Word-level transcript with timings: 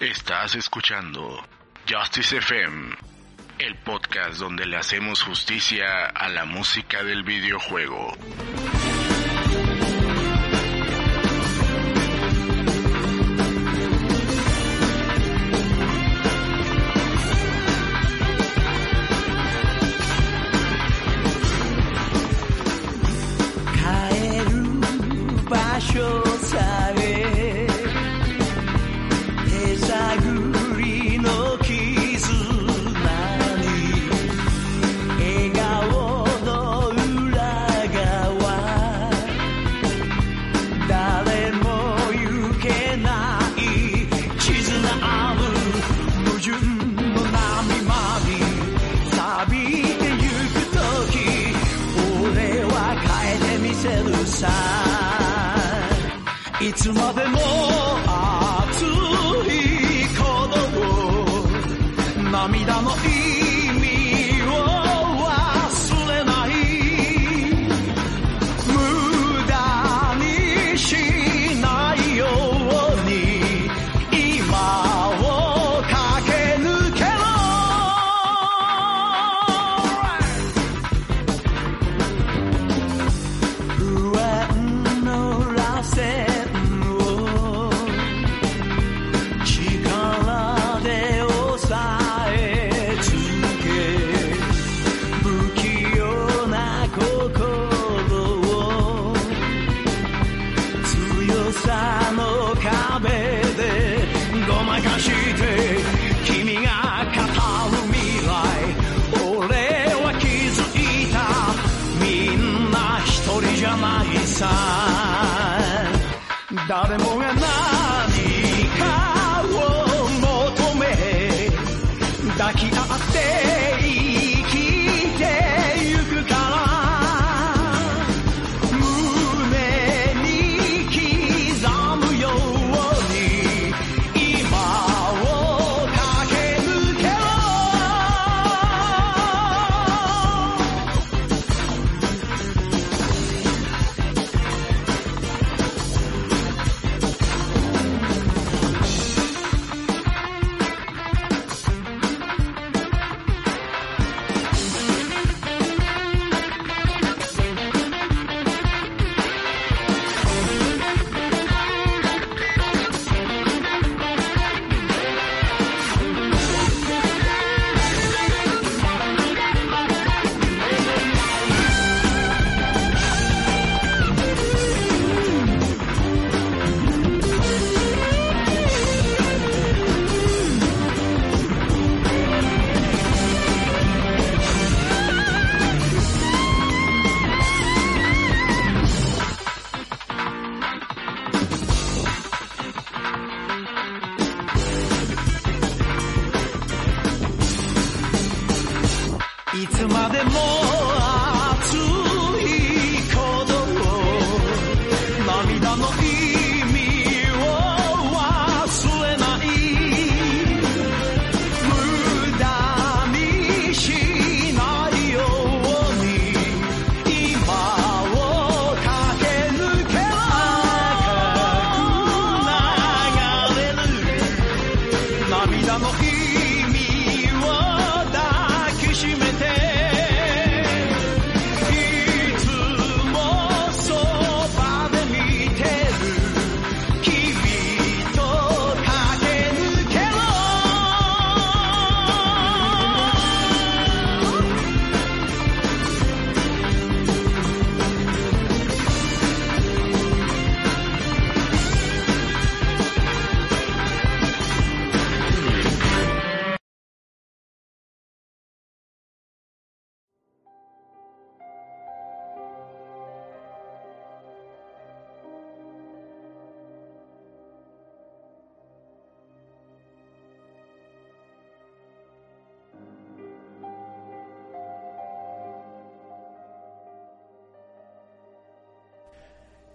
Estás 0.00 0.54
escuchando 0.54 1.44
Justice 1.88 2.38
FM, 2.38 2.96
el 3.58 3.74
podcast 3.76 4.38
donde 4.38 4.66
le 4.66 4.76
hacemos 4.76 5.22
justicia 5.22 6.06
a 6.06 6.28
la 6.28 6.44
música 6.44 7.02
del 7.02 7.22
videojuego. 7.24 8.16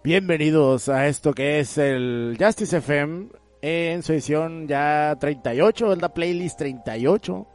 Bienvenidos 0.03 0.89
a 0.89 1.07
esto 1.07 1.33
que 1.33 1.61
es 1.61 1.77
el 1.77 2.35
Justice 2.37 2.75
FM 2.75 3.27
en 3.61 4.03
su 4.03 4.11
edición 4.11 4.67
ya 4.67 5.15
38, 5.17 5.93
es 5.93 6.01
la 6.01 6.13
playlist 6.13 6.59
38 6.59 7.47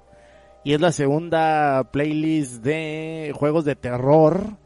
y 0.64 0.72
es 0.72 0.80
la 0.80 0.90
segunda 0.92 1.90
playlist 1.92 2.64
de 2.64 3.34
juegos 3.34 3.66
de 3.66 3.76
terror 3.76 4.56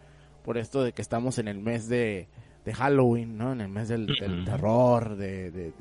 por 0.44 0.58
esto 0.58 0.84
de 0.84 0.92
que 0.92 1.02
estamos 1.02 1.40
en 1.40 1.48
el 1.48 1.58
mes 1.58 1.88
de, 1.88 2.28
de 2.64 2.72
Halloween, 2.72 3.36
¿no? 3.36 3.52
En 3.52 3.60
el 3.60 3.68
mes 3.68 3.88
del, 3.88 4.06
terror, 4.44 5.16
de, 5.16 5.72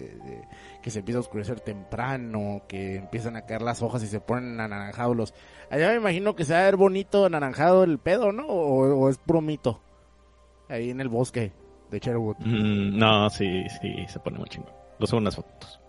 que 0.82 0.90
se 0.90 1.00
empieza 1.00 1.20
a 1.20 1.22
oscurecer 1.22 1.60
temprano, 1.60 2.64
que 2.68 2.96
empiezan 2.96 3.36
a 3.36 3.46
caer 3.46 3.62
las 3.62 3.84
hojas 3.84 4.02
y 4.02 4.08
se 4.08 4.20
ponen 4.20 4.60
anaranjados 4.60 5.16
los... 5.16 5.34
Allá 5.70 5.90
me 5.90 5.98
imagino 5.98 6.36
que 6.36 6.46
se 6.46 6.54
va 6.54 6.62
a 6.62 6.64
ver 6.64 6.78
bonito 6.78 7.26
anaranjado 7.26 7.84
el 7.84 8.00
pedo, 8.00 8.32
¿no? 8.32 8.48
O, 8.48 9.08
es 9.08 9.20
promito 9.20 9.82
ahí 10.68 10.90
en 10.90 11.00
el 11.00 11.08
bosque 11.08 11.52
de 11.92 12.00
Sherwood. 12.00 12.38
Mm, 12.40 12.98
no, 12.98 13.30
sí, 13.30 13.64
sí, 13.82 13.94
se 14.08 14.20
pone 14.20 14.40
muy 14.40 14.50
chingón. 14.50 14.72
Lo 14.98 15.06
subo 15.06 15.20
unas 15.20 15.36
fotos. 15.36 15.80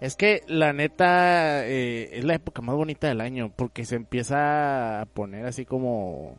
Es 0.00 0.16
que 0.16 0.42
la 0.48 0.72
neta 0.72 1.66
eh, 1.66 2.08
es 2.12 2.24
la 2.24 2.34
época 2.34 2.62
más 2.62 2.74
bonita 2.74 3.08
del 3.08 3.20
año 3.20 3.52
porque 3.54 3.84
se 3.84 3.96
empieza 3.96 5.02
a 5.02 5.04
poner 5.06 5.44
así 5.44 5.66
como 5.66 6.38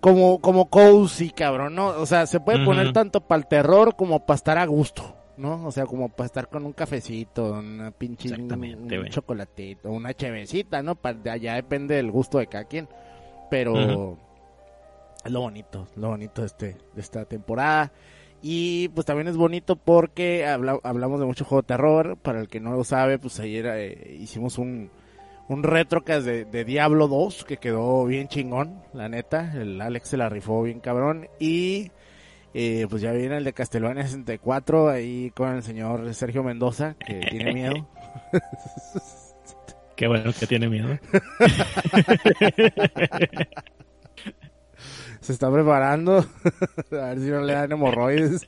como 0.00 0.38
como 0.40 0.68
cozy, 0.68 1.30
cabrón, 1.30 1.74
¿no? 1.74 1.86
O 1.88 2.04
sea, 2.04 2.26
se 2.26 2.40
puede 2.40 2.58
poner 2.64 2.92
tanto 2.92 3.22
para 3.22 3.38
el 3.40 3.46
terror 3.46 3.96
como 3.96 4.26
para 4.26 4.34
estar 4.36 4.58
a 4.58 4.66
gusto, 4.66 5.16
¿no? 5.38 5.64
O 5.66 5.72
sea, 5.72 5.86
como 5.86 6.10
para 6.10 6.26
estar 6.26 6.48
con 6.48 6.66
un 6.66 6.74
cafecito, 6.74 7.52
una 7.54 7.90
pinche 7.90 8.28
un, 8.34 9.08
chocolatito, 9.08 9.90
una 9.90 10.12
chevecita, 10.12 10.82
¿no? 10.82 10.94
Pa- 10.96 11.14
de 11.14 11.30
allá 11.30 11.54
depende 11.54 11.94
del 11.94 12.10
gusto 12.10 12.36
de 12.38 12.48
cada 12.48 12.64
quien. 12.64 12.86
Pero 13.50 14.18
lo 15.30 15.40
bonito, 15.40 15.86
lo 15.96 16.08
bonito 16.08 16.42
de 16.42 16.46
este 16.46 16.76
de 16.94 17.00
esta 17.00 17.24
temporada. 17.24 17.92
Y 18.42 18.88
pues 18.88 19.06
también 19.06 19.28
es 19.28 19.36
bonito 19.38 19.76
porque 19.76 20.46
habla- 20.46 20.78
hablamos 20.82 21.18
de 21.20 21.26
mucho 21.26 21.44
juego 21.46 21.62
de 21.62 21.66
terror. 21.68 22.16
Para 22.18 22.40
el 22.40 22.48
que 22.48 22.60
no 22.60 22.72
lo 22.72 22.84
sabe, 22.84 23.18
pues 23.18 23.40
ayer 23.40 23.64
eh, 23.66 24.16
hicimos 24.20 24.58
un, 24.58 24.90
un 25.48 25.62
retrocast 25.62 26.26
de, 26.26 26.44
de 26.44 26.64
Diablo 26.66 27.08
2 27.08 27.44
que 27.44 27.56
quedó 27.56 28.04
bien 28.04 28.28
chingón, 28.28 28.82
la 28.92 29.08
neta. 29.08 29.52
El 29.54 29.80
Alex 29.80 30.08
se 30.10 30.16
la 30.18 30.28
rifó 30.28 30.62
bien 30.62 30.80
cabrón. 30.80 31.26
Y 31.40 31.90
eh, 32.52 32.86
pues 32.90 33.00
ya 33.00 33.12
viene 33.12 33.38
el 33.38 33.44
de 33.44 33.54
Castlevania 33.54 34.02
64 34.02 34.90
ahí 34.90 35.30
con 35.34 35.54
el 35.54 35.62
señor 35.62 36.12
Sergio 36.14 36.42
Mendoza 36.44 36.96
que 37.04 37.20
tiene 37.30 37.52
miedo. 37.54 37.88
Qué 39.96 40.06
bueno 40.06 40.32
que 40.38 40.46
tiene 40.46 40.68
miedo. 40.68 40.98
se 45.24 45.32
está 45.32 45.50
preparando. 45.50 46.18
a 46.92 47.06
ver 47.08 47.18
si 47.18 47.30
no 47.30 47.40
le 47.40 47.54
dan 47.54 47.72
hemorroides. 47.72 48.46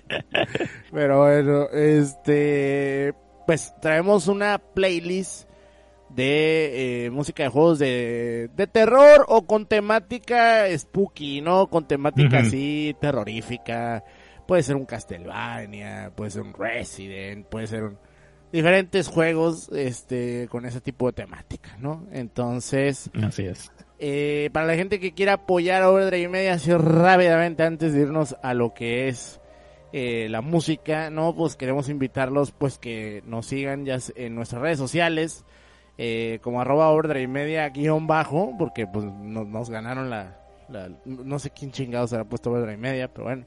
Pero 0.92 1.18
bueno, 1.18 1.68
este. 1.70 3.14
Pues 3.46 3.74
traemos 3.80 4.28
una 4.28 4.58
playlist 4.58 5.48
de 6.10 7.06
eh, 7.06 7.10
música 7.10 7.42
de 7.44 7.48
juegos 7.48 7.78
de, 7.78 8.50
de 8.54 8.66
terror 8.66 9.24
o 9.28 9.46
con 9.46 9.66
temática 9.66 10.66
spooky, 10.76 11.40
¿no? 11.40 11.68
Con 11.68 11.88
temática 11.88 12.40
así 12.40 12.94
terrorífica. 13.00 14.04
Puede 14.46 14.62
ser 14.62 14.76
un 14.76 14.84
Castlevania, 14.84 16.12
puede 16.14 16.30
ser 16.30 16.42
un 16.42 16.54
Resident, 16.54 17.46
puede 17.46 17.66
ser 17.66 17.84
un 17.84 17.98
diferentes 18.52 19.08
juegos 19.08 19.70
este 19.72 20.48
con 20.50 20.64
ese 20.66 20.80
tipo 20.80 21.06
de 21.06 21.12
temática, 21.12 21.76
¿no? 21.78 22.06
Entonces, 22.12 23.10
Así 23.22 23.44
es. 23.46 23.70
Eh, 23.98 24.50
para 24.52 24.66
la 24.66 24.74
gente 24.76 25.00
que 25.00 25.12
quiera 25.12 25.34
apoyar 25.34 25.82
a 25.82 25.90
Overdrive 25.90 26.28
Media, 26.28 26.54
así 26.54 26.72
rápidamente 26.72 27.62
antes 27.64 27.92
de 27.92 28.02
irnos 28.02 28.36
a 28.42 28.54
lo 28.54 28.72
que 28.74 29.08
es 29.08 29.40
eh, 29.92 30.28
la 30.30 30.40
música, 30.40 31.10
no, 31.10 31.34
pues 31.34 31.56
queremos 31.56 31.88
invitarlos, 31.88 32.52
pues 32.52 32.78
que 32.78 33.22
nos 33.26 33.46
sigan 33.46 33.84
ya 33.84 33.98
en 34.16 34.34
nuestras 34.34 34.62
redes 34.62 34.78
sociales, 34.78 35.44
eh, 35.96 36.38
como 36.42 36.60
arroba 36.60 36.90
Overdrive 36.90 37.26
Media 37.26 37.68
guion 37.70 38.06
bajo, 38.06 38.54
porque 38.58 38.86
pues 38.86 39.04
no- 39.06 39.44
nos 39.44 39.70
ganaron 39.70 40.10
la, 40.10 40.38
no 41.04 41.38
sé 41.38 41.50
quién 41.50 41.72
chingados 41.72 42.12
ha 42.12 42.24
puesto 42.24 42.50
Overdrive 42.50 42.76
Media, 42.76 43.08
pero 43.08 43.24
bueno. 43.24 43.46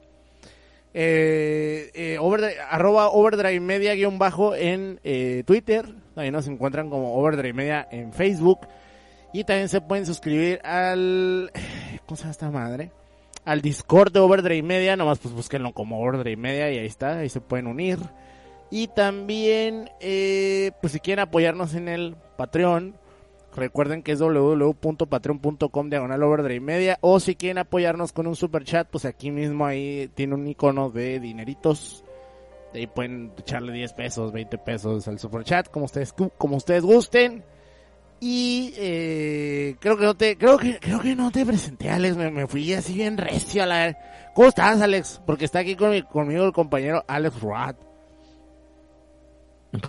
Eh, 0.94 2.18
overdrive- 2.20 2.56
arroba 2.68 3.08
Overdrive 3.08 3.60
Media 3.60 3.94
guion 3.94 4.18
bajo 4.18 4.54
en 4.54 5.00
Twitter, 5.46 5.86
ahí 6.16 6.30
nos 6.30 6.46
encuentran 6.48 6.90
como 6.90 7.14
Overdrive 7.14 7.54
Media 7.54 7.88
en 7.90 8.12
Facebook. 8.12 8.60
Y 9.32 9.44
también 9.44 9.68
se 9.68 9.80
pueden 9.80 10.06
suscribir 10.06 10.60
al... 10.64 11.50
¿Cómo 12.06 12.16
se 12.16 12.22
llama 12.22 12.30
esta 12.30 12.50
madre? 12.50 12.92
Al 13.44 13.62
Discord 13.62 14.12
de 14.12 14.20
Overdrive 14.20 14.62
Media. 14.62 14.96
Nomás 14.96 15.18
pues 15.18 15.34
búsquenlo 15.34 15.72
como 15.72 16.02
Overdrive 16.02 16.36
Media 16.36 16.70
y 16.70 16.78
ahí 16.78 16.86
está. 16.86 17.18
Ahí 17.18 17.28
se 17.28 17.40
pueden 17.40 17.66
unir. 17.66 17.98
Y 18.70 18.88
también, 18.88 19.90
eh, 20.00 20.72
pues 20.80 20.94
si 20.94 21.00
quieren 21.00 21.22
apoyarnos 21.22 21.74
en 21.74 21.88
el 21.88 22.16
Patreon, 22.36 22.94
recuerden 23.54 24.02
que 24.02 24.12
es 24.12 24.18
www.patreon.com 24.18 25.90
diagonal 25.90 26.22
Overdrive 26.22 26.60
Media. 26.60 26.98
O 27.00 27.18
si 27.20 27.34
quieren 27.34 27.58
apoyarnos 27.58 28.12
con 28.12 28.26
un 28.26 28.36
super 28.36 28.64
chat, 28.64 28.88
pues 28.88 29.04
aquí 29.04 29.30
mismo 29.30 29.66
ahí 29.66 30.10
tiene 30.14 30.34
un 30.34 30.46
icono 30.46 30.90
de 30.90 31.20
dineritos. 31.20 32.04
Ahí 32.74 32.86
pueden 32.86 33.32
echarle 33.38 33.72
10 33.72 33.92
pesos, 33.94 34.32
20 34.32 34.58
pesos 34.58 35.08
al 35.08 35.18
super 35.18 35.44
chat, 35.44 35.68
como 35.68 35.86
ustedes, 35.86 36.14
como 36.38 36.56
ustedes 36.56 36.82
gusten. 36.82 37.44
Y 38.24 38.72
eh, 38.76 39.74
creo 39.80 39.96
que 39.96 40.04
no 40.04 40.14
te, 40.14 40.38
creo 40.38 40.56
que, 40.56 40.78
creo 40.78 41.00
que 41.00 41.16
no 41.16 41.32
te 41.32 41.44
presenté, 41.44 41.90
Alex. 41.90 42.16
Me, 42.16 42.30
me 42.30 42.46
fui 42.46 42.72
así 42.72 42.94
bien 42.94 43.16
recio 43.18 43.64
a 43.64 43.66
la. 43.66 43.96
¿Cómo 44.32 44.46
estás, 44.46 44.80
Alex? 44.80 45.20
Porque 45.26 45.44
está 45.44 45.58
aquí 45.58 45.74
con 45.74 45.90
mi- 45.90 46.02
conmigo 46.02 46.44
el 46.44 46.52
compañero 46.52 47.02
Alex 47.08 47.40
Rod. 47.40 47.74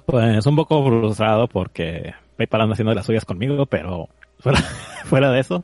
Pues 0.05 0.45
un 0.45 0.55
poco 0.55 0.83
frustrado 0.85 1.47
porque 1.47 2.13
PayPal 2.37 2.61
anda 2.61 2.73
haciendo 2.73 2.93
las 2.93 3.05
suyas 3.05 3.23
conmigo, 3.25 3.65
pero 3.65 4.09
fuera, 4.39 4.59
fuera 5.05 5.29
de 5.31 5.39
eso, 5.41 5.63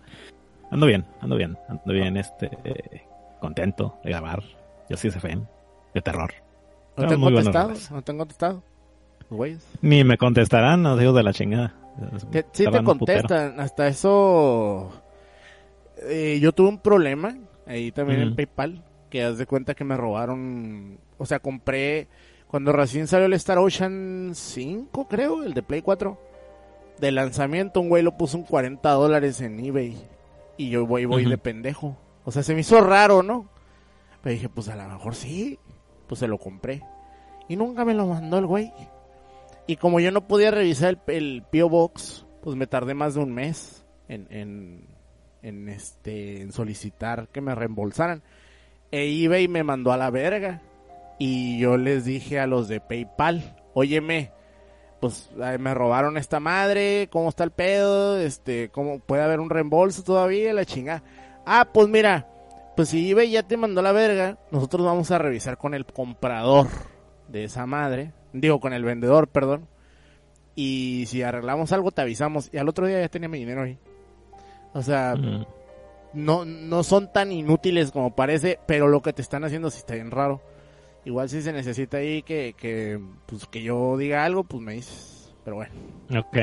ando 0.71 0.85
bien, 0.85 1.05
ando 1.21 1.37
bien, 1.37 1.57
ando 1.69 1.91
bien, 1.93 2.17
este, 2.17 2.51
eh, 2.65 3.01
contento 3.39 3.97
de 4.03 4.11
grabar. 4.11 4.43
Yo 4.89 4.97
sí 4.97 5.09
se 5.09 5.19
fan 5.19 5.47
de 5.93 6.01
terror. 6.01 6.33
¿No 6.97 7.07
te 7.07 7.13
han 7.13 7.21
contestado? 7.21 7.73
¿No 7.91 8.01
te 8.01 8.11
han 8.11 8.17
contestado? 8.17 8.63
Güeyes. 9.29 9.65
Ni 9.81 10.03
me 10.03 10.17
contestarán, 10.17 10.83
los 10.83 11.01
hijos 11.01 11.15
de 11.15 11.23
la 11.23 11.33
chingada. 11.33 11.73
Que 12.31 12.45
sí 12.51 12.63
te 12.63 12.65
putero. 12.65 12.83
contestan. 12.83 13.59
Hasta 13.59 13.87
eso. 13.87 14.91
eh, 16.03 16.39
yo 16.41 16.51
tuve 16.53 16.69
un 16.69 16.79
problema 16.79 17.37
ahí 17.65 17.91
también 17.91 18.21
en. 18.21 18.35
PayPal. 18.35 18.83
Que 19.09 19.23
haz 19.23 19.37
de 19.37 19.45
cuenta 19.45 19.73
que 19.73 19.83
me 19.83 19.97
robaron. 19.97 20.99
O 21.17 21.25
sea, 21.25 21.39
compré. 21.39 22.07
Cuando 22.47 22.71
recién 22.71 23.07
salió 23.07 23.25
el 23.27 23.33
Star 23.33 23.59
Ocean 23.59 24.31
5, 24.33 25.07
creo, 25.07 25.43
el 25.43 25.53
de 25.53 25.61
Play 25.61 25.81
4. 25.81 26.17
De 26.99 27.11
lanzamiento, 27.11 27.79
un 27.79 27.89
güey 27.89 28.03
lo 28.03 28.17
puso 28.17 28.37
un 28.37 28.43
40 28.43 28.89
dólares 28.91 29.39
en 29.41 29.59
eBay. 29.63 29.97
Y 30.57 30.69
yo 30.69 30.85
voy, 30.85 31.05
voy 31.05 31.25
de 31.25 31.37
pendejo. 31.37 31.95
O 32.25 32.31
sea, 32.31 32.43
se 32.43 32.53
me 32.53 32.61
hizo 32.61 32.81
raro, 32.81 33.23
¿no? 33.23 33.47
Pero 34.21 34.33
dije, 34.33 34.49
pues 34.49 34.67
a 34.67 34.75
lo 34.75 34.87
mejor 34.87 35.15
sí. 35.15 35.57
Pues 36.07 36.19
se 36.19 36.27
lo 36.27 36.37
compré. 36.37 36.81
Y 37.47 37.55
nunca 37.55 37.85
me 37.85 37.93
lo 37.93 38.05
mandó 38.07 38.37
el 38.39 38.45
güey. 38.47 38.73
Y 39.69 39.75
como 39.75 39.99
yo 39.99 40.09
no 40.09 40.27
podía 40.27 40.49
revisar 40.49 40.97
el, 41.05 41.15
el 41.15 41.43
P.O. 41.43 41.69
Box, 41.69 42.25
pues 42.41 42.55
me 42.55 42.65
tardé 42.65 42.95
más 42.95 43.13
de 43.13 43.19
un 43.19 43.31
mes 43.31 43.85
en, 44.07 44.25
en, 45.43 45.69
este, 45.69 46.41
en 46.41 46.51
solicitar 46.51 47.27
que 47.27 47.39
me 47.39 47.53
reembolsaran. 47.53 48.23
E 48.89 49.23
eBay 49.23 49.47
me 49.47 49.63
mandó 49.63 49.91
a 49.91 49.97
la 49.97 50.09
verga. 50.09 50.63
Y 51.19 51.59
yo 51.59 51.77
les 51.77 52.03
dije 52.03 52.39
a 52.39 52.47
los 52.47 52.67
de 52.67 52.81
PayPal, 52.81 53.57
óyeme, 53.75 54.31
pues 54.99 55.29
me 55.59 55.75
robaron 55.75 56.17
esta 56.17 56.39
madre, 56.39 57.07
¿cómo 57.11 57.29
está 57.29 57.43
el 57.43 57.51
pedo? 57.51 58.17
Este, 58.17 58.69
¿cómo 58.69 58.97
puede 58.97 59.21
haber 59.21 59.39
un 59.39 59.51
reembolso 59.51 60.01
todavía? 60.01 60.51
La 60.51 60.65
chinga. 60.65 61.03
Ah, 61.45 61.69
pues 61.71 61.87
mira, 61.89 62.27
pues 62.75 62.89
si 62.89 63.11
eBay 63.11 63.29
ya 63.29 63.43
te 63.43 63.55
mandó 63.55 63.83
la 63.83 63.91
verga, 63.91 64.39
nosotros 64.49 64.83
vamos 64.83 65.11
a 65.11 65.19
revisar 65.19 65.59
con 65.59 65.75
el 65.75 65.85
comprador 65.85 66.65
de 67.27 67.43
esa 67.43 67.67
madre, 67.67 68.13
digo 68.33 68.59
con 68.59 68.73
el 68.73 68.83
vendedor, 68.83 69.27
perdón. 69.27 69.67
Y 70.55 71.05
si 71.07 71.21
arreglamos 71.23 71.71
algo 71.71 71.91
te 71.91 72.01
avisamos. 72.01 72.49
Y 72.51 72.57
al 72.57 72.67
otro 72.69 72.85
día 72.87 72.99
ya 73.01 73.09
tenía 73.09 73.29
mi 73.29 73.39
dinero 73.39 73.63
ahí. 73.63 73.77
O 74.73 74.81
sea, 74.81 75.15
Mm. 75.15 75.45
no, 76.13 76.45
no 76.45 76.83
son 76.83 77.11
tan 77.11 77.31
inútiles 77.31 77.91
como 77.91 78.15
parece, 78.15 78.59
pero 78.67 78.87
lo 78.87 79.01
que 79.01 79.13
te 79.13 79.21
están 79.21 79.43
haciendo 79.43 79.69
sí 79.69 79.77
está 79.79 79.95
bien 79.95 80.11
raro. 80.11 80.41
Igual 81.05 81.29
si 81.29 81.41
se 81.41 81.53
necesita 81.53 81.97
ahí 81.97 82.21
que, 82.23 82.53
que, 82.57 82.99
pues, 83.25 83.45
que 83.47 83.63
yo 83.63 83.97
diga 83.97 84.25
algo, 84.25 84.43
pues 84.43 84.61
me 84.61 84.73
dices. 84.73 85.33
Pero 85.45 85.55
bueno, 85.55 85.71
Ok, 86.19 86.37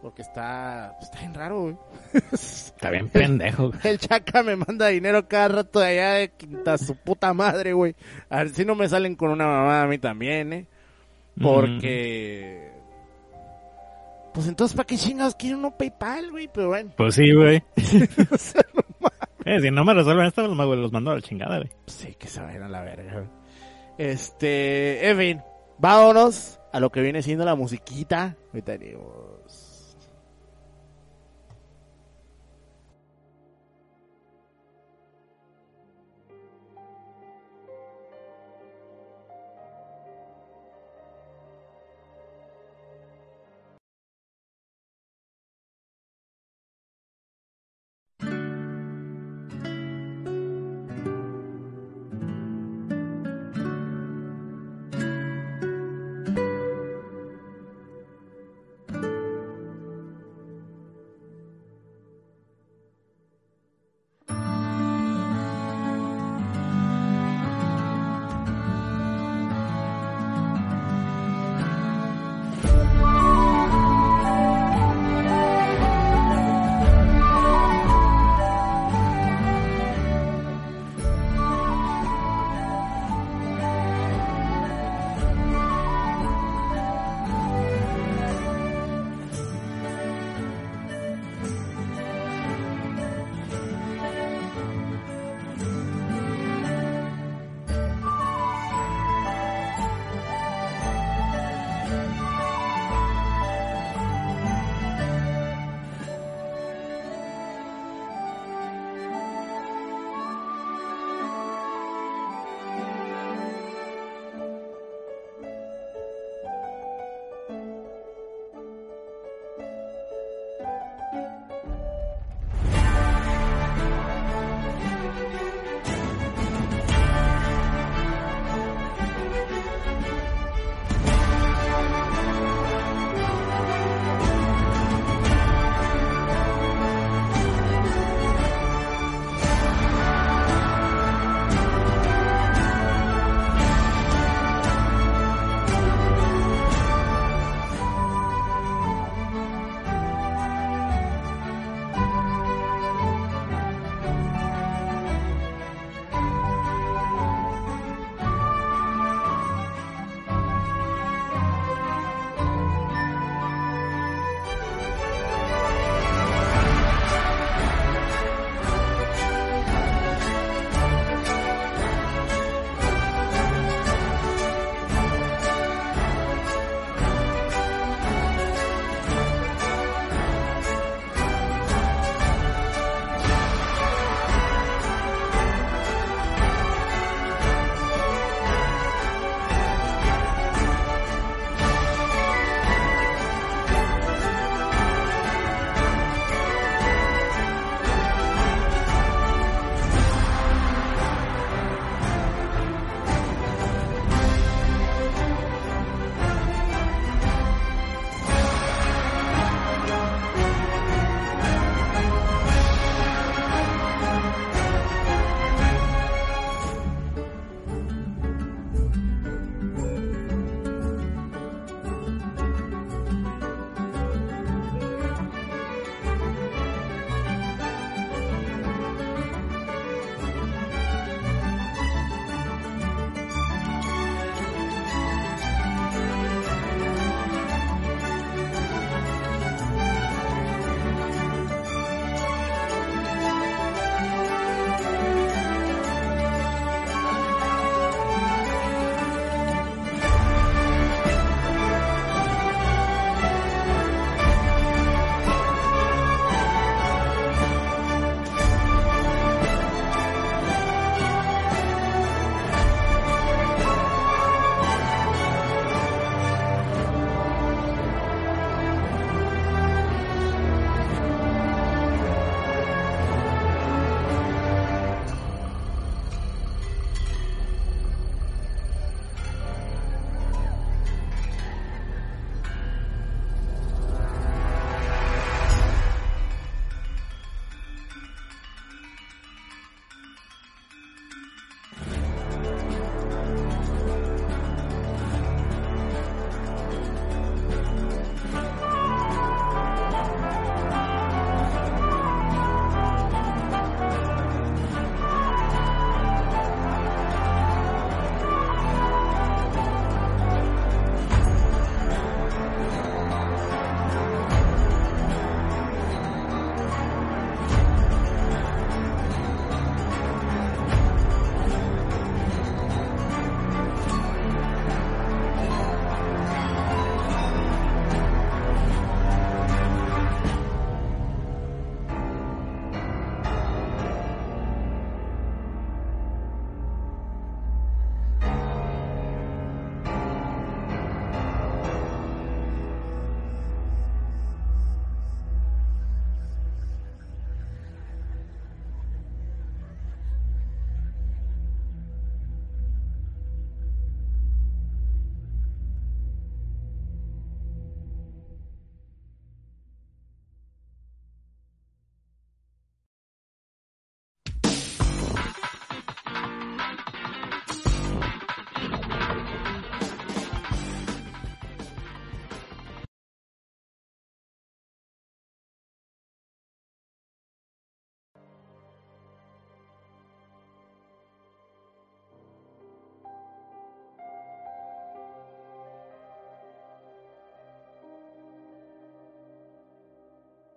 porque 0.00 0.22
está, 0.22 0.96
está 1.00 1.18
bien 1.20 1.34
raro, 1.34 1.60
güey. 1.62 1.76
está 2.32 2.90
bien 2.90 3.08
pendejo. 3.10 3.70
El 3.84 3.98
chaca 3.98 4.42
me 4.42 4.56
manda 4.56 4.86
dinero 4.88 5.28
cada 5.28 5.48
rato 5.48 5.80
de 5.80 5.86
allá 5.88 6.12
de 6.14 6.30
quinta 6.30 6.78
su 6.78 6.96
puta 6.96 7.34
madre, 7.34 7.74
güey. 7.74 7.94
A 8.30 8.38
ver 8.38 8.48
si 8.50 8.64
no 8.64 8.74
me 8.74 8.88
salen 8.88 9.14
con 9.14 9.30
una 9.30 9.46
mamada 9.46 9.82
a 9.82 9.86
mí 9.86 9.98
también, 9.98 10.52
eh. 10.54 10.66
Porque... 11.40 12.72
Pues 14.34 14.46
entonces, 14.46 14.76
¿para 14.76 14.86
qué 14.86 14.96
chingados 14.96 15.34
quieren 15.34 15.64
un 15.64 15.72
PayPal, 15.72 16.30
güey? 16.30 16.48
Pero 16.52 16.68
bueno. 16.68 16.92
Pues 16.96 17.14
sí, 17.14 17.32
güey. 17.32 17.62
o 18.30 18.38
sea, 18.38 18.62
no 18.74 18.82
mames. 19.00 19.18
Eh, 19.44 19.60
si 19.60 19.70
no 19.70 19.84
me 19.84 19.94
resuelven 19.94 20.26
esto, 20.26 20.46
los, 20.46 20.78
los 20.78 20.92
mando 20.92 21.10
a 21.10 21.14
la 21.14 21.22
chingada, 21.22 21.58
güey. 21.58 21.70
Sí, 21.86 22.14
que 22.18 22.28
se 22.28 22.40
vayan 22.40 22.62
a 22.62 22.68
la 22.68 22.82
verga. 22.82 23.12
güey. 23.14 23.26
Este, 23.98 25.08
en 25.10 25.18
fin, 25.18 25.42
vámonos 25.78 26.60
a 26.72 26.78
lo 26.80 26.90
que 26.90 27.00
viene 27.00 27.22
siendo 27.22 27.44
la 27.44 27.56
musiquita. 27.56 28.36
Ahorita 28.52 28.72
venimos. 28.72 29.37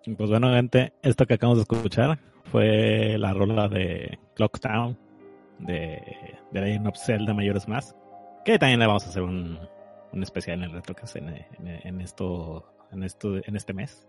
Pues 0.03 0.29
bueno, 0.29 0.51
gente, 0.51 0.93
esto 1.03 1.27
que 1.27 1.35
acabamos 1.35 1.59
de 1.59 1.75
escuchar 1.75 2.17
fue 2.45 3.17
la 3.19 3.33
rola 3.33 3.67
de 3.67 4.17
Clock 4.35 4.59
Town 4.59 4.97
de, 5.59 6.01
de 6.51 6.61
Legend 6.61 6.87
of 6.87 6.97
Zelda 6.97 7.33
Mayores 7.33 7.67
Más. 7.67 7.95
Que 8.43 8.57
también 8.57 8.79
le 8.79 8.87
vamos 8.87 9.05
a 9.05 9.09
hacer 9.09 9.21
un, 9.21 9.59
un 10.11 10.23
especial 10.23 10.57
en 10.57 10.63
el 10.63 10.71
Retrocast 10.71 11.17
en, 11.17 11.29
en, 11.29 11.45
en 11.83 12.01
esto, 12.01 12.65
en 12.91 13.03
esto, 13.03 13.35
en 13.35 13.55
este 13.55 13.73
mes. 13.73 14.07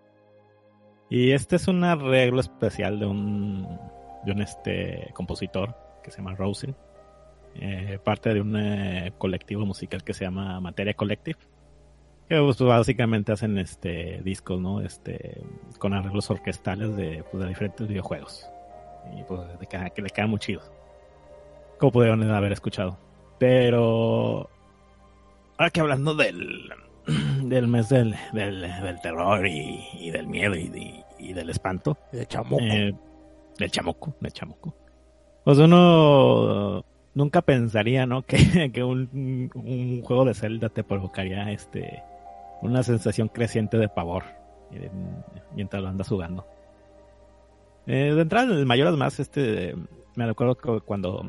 Y 1.10 1.32
este 1.32 1.56
es 1.56 1.68
un 1.68 1.84
arreglo 1.84 2.40
especial 2.40 2.98
de 2.98 3.04
un, 3.04 3.78
de 4.24 4.32
un 4.32 4.40
este 4.40 5.10
compositor 5.12 5.76
que 6.02 6.10
se 6.10 6.18
llama 6.18 6.34
Rosen. 6.34 6.74
Eh, 7.54 7.98
parte 8.02 8.32
de 8.32 8.40
un 8.40 8.56
eh, 8.56 9.12
colectivo 9.18 9.66
musical 9.66 10.02
que 10.02 10.14
se 10.14 10.24
llama 10.24 10.58
Materia 10.58 10.94
Collective. 10.94 11.38
Que 12.28 12.38
pues, 12.40 12.58
básicamente 12.58 13.32
hacen 13.32 13.58
este 13.58 14.20
discos, 14.22 14.60
¿no? 14.60 14.80
Este, 14.80 15.42
con 15.78 15.92
arreglos 15.92 16.30
orquestales 16.30 16.96
de, 16.96 17.24
pues, 17.30 17.42
de 17.42 17.48
diferentes 17.48 17.86
videojuegos. 17.88 18.46
Y 19.18 19.22
pues 19.24 19.40
de 19.58 19.66
que, 19.66 19.92
que 19.94 20.02
le 20.02 20.10
quedan 20.10 20.30
muy 20.30 20.38
chidos. 20.38 20.70
Como 21.78 21.92
pudieron 21.92 22.22
haber 22.30 22.52
escuchado. 22.52 22.96
Pero 23.38 24.48
ahora 25.58 25.70
que 25.70 25.80
hablando 25.80 26.14
del, 26.14 26.70
del 27.42 27.66
mes 27.66 27.88
del, 27.88 28.14
del, 28.32 28.60
del 28.62 29.00
terror 29.00 29.46
y, 29.46 29.84
y 29.98 30.10
del 30.10 30.26
miedo 30.28 30.54
y, 30.54 30.68
de- 30.68 31.04
y 31.18 31.32
del 31.32 31.50
espanto, 31.50 31.98
De 32.12 32.26
chamoco. 32.26 32.62
eh, 32.62 32.94
del 33.58 33.70
chamoco, 33.70 34.14
del 34.20 34.32
chamoco. 34.32 34.74
Pues 35.44 35.58
uno 35.58 36.84
nunca 37.14 37.42
pensaría, 37.42 38.06
¿no? 38.06 38.22
Que, 38.26 38.70
que 38.72 38.82
un, 38.84 39.50
un 39.54 40.02
juego 40.02 40.24
de 40.24 40.34
Zelda 40.34 40.68
te 40.68 40.84
provocaría 40.84 41.50
este 41.50 42.02
una 42.62 42.82
sensación 42.82 43.28
creciente 43.28 43.76
de 43.78 43.88
pavor 43.88 44.24
mientras 45.54 45.82
lo 45.82 45.88
andas 45.88 46.08
jugando. 46.08 46.46
Eh, 47.86 48.12
de 48.14 48.22
entrada, 48.22 48.54
el 48.54 48.64
Mayoras 48.64 48.96
más, 48.96 49.18
este, 49.20 49.74
me 50.16 50.26
recuerdo 50.26 50.56
que 50.56 50.80
cuando 50.80 51.22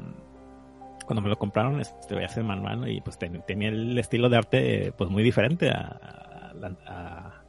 cuando 1.05 1.21
me 1.21 1.27
lo 1.27 1.37
compraron, 1.37 1.81
este, 1.81 2.15
veía 2.15 2.27
ese 2.27 2.41
manual 2.43 2.87
y 2.89 3.01
pues 3.01 3.17
ten- 3.17 3.43
tenía 3.45 3.67
el 3.67 3.97
estilo 3.99 4.29
de 4.29 4.37
arte, 4.37 4.93
pues 4.97 5.09
muy 5.09 5.21
diferente 5.21 5.69
a, 5.69 5.81
a, 5.81 6.53
la- 6.53 6.77
a- 6.87 7.41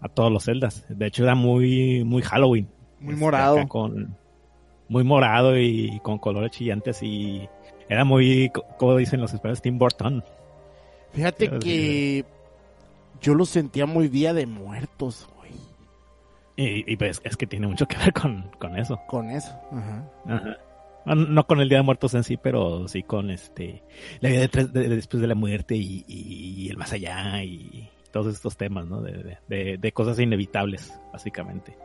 a 0.00 0.08
todos 0.08 0.32
los 0.32 0.44
Zeldas. 0.44 0.86
De 0.88 1.06
hecho, 1.06 1.24
era 1.24 1.34
muy, 1.34 2.04
muy 2.04 2.22
Halloween. 2.22 2.70
Muy 3.00 3.12
Este, 3.12 3.20
morado. 3.24 3.68
con, 3.68 4.16
muy 4.88 5.04
morado 5.04 5.58
y 5.58 6.00
con 6.02 6.18
colores 6.18 6.52
chillantes 6.52 7.02
y 7.02 7.46
era 7.90 8.04
muy, 8.06 8.48
co- 8.48 8.64
como 8.78 8.96
dicen 8.96 9.20
los 9.20 9.34
españoles, 9.34 9.60
Tim 9.60 9.76
Burton. 9.78 10.24
Fíjate 11.12 11.50
que 11.58 12.24
yo 13.20 13.34
lo 13.34 13.44
sentía 13.44 13.86
muy 13.86 14.08
Día 14.08 14.32
de 14.34 14.46
Muertos, 14.46 15.28
güey. 15.36 15.52
Y, 16.56 16.90
y, 16.92 16.96
pues 16.96 17.20
es 17.24 17.36
que 17.36 17.46
tiene 17.46 17.66
mucho 17.66 17.86
que 17.86 17.96
ver 17.98 18.12
con, 18.12 18.50
con 18.58 18.78
eso. 18.78 19.00
Con 19.06 19.30
eso. 19.30 19.52
Ajá. 19.72 20.08
Ajá. 20.26 20.56
No, 21.04 21.14
no 21.14 21.46
con 21.46 21.60
el 21.60 21.68
Día 21.68 21.78
de 21.78 21.84
Muertos 21.84 22.14
en 22.14 22.24
sí, 22.24 22.36
pero 22.36 22.88
sí 22.88 23.02
con 23.02 23.30
este 23.30 23.82
la 24.20 24.28
vida 24.30 24.40
detrás- 24.40 24.72
de- 24.72 24.88
después 24.88 25.20
de 25.20 25.28
la 25.28 25.34
muerte 25.36 25.76
y, 25.76 26.04
y- 26.08 26.64
y 26.64 26.68
el 26.68 26.76
más 26.76 26.92
allá 26.92 27.42
y 27.44 27.88
todos 28.10 28.34
estos 28.34 28.56
temas, 28.56 28.86
¿no? 28.86 29.02
De, 29.02 29.12
de- 29.12 29.38
de- 29.48 29.78
de 29.78 29.92
cosas 29.92 30.18
inevitables, 30.18 30.92
básicamente. 31.12 31.76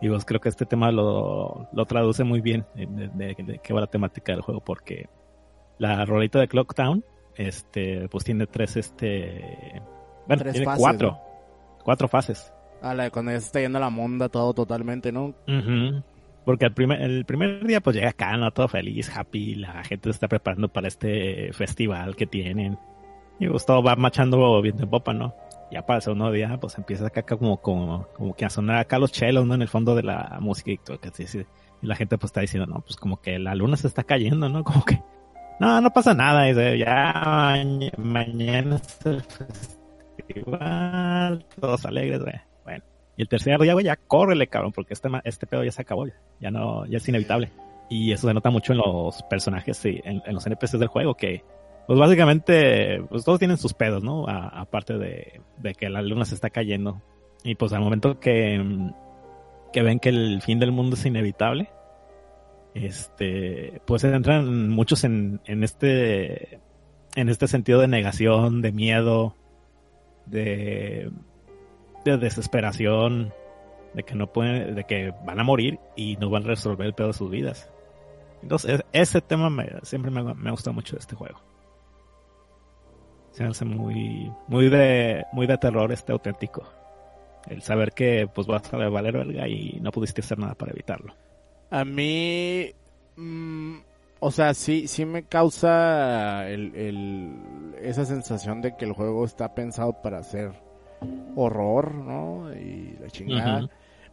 Y 0.00 0.08
pues 0.08 0.24
creo 0.24 0.40
que 0.40 0.48
este 0.48 0.64
tema 0.64 0.90
lo, 0.90 1.68
lo 1.72 1.84
traduce 1.84 2.24
muy 2.24 2.40
bien 2.40 2.64
de, 2.74 2.86
de- 2.86 3.34
de 3.34 3.60
qué 3.62 3.74
va 3.74 3.80
la 3.80 3.86
temática 3.88 4.32
del 4.32 4.40
juego, 4.40 4.60
porque 4.62 5.08
la 5.78 6.04
rolita 6.06 6.38
de 6.38 6.48
Clock 6.48 6.74
Town, 6.74 7.04
este, 7.36 8.08
pues 8.08 8.24
tiene 8.24 8.46
tres, 8.46 8.76
este, 8.78 9.82
bueno, 10.30 10.42
Tres 10.42 10.52
tiene 10.54 10.64
fases, 10.66 10.80
cuatro, 10.80 11.10
¿no? 11.10 11.20
cuatro 11.84 12.08
fases. 12.08 12.52
A 12.82 12.94
la 12.94 13.04
de 13.04 13.10
cuando 13.10 13.32
ya 13.32 13.40
se 13.40 13.46
está 13.46 13.60
yendo 13.60 13.78
la 13.78 13.90
monda 13.90 14.28
todo 14.28 14.54
totalmente, 14.54 15.12
¿no? 15.12 15.34
Ujú. 15.46 16.02
Porque 16.44 16.64
el 16.64 16.72
primer, 16.72 17.02
el 17.02 17.24
primer 17.26 17.64
día 17.66 17.80
pues 17.80 17.94
llega 17.96 18.08
acá, 18.10 18.36
¿no? 18.36 18.50
Todo 18.52 18.66
feliz, 18.68 19.10
happy, 19.14 19.56
la 19.56 19.84
gente 19.84 20.04
se 20.04 20.10
está 20.12 20.28
preparando 20.28 20.68
para 20.68 20.88
este 20.88 21.52
festival 21.52 22.16
que 22.16 22.26
tienen. 22.26 22.78
Y 23.38 23.46
pues 23.48 23.64
todo 23.66 23.82
va 23.82 23.94
marchando 23.96 24.60
bien 24.62 24.76
de 24.76 24.86
popa, 24.86 25.12
¿no? 25.12 25.34
Ya 25.70 25.84
para 25.86 25.98
el 25.98 26.02
segundo 26.02 26.32
día 26.32 26.58
pues 26.60 26.76
empieza 26.78 27.06
acá 27.06 27.22
como, 27.22 27.58
como, 27.60 28.06
como 28.16 28.34
que 28.34 28.44
a 28.44 28.50
sonar 28.50 28.78
acá 28.78 28.98
los 28.98 29.12
chelos, 29.12 29.46
¿no? 29.46 29.54
En 29.54 29.62
el 29.62 29.68
fondo 29.68 29.94
de 29.94 30.02
la 30.02 30.38
música 30.40 30.70
y 30.72 30.78
todo, 30.78 30.98
que 30.98 31.08
así. 31.08 31.24
Y 31.82 31.86
la 31.86 31.94
gente 31.96 32.16
pues 32.18 32.28
está 32.30 32.40
diciendo, 32.40 32.66
no, 32.66 32.80
pues 32.80 32.96
como 32.96 33.20
que 33.20 33.38
la 33.38 33.54
luna 33.54 33.76
se 33.76 33.86
está 33.86 34.02
cayendo, 34.04 34.48
¿no? 34.48 34.64
Como 34.64 34.84
que, 34.84 35.00
no, 35.60 35.80
no 35.80 35.90
pasa 35.90 36.12
nada. 36.14 36.46
Y 36.48 36.54
dice, 36.54 36.78
ya 36.78 37.12
maña- 37.24 37.92
mañana 37.98 38.76
es 38.76 39.06
el 39.06 39.20
festival, 39.22 39.79
todos 41.60 41.84
alegres. 41.86 42.20
Bueno. 42.64 42.84
Y 43.16 43.22
el 43.22 43.28
tercer 43.28 43.58
día, 43.60 43.72
güey, 43.72 43.84
ya 43.84 43.96
córrele, 43.96 44.46
cabrón, 44.46 44.72
porque 44.72 44.94
este, 44.94 45.08
este 45.24 45.46
pedo 45.46 45.64
ya 45.64 45.72
se 45.72 45.82
acabó, 45.82 46.06
ya, 46.40 46.50
no, 46.50 46.86
ya 46.86 46.98
es 46.98 47.08
inevitable. 47.08 47.50
Y 47.88 48.12
eso 48.12 48.28
se 48.28 48.34
nota 48.34 48.50
mucho 48.50 48.72
en 48.72 48.78
los 48.78 49.22
personajes, 49.24 49.76
sí, 49.76 50.00
en, 50.04 50.22
en 50.24 50.34
los 50.34 50.46
NPCs 50.46 50.78
del 50.78 50.88
juego, 50.88 51.14
que, 51.14 51.44
pues 51.86 51.98
básicamente, 51.98 53.02
pues 53.08 53.24
todos 53.24 53.38
tienen 53.38 53.56
sus 53.56 53.74
pedos, 53.74 54.02
¿no? 54.02 54.26
Aparte 54.28 54.96
de, 54.96 55.40
de 55.58 55.74
que 55.74 55.90
la 55.90 56.02
luna 56.02 56.24
se 56.24 56.34
está 56.34 56.50
cayendo. 56.50 57.02
Y 57.42 57.56
pues 57.56 57.72
al 57.72 57.80
momento 57.80 58.20
que, 58.20 58.62
que 59.72 59.82
ven 59.82 59.98
que 59.98 60.10
el 60.10 60.40
fin 60.42 60.58
del 60.58 60.72
mundo 60.72 60.94
es 60.94 61.04
inevitable, 61.04 61.68
este, 62.74 63.80
pues 63.86 64.04
entran 64.04 64.68
muchos 64.68 65.04
en, 65.04 65.40
en 65.46 65.64
este, 65.64 66.60
en 67.16 67.28
este 67.28 67.48
sentido 67.48 67.80
de 67.80 67.88
negación, 67.88 68.62
de 68.62 68.72
miedo, 68.72 69.34
de, 70.30 71.10
de 72.04 72.18
desesperación, 72.18 73.32
de 73.94 74.02
que 74.02 74.14
no 74.14 74.32
pueden, 74.32 74.74
de 74.74 74.84
que 74.84 75.12
van 75.24 75.40
a 75.40 75.44
morir 75.44 75.78
y 75.96 76.16
no 76.16 76.30
van 76.30 76.44
a 76.44 76.48
resolver 76.48 76.86
el 76.86 76.94
pedo 76.94 77.08
de 77.08 77.14
sus 77.14 77.30
vidas. 77.30 77.70
Entonces, 78.42 78.80
e- 78.80 79.00
ese 79.00 79.20
tema 79.20 79.50
me, 79.50 79.68
siempre 79.82 80.10
me, 80.10 80.22
me 80.34 80.50
gusta 80.50 80.72
mucho 80.72 80.96
de 80.96 81.00
este 81.00 81.16
juego. 81.16 81.40
Se 83.32 83.44
hace 83.44 83.64
muy, 83.64 84.32
muy 84.48 84.68
de, 84.68 85.24
muy 85.32 85.46
de 85.46 85.58
terror 85.58 85.92
este 85.92 86.12
auténtico. 86.12 86.64
El 87.48 87.62
saber 87.62 87.92
que 87.92 88.28
pues 88.32 88.46
vas 88.46 88.72
a 88.74 88.76
valer 88.88 89.16
verga 89.16 89.48
y 89.48 89.78
no 89.80 89.90
pudiste 89.92 90.20
hacer 90.20 90.38
nada 90.38 90.54
para 90.54 90.72
evitarlo. 90.72 91.14
A 91.70 91.84
mí, 91.84 92.70
mm, 93.16 93.78
o 94.20 94.30
sea, 94.30 94.54
sí, 94.54 94.86
sí 94.88 95.04
me 95.06 95.24
causa 95.24 96.48
el, 96.48 96.74
el- 96.76 97.74
esa 97.82 98.04
sensación 98.04 98.60
de 98.62 98.76
que 98.76 98.84
el 98.84 98.92
juego 98.92 99.24
está 99.24 99.54
pensado 99.54 100.00
para 100.02 100.18
hacer 100.18 100.52
horror, 101.34 101.94
¿no? 101.94 102.52
Y 102.54 102.96
la 103.00 103.08
chingada. 103.08 103.60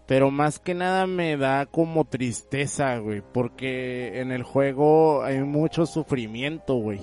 Pero 0.06 0.32
más 0.32 0.60
que 0.60 0.74
nada 0.74 1.06
me 1.06 1.36
da 1.36 1.66
como 1.66 2.06
tristeza, 2.06 2.98
güey, 3.00 3.22
porque 3.34 4.22
en 4.22 4.32
el 4.32 4.44
juego 4.44 5.22
hay 5.24 5.40
mucho 5.44 5.86
sufrimiento, 5.86 6.76
güey. 6.76 7.02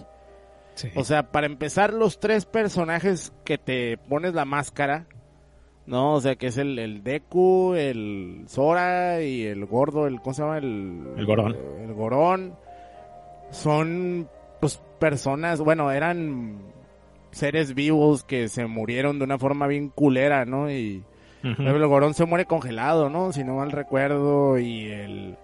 O 0.96 1.04
sea, 1.04 1.30
para 1.30 1.46
empezar, 1.46 1.92
los 1.92 2.18
tres 2.18 2.46
personajes 2.46 3.32
que 3.44 3.58
te 3.58 3.98
pones 3.98 4.32
la 4.34 4.46
máscara, 4.46 5.06
¿no? 5.86 6.14
O 6.14 6.20
sea, 6.22 6.36
que 6.36 6.46
es 6.46 6.56
el, 6.56 6.78
el 6.78 7.04
Deku, 7.04 7.74
el 7.74 8.44
Sora 8.48 9.20
y 9.22 9.44
el 9.44 9.66
gordo, 9.66 10.06
el, 10.06 10.20
¿cómo 10.22 10.32
se 10.32 10.42
llama? 10.42 10.56
El, 10.58 11.06
El 11.18 11.26
Gorón. 11.26 11.56
El 11.82 11.92
Gorón. 11.92 12.54
Son, 13.54 14.28
pues, 14.60 14.82
personas, 14.98 15.60
bueno, 15.60 15.90
eran 15.90 16.58
seres 17.30 17.74
vivos 17.74 18.24
que 18.24 18.48
se 18.48 18.66
murieron 18.66 19.18
de 19.18 19.24
una 19.24 19.38
forma 19.38 19.66
bien 19.66 19.88
culera, 19.88 20.44
¿no? 20.44 20.70
Y 20.70 21.02
por 21.42 21.50
ejemplo, 21.50 21.84
el 21.84 21.88
Gorón 21.88 22.14
se 22.14 22.24
muere 22.24 22.46
congelado, 22.46 23.10
¿no? 23.10 23.30
Si 23.32 23.44
no 23.44 23.56
mal 23.56 23.70
recuerdo, 23.70 24.58
y 24.58 24.86
el, 24.86 25.36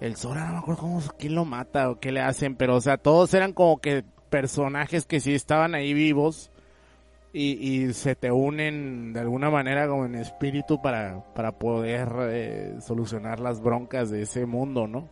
el 0.00 0.16
Sora, 0.16 0.46
no 0.46 0.54
me 0.54 0.58
acuerdo 0.58 0.80
cómo, 0.80 1.02
quién 1.16 1.36
lo 1.36 1.44
mata 1.44 1.90
o 1.90 2.00
qué 2.00 2.10
le 2.10 2.20
hacen, 2.20 2.56
pero, 2.56 2.74
o 2.74 2.80
sea, 2.80 2.96
todos 2.96 3.32
eran 3.34 3.52
como 3.52 3.78
que 3.78 4.02
personajes 4.30 5.06
que 5.06 5.20
sí 5.20 5.32
estaban 5.32 5.76
ahí 5.76 5.94
vivos 5.94 6.50
y, 7.32 7.52
y 7.52 7.92
se 7.92 8.16
te 8.16 8.32
unen 8.32 9.12
de 9.12 9.20
alguna 9.20 9.48
manera 9.48 9.86
como 9.86 10.06
en 10.06 10.16
espíritu 10.16 10.82
para, 10.82 11.22
para 11.34 11.52
poder 11.52 12.08
eh, 12.30 12.74
solucionar 12.80 13.38
las 13.38 13.60
broncas 13.60 14.10
de 14.10 14.22
ese 14.22 14.46
mundo, 14.46 14.88
¿no? 14.88 15.08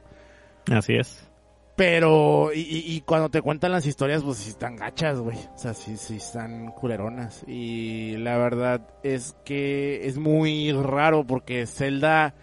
Así 0.73 0.95
es. 0.95 1.31
Pero, 1.75 2.51
y, 2.55 2.61
y- 2.61 3.01
cuando 3.01 3.31
te 3.31 3.41
cuentan 3.41 3.73
las 3.73 3.87
historias, 3.87 4.23
pues 4.23 4.37
sí 4.39 4.51
están 4.51 4.77
gachas, 4.77 5.19
güey. 5.19 5.39
O 5.55 5.59
sea, 5.59 5.73
sí, 5.73 5.97
sí 5.97 6.17
están 6.17 6.71
culeronas. 6.73 7.45
Y 7.49 8.17
la 8.19 8.37
verdad 8.37 8.83
es 9.03 9.35
que 9.45 10.07
es 10.07 10.19
muy 10.19 10.73
raro 10.73 11.25
porque 11.27 11.67
Zelda... 11.67 12.35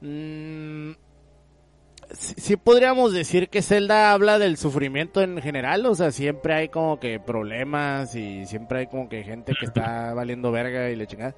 mm, 0.00 0.90
sí, 2.10 2.34
sí 2.38 2.56
podríamos 2.56 3.12
decir 3.12 3.48
que 3.48 3.62
Zelda 3.62 4.12
habla 4.12 4.38
del 4.40 4.56
sufrimiento 4.56 5.22
en 5.22 5.40
general. 5.40 5.86
O 5.86 5.94
sea, 5.94 6.10
siempre 6.10 6.54
hay 6.54 6.68
como 6.68 6.98
que 6.98 7.20
problemas 7.20 8.16
y 8.16 8.46
siempre 8.46 8.80
hay 8.80 8.86
como 8.88 9.08
que 9.08 9.22
gente 9.22 9.52
que 9.58 9.66
está 9.66 10.12
valiendo 10.12 10.50
verga 10.50 10.90
y 10.90 10.96
le 10.96 11.06
chingada. 11.06 11.36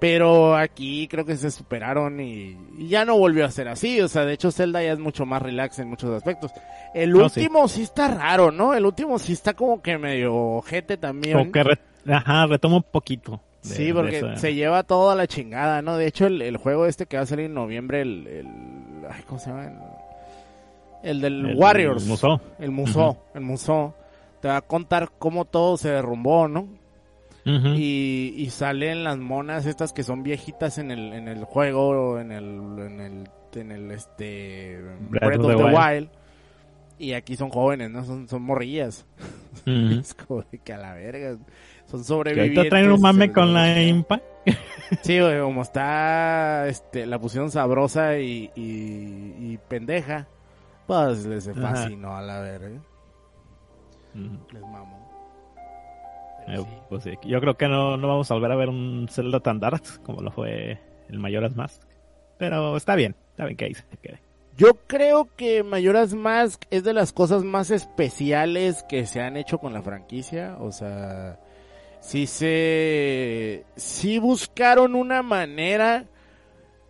Pero 0.00 0.56
aquí 0.56 1.06
creo 1.08 1.24
que 1.26 1.36
se 1.36 1.50
superaron 1.50 2.20
y, 2.20 2.56
y 2.78 2.88
ya 2.88 3.04
no 3.04 3.18
volvió 3.18 3.44
a 3.44 3.50
ser 3.50 3.68
así. 3.68 4.00
O 4.00 4.08
sea, 4.08 4.24
de 4.24 4.32
hecho 4.32 4.50
Zelda 4.50 4.82
ya 4.82 4.92
es 4.92 4.98
mucho 4.98 5.26
más 5.26 5.42
relax 5.42 5.78
en 5.78 5.88
muchos 5.88 6.10
aspectos. 6.10 6.50
El 6.94 7.12
No, 7.12 7.24
último 7.24 7.68
sí. 7.68 7.82
está 7.82 8.08
raro, 8.08 8.50
¿no? 8.50 8.72
El 8.74 8.86
último 8.86 9.18
sí 9.18 9.32
está 9.34 9.52
como 9.54 9.82
que 9.82 9.98
medio 9.98 10.34
ojete 10.34 10.96
también. 10.96 11.36
Como 11.38 11.52
que 11.52 11.62
re- 11.62 11.78
ajá, 12.12 12.46
retoma 12.46 12.76
un 12.76 12.82
poquito. 12.82 13.40
de- 13.62 13.68
Sí, 13.74 13.92
porque 13.92 14.36
se 14.36 14.54
lleva 14.54 14.82
todo 14.84 15.10
a 15.10 15.14
la 15.14 15.26
chingada, 15.26 15.82
¿no? 15.82 15.98
De 15.98 16.06
hecho, 16.06 16.26
el, 16.26 16.40
el 16.40 16.56
juego 16.56 16.86
este 16.86 17.04
que 17.04 17.18
va 17.18 17.24
a 17.24 17.26
salir 17.26 17.44
en 17.46 17.54
noviembre, 17.54 18.00
el... 18.00 18.26
el 18.26 18.46
ay, 19.10 19.22
¿Cómo 19.26 19.38
se 19.38 19.50
llama? 19.50 19.64
El, 21.02 21.16
el 21.16 21.20
del 21.20 21.46
el- 21.50 21.56
Warriors. 21.58 22.02
el 22.04 22.08
Musou. 22.08 22.40
El 22.58 22.70
Musou, 22.70 23.16
el 23.34 23.40
Musou. 23.42 23.92
Te 24.40 24.48
va 24.48 24.56
a 24.56 24.62
contar 24.62 25.10
cómo 25.18 25.44
todo 25.44 25.76
se 25.76 25.90
derrumbó, 25.90 26.48
¿no? 26.48 26.68
Y, 27.44 28.34
y 28.36 28.50
salen 28.50 29.04
las 29.04 29.18
monas 29.18 29.66
estas 29.66 29.92
que 29.92 30.02
son 30.02 30.22
viejitas 30.22 30.78
en 30.78 30.90
el, 30.90 31.12
en 31.12 31.28
el 31.28 31.44
juego, 31.44 32.18
en 32.20 32.32
el, 32.32 32.44
en 32.78 33.00
el, 33.00 33.30
en 33.54 33.72
el 33.72 33.90
este 33.90 34.80
Breath, 35.08 35.40
of 35.40 35.56
the, 35.56 35.64
Wild. 35.64 36.10
Y 36.98 37.14
aquí 37.14 37.36
son 37.36 37.48
jóvenes, 37.48 37.90
¿no? 37.90 38.04
Son, 38.04 38.28
son 38.28 38.42
morrillas. 38.42 39.06
Ujú. 39.66 40.00
Es 40.00 40.14
como 40.14 40.42
de 40.42 40.58
que 40.58 40.72
a 40.72 40.78
la 40.78 40.94
verga. 40.94 41.38
Son 41.86 42.04
sobrevivientes. 42.04 42.58
ahorita 42.58 42.70
traen 42.70 42.92
un 42.92 43.00
mame 43.00 43.32
con 43.32 43.52
la 43.54 43.82
impa. 43.82 44.20
Sí, 45.02 45.18
güey, 45.20 45.40
como 45.40 45.62
está, 45.62 46.66
este, 46.68 47.06
la 47.06 47.18
pusieron 47.18 47.50
sabrosa 47.50 48.18
y, 48.18 48.50
y, 48.54 49.34
y 49.38 49.58
pendeja. 49.68 50.26
Pues 50.86 51.24
les 51.24 51.48
Ajá. 51.48 51.60
fascinó 51.60 52.16
a 52.16 52.22
la 52.22 52.40
verga. 52.40 52.80
Les 54.14 54.62
mamó. 54.62 54.99
Eh, 56.50 56.64
pues 56.88 57.04
sí, 57.04 57.12
yo 57.24 57.40
creo 57.40 57.56
que 57.56 57.68
no, 57.68 57.96
no 57.96 58.08
vamos 58.08 58.30
a 58.30 58.34
volver 58.34 58.52
a 58.52 58.56
ver 58.56 58.68
un 58.68 59.06
Zelda 59.10 59.40
tan 59.40 59.60
dark 59.60 59.82
como 60.02 60.20
lo 60.20 60.30
fue 60.30 60.78
el 61.08 61.18
Mayoras 61.18 61.54
Mask. 61.54 61.82
Pero 62.38 62.76
está 62.76 62.94
bien, 62.94 63.14
está 63.30 63.44
bien 63.44 63.56
que 63.56 63.66
ahí 63.66 63.74
se 63.74 63.84
quede. 64.02 64.20
Yo 64.56 64.74
creo 64.86 65.28
que 65.36 65.62
Mayoras 65.62 66.12
Mask 66.12 66.64
es 66.70 66.84
de 66.84 66.92
las 66.92 67.12
cosas 67.12 67.44
más 67.44 67.70
especiales 67.70 68.84
que 68.88 69.06
se 69.06 69.20
han 69.20 69.36
hecho 69.36 69.58
con 69.58 69.72
la 69.72 69.80
franquicia. 69.82 70.56
O 70.60 70.72
sea, 70.72 71.38
sí 72.00 72.26
se... 72.26 73.64
Sí 73.76 74.18
buscaron 74.18 74.94
una 74.94 75.22
manera... 75.22 76.06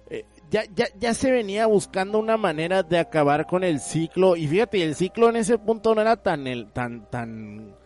eh, 0.08 0.24
ya, 0.50 0.64
ya, 0.74 0.86
ya 0.98 1.14
se 1.14 1.30
venía 1.30 1.66
buscando 1.66 2.18
una 2.18 2.36
manera 2.36 2.82
de 2.82 2.98
acabar 2.98 3.46
con 3.46 3.62
el 3.62 3.78
ciclo. 3.78 4.36
Y 4.36 4.48
fíjate, 4.48 4.82
el 4.82 4.96
ciclo 4.96 5.28
en 5.28 5.36
ese 5.36 5.58
punto 5.58 5.94
no 5.94 6.00
era 6.00 6.16
tan... 6.16 6.46
El, 6.46 6.72
tan, 6.72 7.08
tan 7.10 7.76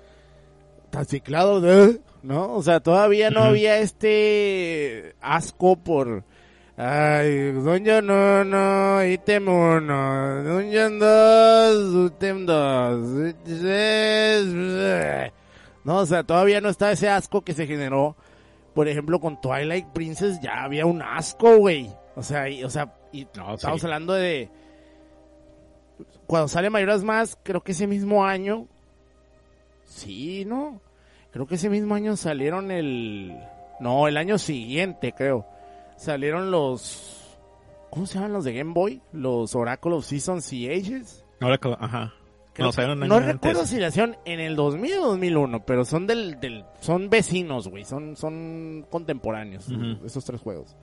tan 0.94 1.06
ciclado, 1.06 1.60
¿no? 1.60 1.98
¿no? 2.22 2.54
O 2.54 2.62
sea, 2.62 2.78
todavía 2.80 3.30
no 3.30 3.42
había 3.42 3.78
este 3.78 5.14
asco 5.20 5.76
por... 5.76 6.22
Ay, 6.76 7.52
Dungeon 7.52 8.10
1, 8.10 9.04
ítem 9.06 9.48
1, 9.48 10.42
Dungeon 10.44 10.98
2, 10.98 12.06
ítem 12.06 12.46
2, 12.46 13.34
no, 15.84 15.98
o 15.98 16.06
sea, 16.06 16.24
todavía 16.24 16.60
no 16.60 16.68
está 16.70 16.90
ese 16.90 17.08
asco 17.08 17.42
que 17.42 17.52
se 17.54 17.66
generó, 17.66 18.16
por 18.74 18.88
ejemplo, 18.88 19.20
con 19.20 19.40
Twilight 19.40 19.86
Princess 19.92 20.40
ya 20.40 20.64
había 20.64 20.86
un 20.86 21.02
asco, 21.02 21.58
güey. 21.58 21.90
O 22.16 22.22
sea, 22.22 22.48
y, 22.48 22.64
o 22.64 22.70
sea, 22.70 22.94
y 23.12 23.26
No, 23.36 23.54
estamos 23.54 23.80
sí. 23.80 23.86
hablando 23.86 24.14
de... 24.14 24.48
Cuando 26.26 26.48
sale 26.48 26.70
Mayoras 26.70 27.04
Más, 27.04 27.38
creo 27.42 27.62
que 27.62 27.72
ese 27.72 27.86
mismo 27.86 28.24
año... 28.24 28.66
Sí, 29.94 30.44
¿no? 30.44 30.80
Creo 31.30 31.46
que 31.46 31.54
ese 31.56 31.70
mismo 31.70 31.94
año 31.94 32.16
salieron 32.16 32.70
el... 32.70 33.36
No, 33.80 34.06
el 34.08 34.16
año 34.16 34.38
siguiente, 34.38 35.12
creo. 35.16 35.46
Salieron 35.96 36.50
los... 36.50 37.36
¿Cómo 37.90 38.06
se 38.06 38.14
llaman 38.14 38.32
los 38.32 38.44
de 38.44 38.54
Game 38.54 38.72
Boy? 38.72 39.00
Los 39.12 39.54
Oracle 39.54 39.92
of 39.94 40.04
Seasons 40.04 40.52
y 40.52 40.68
Ages. 40.68 41.24
Ahora, 41.40 41.58
que- 41.58 41.76
ajá. 41.78 42.12
Creo 42.52 42.66
No, 42.68 42.72
salieron 42.72 43.00
no 43.00 43.18
recuerdo 43.18 43.66
si 43.66 43.78
la 43.80 43.88
hicieron 43.88 44.16
en 44.24 44.38
el 44.38 44.54
2000 44.54 44.98
o 44.98 45.06
2001, 45.08 45.64
pero 45.66 45.84
son 45.84 46.06
del, 46.06 46.38
del 46.38 46.64
son 46.80 47.10
vecinos, 47.10 47.66
güey, 47.66 47.84
son 47.84 48.14
son 48.16 48.86
contemporáneos 48.90 49.68
Ujú. 49.68 50.06
esos 50.06 50.24
tres 50.24 50.40
juegos. 50.40 50.76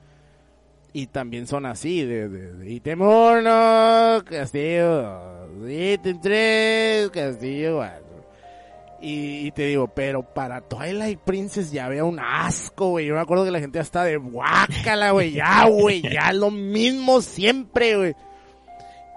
Y 0.91 1.07
también 1.07 1.47
son 1.47 1.65
así 1.65 2.03
de, 2.03 2.27
de, 2.27 2.53
de 2.55 2.71
ítem 2.73 3.01
1, 3.01 4.21
castillo, 4.25 5.47
ítem 5.65 6.19
3, 6.19 7.09
castillo 7.09 7.77
4. 7.77 8.10
Y, 9.01 9.47
y 9.47 9.51
te 9.51 9.65
digo, 9.65 9.87
pero 9.87 10.21
para 10.21 10.61
Twilight 10.61 11.19
Princess 11.19 11.71
ya 11.71 11.87
había 11.87 12.03
un 12.03 12.19
asco, 12.19 12.89
güey. 12.89 13.07
Yo 13.07 13.15
me 13.15 13.21
acuerdo 13.21 13.45
que 13.45 13.51
la 13.51 13.59
gente 13.59 13.77
ya 13.79 13.83
está 13.83 14.03
de 14.03 14.17
guácala, 14.17 15.11
güey. 15.11 15.31
Ya, 15.31 15.67
güey. 15.67 16.01
Ya 16.03 16.31
lo 16.33 16.51
mismo 16.51 17.21
siempre, 17.21 17.95
güey. 17.97 18.15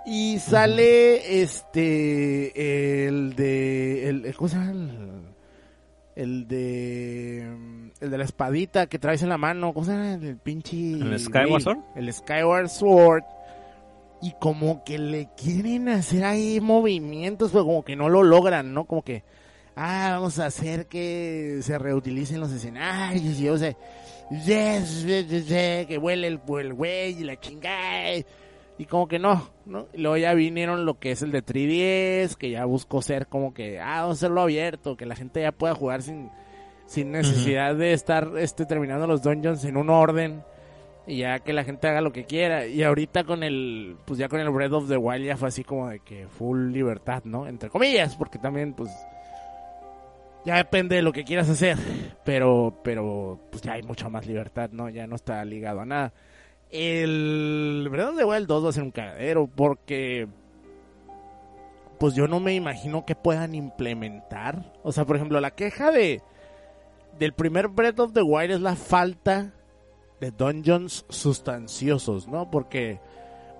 Y 0.07 0.39
sale 0.39 1.43
este 1.43 3.07
el 3.07 3.35
de 3.37 4.09
el 4.09 4.37
¿cómo 4.37 4.49
se 4.49 4.57
llama? 4.57 4.73
El, 6.15 6.47
de 6.47 7.41
el 8.01 8.11
de 8.11 8.19
la 8.19 8.25
espadita 8.25 8.87
que 8.87 8.99
traes 8.99 9.23
en 9.23 9.31
la 9.31 9.39
mano, 9.39 9.73
¿cómo 9.73 9.87
se 9.87 9.93
llama? 9.93 10.15
El 10.15 10.37
pinche 10.37 10.77
¿El 10.77 11.19
Skyward 11.19 11.63
Sword? 11.63 11.79
El 11.97 12.13
Skyward 12.13 12.69
Sword. 12.69 13.25
Y 14.21 14.33
como 14.41 14.85
que 14.85 14.99
le 14.99 15.29
quieren 15.37 15.89
hacer 15.89 16.25
ahí 16.25 16.61
movimientos, 16.61 17.51
pero 17.51 17.65
como 17.65 17.85
que 17.85 17.97
no 17.97 18.09
lo 18.09 18.23
logran, 18.23 18.73
¿no? 18.73 18.85
Como 18.85 19.03
que 19.03 19.25
ah, 19.77 20.11
vamos 20.13 20.39
a 20.39 20.47
hacer 20.47 20.87
que 20.87 21.59
se 21.63 21.79
reutilicen 21.79 22.41
los 22.41 22.53
escenarios 22.53 23.41
y 23.41 23.49
o 23.49 23.59
sea, 23.59 23.77
yes, 24.31 25.05
yes, 25.05 25.29
yes, 25.29 25.87
que 25.87 25.99
huele 25.99 26.27
el 26.27 26.41
el 26.59 26.75
güey 26.75 27.21
y 27.21 27.25
la 27.25 27.39
chingada. 27.39 28.25
Y 28.77 28.87
como 28.87 29.07
que 29.07 29.21
no, 29.21 29.51
¿no? 29.67 29.87
Y 29.93 29.99
luego 29.99 30.17
ya 30.17 30.35
vinieron 30.35 30.85
lo 30.85 30.99
que 30.99 31.13
es 31.13 31.23
el 31.23 31.31
de 31.31 31.45
3DS, 31.45 32.35
que 32.35 32.51
ya 32.51 32.65
buscó 32.65 33.03
ser 33.03 33.29
como 33.29 33.55
que, 33.55 33.79
ah, 33.79 34.01
vamos 34.01 34.17
a 34.17 34.19
hacerlo 34.19 34.43
abierto, 34.43 34.97
que 34.97 35.07
la 35.07 35.15
gente 35.15 35.43
ya 35.43 35.53
pueda 35.53 35.77
jugar 35.77 36.03
sin, 36.03 36.31
sin 36.87 37.13
necesidad 37.13 37.77
de 37.77 37.93
estar 37.93 38.33
este, 38.37 38.67
terminando 38.67 39.07
los 39.07 39.23
dungeons 39.23 39.65
en 39.65 39.77
un 39.77 39.91
orden. 39.91 40.43
Y 41.07 41.19
ya 41.19 41.39
que 41.39 41.53
la 41.53 41.65
gente 41.65 41.87
haga 41.87 42.01
lo 42.01 42.13
que 42.13 42.25
quiera. 42.25 42.67
Y 42.67 42.83
ahorita 42.83 43.25
con 43.25 43.45
el, 43.45 43.97
pues 44.07 44.19
ya 44.19 44.29
con 44.29 44.41
el 44.41 44.51
Breath 44.51 44.73
of 44.73 44.89
the 44.89 44.97
Wild 44.97 45.25
ya 45.25 45.37
fue 45.37 45.49
así 45.49 45.63
como 45.63 45.89
de 45.89 46.01
que 46.01 46.27
full 46.27 46.73
libertad, 46.73 47.23
¿no? 47.25 47.47
Entre 47.47 47.69
comillas, 47.69 48.17
porque 48.17 48.39
también, 48.39 48.73
pues, 48.73 48.91
ya 50.45 50.57
depende 50.57 50.97
de 50.97 51.03
lo 51.03 51.13
que 51.13 51.25
quieras 51.25 51.49
hacer. 51.49 51.77
Pero, 52.25 52.81
pero, 52.83 53.41
pues 53.51 53.63
ya 53.63 53.73
hay 53.75 53.83
mucha 53.83 54.09
más 54.09 54.27
libertad, 54.27 54.71
¿no? 54.73 54.89
Ya 54.89 55.07
no 55.07 55.17
está 55.17 55.45
ligado 55.45 55.81
a 55.81 55.87
nada. 55.87 56.13
El 56.71 57.87
Breath 57.91 58.11
of 58.11 58.17
the 58.17 58.25
Wild 58.25 58.47
2 58.47 58.65
va 58.65 58.69
a 58.69 58.73
ser 58.73 58.83
un 58.83 58.91
cagadero 58.91 59.47
porque 59.47 60.27
pues 61.99 62.15
yo 62.15 62.27
no 62.27 62.41
me 62.41 62.55
imagino 62.55 63.05
que 63.07 63.15
puedan 63.15 63.55
implementar. 63.55 64.73
O 64.83 64.93
sea, 64.93 65.05
por 65.05 65.17
ejemplo, 65.17 65.41
la 65.41 65.53
queja 65.53 65.91
de 65.91 66.21
del 67.19 67.33
primer 67.33 67.69
Breath 67.69 68.01
of 68.01 68.13
the 68.13 68.23
Wild 68.23 68.51
es 68.51 68.61
la 68.61 68.75
falta 68.75 69.53
de 70.21 70.31
dungeons 70.33 71.05
sustanciosos, 71.09 72.27
¿no? 72.27 72.51
Porque 72.51 72.99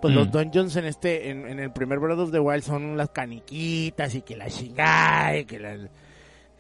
pues 0.03 0.13
Mm. 0.13 0.17
los 0.17 0.31
dungeons 0.33 0.77
en 0.77 0.85
este 0.87 1.31
en, 1.31 1.47
en 1.47 1.61
el 1.61 1.71
primer 1.73 2.01
Breath 2.01 2.19
of 2.19 2.33
the 2.33 2.41
Wild 2.41 2.63
son 2.65 2.97
las 2.97 3.11
caniquitas 3.11 4.15
y 4.17 4.23
que 4.23 4.37
la 4.37 4.49
chingada 4.49 5.39
y 5.39 5.45
que 5.45 5.59
la 5.61 5.77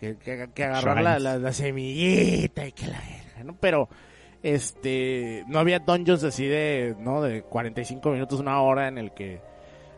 que, 0.00 0.16
que- 0.16 0.48
que 0.54 0.64
agarrar 0.64 1.02
la, 1.02 1.18
la, 1.18 1.38
la 1.38 1.52
semillita 1.52 2.66
y 2.66 2.72
que 2.72 2.86
la 2.86 2.98
verga, 3.00 3.44
¿no? 3.44 3.56
Pero 3.60 3.88
este 4.42 5.44
no 5.48 5.58
había 5.58 5.78
dungeons 5.78 6.22
así 6.24 6.46
de 6.46 6.94
no 6.98 7.22
de 7.22 7.42
45 7.42 8.10
minutos 8.10 8.40
una 8.40 8.60
hora 8.60 8.88
en 8.88 8.98
el 8.98 9.12
que 9.12 9.40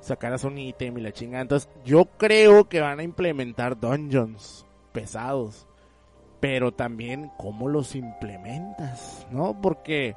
sacaras 0.01 0.45
un 0.45 0.57
ítem 0.59 0.97
y 0.99 1.01
la 1.01 1.13
chingada. 1.13 1.43
Entonces 1.43 1.69
yo 1.85 2.05
creo 2.17 2.69
que 2.69 2.81
van 2.81 3.01
a 3.01 3.03
implementar 3.03 3.79
dungeons 3.81 4.65
pesados 4.93 5.67
pero 6.39 6.73
también 6.73 7.31
cómo 7.39 7.67
los 7.69 7.97
implementas 7.97 9.27
no 9.31 9.59
porque 9.61 10.15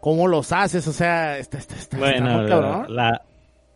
cómo 0.00 0.26
los 0.26 0.50
haces 0.52 0.86
o 0.88 0.92
sea 0.92 1.38
está, 1.38 1.58
está, 1.58 1.74
está- 1.76 1.96
está 1.96 1.98
Bueno, 1.98 2.38
muy 2.40 2.48
cabrón. 2.48 2.86
la, 2.96 3.22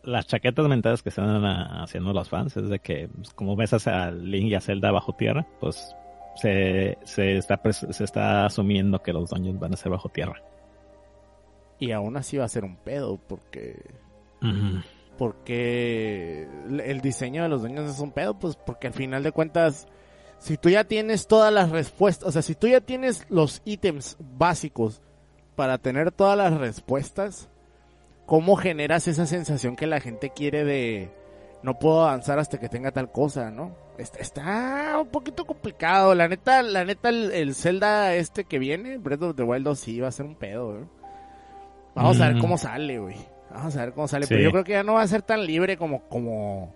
las 0.07 0.27
chaquetas 0.27 0.66
mentales 0.69 1.03
que 1.03 1.11
están 1.11 1.45
haciendo 1.45 2.12
los 2.14 2.29
fans 2.29 2.57
es 2.57 2.69
de 2.71 2.79
que, 2.79 3.09
pues, 3.14 3.35
como 3.35 3.55
ves 3.57 3.75
a 3.87 4.11
Link 4.11 4.47
y 4.47 4.55
a 4.55 4.61
Zelda 4.61 4.90
bajo 4.90 5.12
tierra, 5.14 5.47
pues 5.61 5.95
se, 6.37 6.97
se, 7.05 7.37
está, 7.37 7.61
se 7.73 8.05
está 8.05 8.47
asumiendo 8.47 9.03
que 9.03 9.12
los 9.12 9.29
dungeons 9.31 9.59
van 9.61 9.75
a 9.75 9.77
ser 9.77 9.90
bajo 9.92 10.09
tierra. 10.09 10.40
y 11.79 11.90
aún 11.92 12.16
así 12.16 12.38
va 12.38 12.45
a 12.45 12.49
ser 12.49 12.64
un 12.64 12.77
pedo 12.77 13.19
porque 13.29 13.77
Ujú. 14.42 14.81
porque 15.19 16.49
el 16.69 17.01
diseño 17.01 17.42
de 17.42 17.49
los 17.49 17.62
dueños 17.62 17.90
es 17.90 18.01
un 18.01 18.12
pedo, 18.12 18.38
pues 18.38 18.57
porque 18.57 18.87
al 18.87 18.92
final 18.92 19.23
de 19.23 19.33
cuentas, 19.33 19.87
si 20.38 20.57
tú 20.57 20.69
ya 20.69 20.85
tienes 20.85 21.27
todas 21.27 21.53
las 21.53 21.71
respuestas, 21.71 22.29
o 22.29 22.33
sea, 22.33 22.42
si 22.42 22.55
tú 22.55 22.69
ya 22.69 22.81
tienes 22.81 23.27
los 23.31 23.62
ítems 23.64 24.16
básicos 24.21 25.01
para 25.55 25.79
tener 25.79 26.12
todas 26.12 26.37
las 26.37 26.55
respuestas, 26.59 27.49
¿cómo 28.27 28.57
generas 28.57 29.09
esa 29.09 29.27
sensación 29.27 29.77
que 29.77 29.87
la 29.87 30.01
gente 30.01 30.31
quiere 30.31 30.65
de 30.65 31.11
no 31.62 31.79
puedo 31.79 32.03
avanzar 32.03 32.39
hasta 32.39 32.59
que 32.59 32.69
tenga 32.69 32.91
tal 32.93 33.11
cosa, 33.11 33.51
¿no? 33.51 33.75
Está, 33.99 34.19
está 34.19 34.99
un 35.01 35.09
poquito 35.09 35.47
complicado, 35.47 36.15
la 36.15 36.29
neta, 36.29 36.62
la 36.62 36.85
neta, 36.85 37.09
el, 37.09 37.31
el 37.33 37.55
Zelda 37.55 38.15
este 38.15 38.45
que 38.45 38.59
viene, 38.59 38.99
Breath 38.99 39.23
of 39.23 39.37
the 39.37 39.43
Wild 39.43 39.65
2, 39.65 39.79
sí 39.79 40.01
va 40.01 40.09
a 40.09 40.12
ser 40.12 40.27
un 40.27 40.35
pedo, 40.37 40.79
¿eh? 40.79 40.85
Vamos 41.95 42.21
a 42.21 42.27
ver 42.29 42.37
Mm. 42.37 42.41
cómo 42.41 42.59
sale, 42.59 42.99
güey. 42.99 43.17
Vamos 43.51 43.75
a 43.77 43.81
ver 43.87 43.95
cómo 43.95 44.07
sale. 44.07 44.27
Sí. 44.27 44.35
Pero 44.35 44.45
yo 44.45 44.51
creo 44.53 44.65
que 44.65 44.73
ya 44.73 44.83
no 44.83 44.95
va 44.95 45.03
a 45.03 45.07
ser 45.07 45.23
tan 45.23 45.47
libre 45.47 45.79
como, 45.79 46.03
como, 46.09 46.75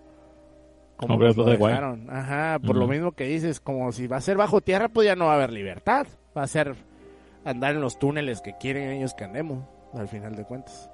como 0.97 1.13
of 1.15 1.21
lo 1.21 1.33
the 1.45 1.51
Wild. 1.51 1.59
dejaron. 1.59 2.09
Ajá, 2.09 2.57
por 2.59 2.75
lo 2.75 2.87
mismo 2.87 3.11
que 3.11 3.25
dices, 3.25 3.59
como 3.59 3.91
si 3.91 4.07
va 4.07 4.17
a 4.17 4.21
ser 4.21 4.35
bajo 4.37 4.61
tierra, 4.61 4.89
pues 4.89 5.05
ya 5.05 5.15
no 5.15 5.25
va 5.27 5.33
a 5.33 5.35
haber 5.35 5.51
libertad. 5.53 6.07
Va 6.35 6.41
a 6.43 6.47
ser 6.47 6.75
andar 7.45 7.75
en 7.75 7.81
los 7.81 7.99
túneles 7.99 8.41
que 8.41 8.57
quieren 8.57 8.89
ellos 8.89 9.13
que 9.13 9.23
andemos, 9.25 9.63
al 9.93 10.07
final 10.07 10.35
de 10.35 10.43
cuentas. 10.43 10.89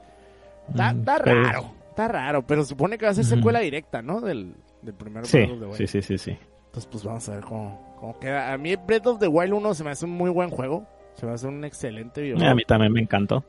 Está, 0.69 0.93
Mm, 0.93 0.99
está 0.99 1.17
pero- 1.23 1.43
raro, 1.43 1.71
está 1.89 2.07
raro, 2.07 2.47
pero 2.47 2.63
supone 2.63 2.97
que 2.97 3.05
va 3.05 3.11
a 3.11 3.15
ser 3.15 3.25
secuela 3.25 3.59
directa, 3.59 4.01
¿no? 4.01 4.21
Del, 4.21 4.53
del 4.81 4.93
primer 4.93 5.25
Sí, 5.25 5.37
Breath 5.37 5.51
of 5.51 5.59
the 5.59 5.65
Wild. 5.65 5.77
sí, 5.77 5.87
sí, 5.87 6.01
sí, 6.01 6.17
sí. 6.17 6.37
Entonces, 6.65 6.87
pues 6.91 7.03
vamos 7.03 7.27
a 7.29 7.35
ver 7.35 7.43
cómo, 7.43 7.95
cómo 7.99 8.19
queda. 8.19 8.53
A 8.53 8.57
mí 8.57 8.75
Breath 8.75 9.07
of 9.07 9.19
the 9.19 9.27
Wild 9.27 9.53
1 9.53 9.73
se 9.73 9.83
me 9.83 9.89
hace 9.91 10.05
un 10.05 10.11
muy 10.11 10.29
buen 10.29 10.49
juego. 10.49 10.85
Se 11.15 11.25
me 11.25 11.31
hace 11.31 11.47
un 11.47 11.63
excelente 11.65 12.21
A 12.21 12.23
videojuego. 12.23 12.55
mí 12.55 12.63
también 12.67 12.93
me 12.93 13.01
encantó. 13.01 13.43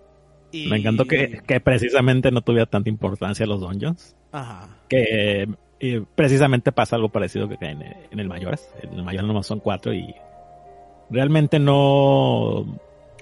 Y- 0.50 0.68
Me 0.68 0.78
encantó 0.78 1.04
que, 1.04 1.42
que 1.46 1.60
precisamente 1.60 2.30
no 2.30 2.40
tuviera 2.40 2.64
tanta 2.64 2.88
importancia 2.88 3.44
los 3.44 3.60
dungeons. 3.60 4.16
Ajá. 4.32 4.68
Que 4.88 5.46
precisamente 6.14 6.72
pasa 6.72 6.96
algo 6.96 7.10
parecido 7.10 7.48
que 7.48 7.56
en, 7.60 7.82
en 7.82 8.18
el 8.18 8.28
Mayores. 8.28 8.66
En 8.82 8.94
el 8.94 9.02
Mayor 9.04 9.24
nomás 9.24 9.46
son 9.46 9.60
cuatro 9.60 9.92
y 9.92 10.14
realmente 11.10 11.58
no... 11.58 12.64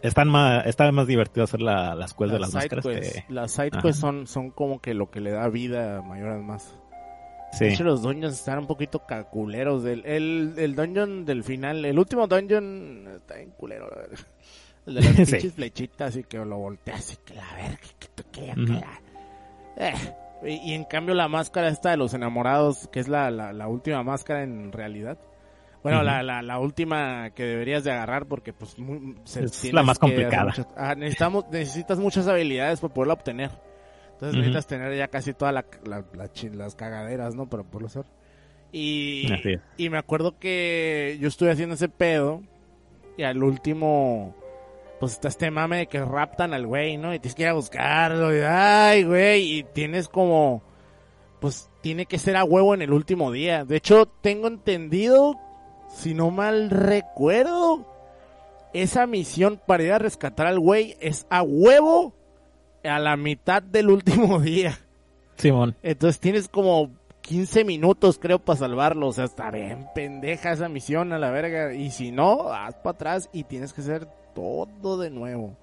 Están 0.03 0.29
más, 0.29 0.67
está 0.67 0.91
más 0.93 1.07
divertido 1.07 1.45
hacer 1.45 1.61
la- 1.63 1.95
las 1.95 2.13
quests 2.15 2.33
de 2.33 2.39
las 2.39 2.55
máscaras 2.55 2.85
que... 2.87 3.25
las 3.29 3.51
side 3.53 3.71
quests 3.71 3.99
son, 4.01 4.27
son 4.27 4.51
como 4.51 4.81
que 4.81 4.95
lo 4.95 5.11
que 5.11 5.21
le 5.21 5.31
da 5.31 5.49
vida 5.49 5.99
a 5.99 6.03
mayoras 6.03 6.43
más. 6.43 6.79
De 7.53 7.59
Sí. 7.59 7.65
hecho, 7.67 7.85
los 7.85 8.03
dungeons 8.03 8.35
están 8.35 8.59
un 8.59 8.67
poquito 8.67 9.07
calculeros. 9.07 9.85
El, 9.87 10.05
el, 10.05 10.55
el 10.59 10.75
dungeon 10.75 11.25
del 11.25 11.43
final, 11.45 11.85
el 11.85 11.99
último 11.99 12.27
dungeon 12.27 13.09
está 13.17 13.37
bien 13.37 13.51
culero, 13.57 13.89
la 13.89 13.97
verdad. 13.97 14.19
El 14.87 14.95
de 14.97 15.01
las 15.03 15.15
Sí. 15.17 15.25
pinches 15.33 15.53
flechitas 15.55 16.17
y 16.17 16.25
que 16.25 16.39
lo 16.39 16.59
volteas 16.59 17.13
y 17.15 17.17
que 17.25 17.35
la 17.35 17.55
verga, 17.55 17.79
que 17.99 18.25
que 18.55 18.61
Ujú. 18.61 18.81
Eh, 19.79 19.95
y, 20.45 20.71
y 20.71 20.75
en 20.75 20.85
cambio 20.85 21.15
la 21.15 21.29
máscara 21.29 21.69
esta 21.69 21.91
de 21.91 21.97
los 21.97 22.13
enamorados, 22.15 22.89
que 22.89 23.01
es 23.01 23.09
la, 23.09 23.31
la, 23.31 23.53
la 23.53 23.69
última 23.69 24.03
máscara 24.03 24.43
en 24.43 24.73
realidad. 24.73 25.17
Bueno, 25.87 25.99
Ujú. 25.99 26.07
la, 26.07 26.23
la, 26.23 26.43
la 26.43 26.59
última 26.59 27.31
que 27.31 27.45
deberías 27.45 27.85
de 27.85 27.93
agarrar 27.93 28.27
porque 28.27 28.53
pues 28.53 28.79
muy, 28.79 29.15
se- 29.25 29.45
Es 29.45 29.73
la 29.73 29.83
más 29.85 29.99
complicada. 29.99 30.47
muchas- 30.47 30.67
ah, 30.77 30.95
necesitamos, 30.97 31.45
necesitas 31.51 31.99
muchas 31.99 32.27
habilidades 32.27 32.81
para 32.81 32.93
poderla 32.93 33.15
obtener. 33.15 33.51
Entonces 34.13 34.31
Ujú. 34.31 34.39
necesitas 34.39 34.67
tener 34.67 34.97
ya 34.97 35.09
casi 35.09 35.33
todas 35.35 35.55
la, 35.55 35.65
las 36.55 36.75
cagaderas, 36.75 37.35
¿no? 37.35 37.49
Para 37.49 37.63
poderlo 37.63 37.87
hacer. 37.89 38.05
Y, 38.73 39.27
y 39.77 39.89
me 39.91 39.99
acuerdo 39.99 40.39
que 40.39 41.17
yo 41.21 41.29
estuve 41.29 41.51
haciendo 41.53 41.77
ese 41.77 41.89
pedo 41.89 42.43
y 43.17 43.23
al 43.23 43.43
último, 43.43 44.35
pues 45.01 45.13
está 45.13 45.29
este 45.29 45.51
mame 45.51 45.79
de 45.79 45.87
que 45.87 46.05
raptan 46.05 46.53
al 46.53 46.67
güey, 46.67 46.97
¿no? 46.97 47.15
Y 47.15 47.19
tienes 47.21 47.35
que 47.37 47.43
ir 47.43 47.49
a 47.49 47.53
buscarlo 47.55 48.37
y, 48.37 48.41
ay, 48.45 49.05
güey, 49.05 49.59
y 49.59 49.63
tienes 49.63 50.09
como, 50.09 50.63
pues 51.41 51.71
tiene 51.81 52.07
que 52.07 52.19
ser 52.19 52.37
a 52.37 52.45
huevo 52.45 52.75
en 52.75 52.83
el 52.83 52.93
último 52.93 53.31
día. 53.31 53.65
De 53.65 53.77
hecho, 53.77 54.07
tengo 54.21 54.49
entendido, 54.49 55.39
si 55.89 56.15
no 56.15 56.31
mal 56.31 56.71
recuerdo, 56.71 57.87
esa 58.73 59.07
misión 59.07 59.61
para 59.65 59.83
ir 59.83 59.93
a 59.93 59.99
rescatar 59.99 60.47
al 60.47 60.61
güey 60.61 60.97
es 61.01 61.27
a 61.31 61.43
huevo 61.43 62.13
a 62.85 62.99
la 62.99 63.17
mitad 63.17 63.63
del 63.63 63.91
último 63.91 64.39
día. 64.41 64.79
Simón. 65.37 65.75
Entonces 65.83 66.21
tienes 66.21 66.49
como 66.49 66.91
15 67.23 67.65
minutos, 67.65 68.19
creo, 68.19 68.39
para 68.39 68.59
salvarlo. 68.59 69.09
O 69.09 69.13
sea, 69.13 69.25
está 69.25 69.51
bien 69.51 69.87
pendeja 69.95 70.53
esa 70.53 70.69
misión 70.69 71.13
a 71.13 71.19
la 71.19 71.31
verga. 71.31 71.75
Y 71.75 71.91
si 71.91 72.13
no, 72.13 72.53
haz 72.53 72.75
para 72.77 72.95
atrás 72.95 73.29
y 73.33 73.45
tienes 73.45 73.73
que 73.73 73.81
hacer 73.81 74.07
todo 74.35 74.99
de 74.99 75.11
nuevo. 75.11 75.57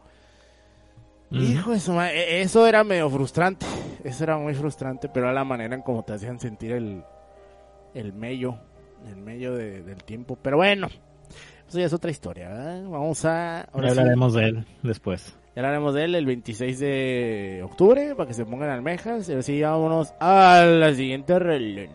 Hijo 1.32 1.72
de 1.72 1.80
su 1.80 1.94
madre, 1.94 2.40
e- 2.40 2.42
eso 2.42 2.68
era 2.68 2.84
medio 2.84 3.10
frustrante. 3.10 3.66
Eso 4.04 4.24
era 4.24 4.38
muy 4.38 4.54
frustrante, 4.54 5.10
pero 5.10 5.26
era 5.28 5.34
la 5.34 5.44
manera 5.44 5.74
en 5.74 5.82
cómo 5.82 6.04
te 6.04 6.14
hacían 6.14 6.40
sentir 6.40 6.74
el, 6.74 7.04
el 7.96 8.14
mello, 8.14 8.60
el 9.08 9.18
mello 9.18 9.54
de- 9.56 9.84
del 9.84 10.04
tiempo. 10.04 10.38
Pero 10.42 10.58
bueno, 10.58 10.88
eso 11.68 11.80
ya 11.80 11.86
es 11.86 11.94
otra 11.94 12.12
historia. 12.12 12.50
¿verdad? 12.50 12.84
Vamos 12.90 13.24
a. 13.26 13.62
ahora 13.62 13.88
Ya 13.90 13.94
sí, 13.94 14.00
hablaremos 14.00 14.34
de 14.34 14.44
él 14.46 14.66
después. 14.84 15.36
ya 15.56 15.62
hablaremos 15.62 15.94
de 15.94 16.04
él 16.06 16.16
el 16.16 16.26
26 16.26 16.80
de 16.80 17.62
octubre 17.64 18.16
para 18.16 18.28
que 18.28 18.34
se 18.34 18.46
pongan 18.46 18.70
almejas. 18.70 19.28
Y 19.30 19.32
ahora 19.32 19.44
sí, 19.44 19.62
vámonos 19.62 20.14
a 20.20 20.64
la 20.66 20.94
siguiente 20.94 21.38
relena 21.40 21.94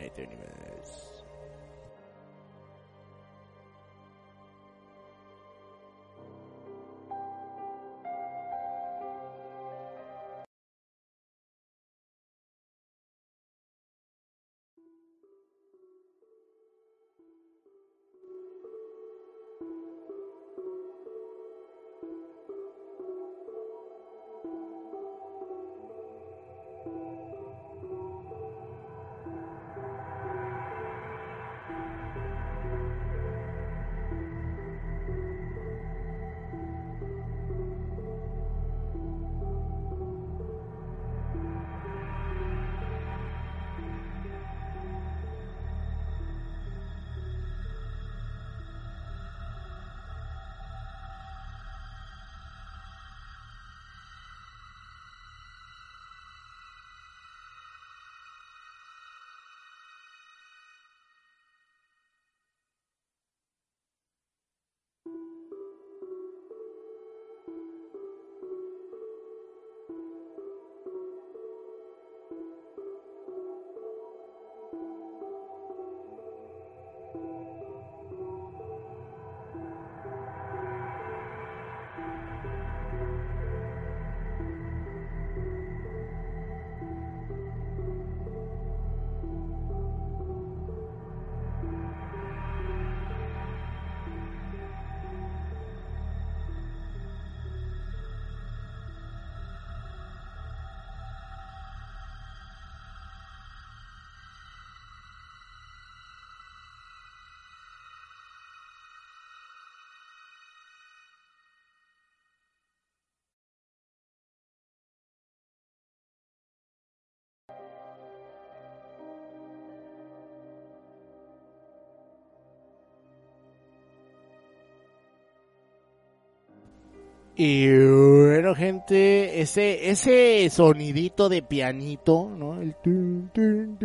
Y 127.41 127.69
bueno, 127.69 128.53
gente, 128.57 129.41
ese, 129.41 129.91
ese 129.91 130.51
sonidito 130.51 131.29
de 131.29 131.41
pianito, 131.41 132.29
¿no? 132.37 132.61
El 132.61 132.75
tun, 132.75 133.31
tun, 133.33 133.79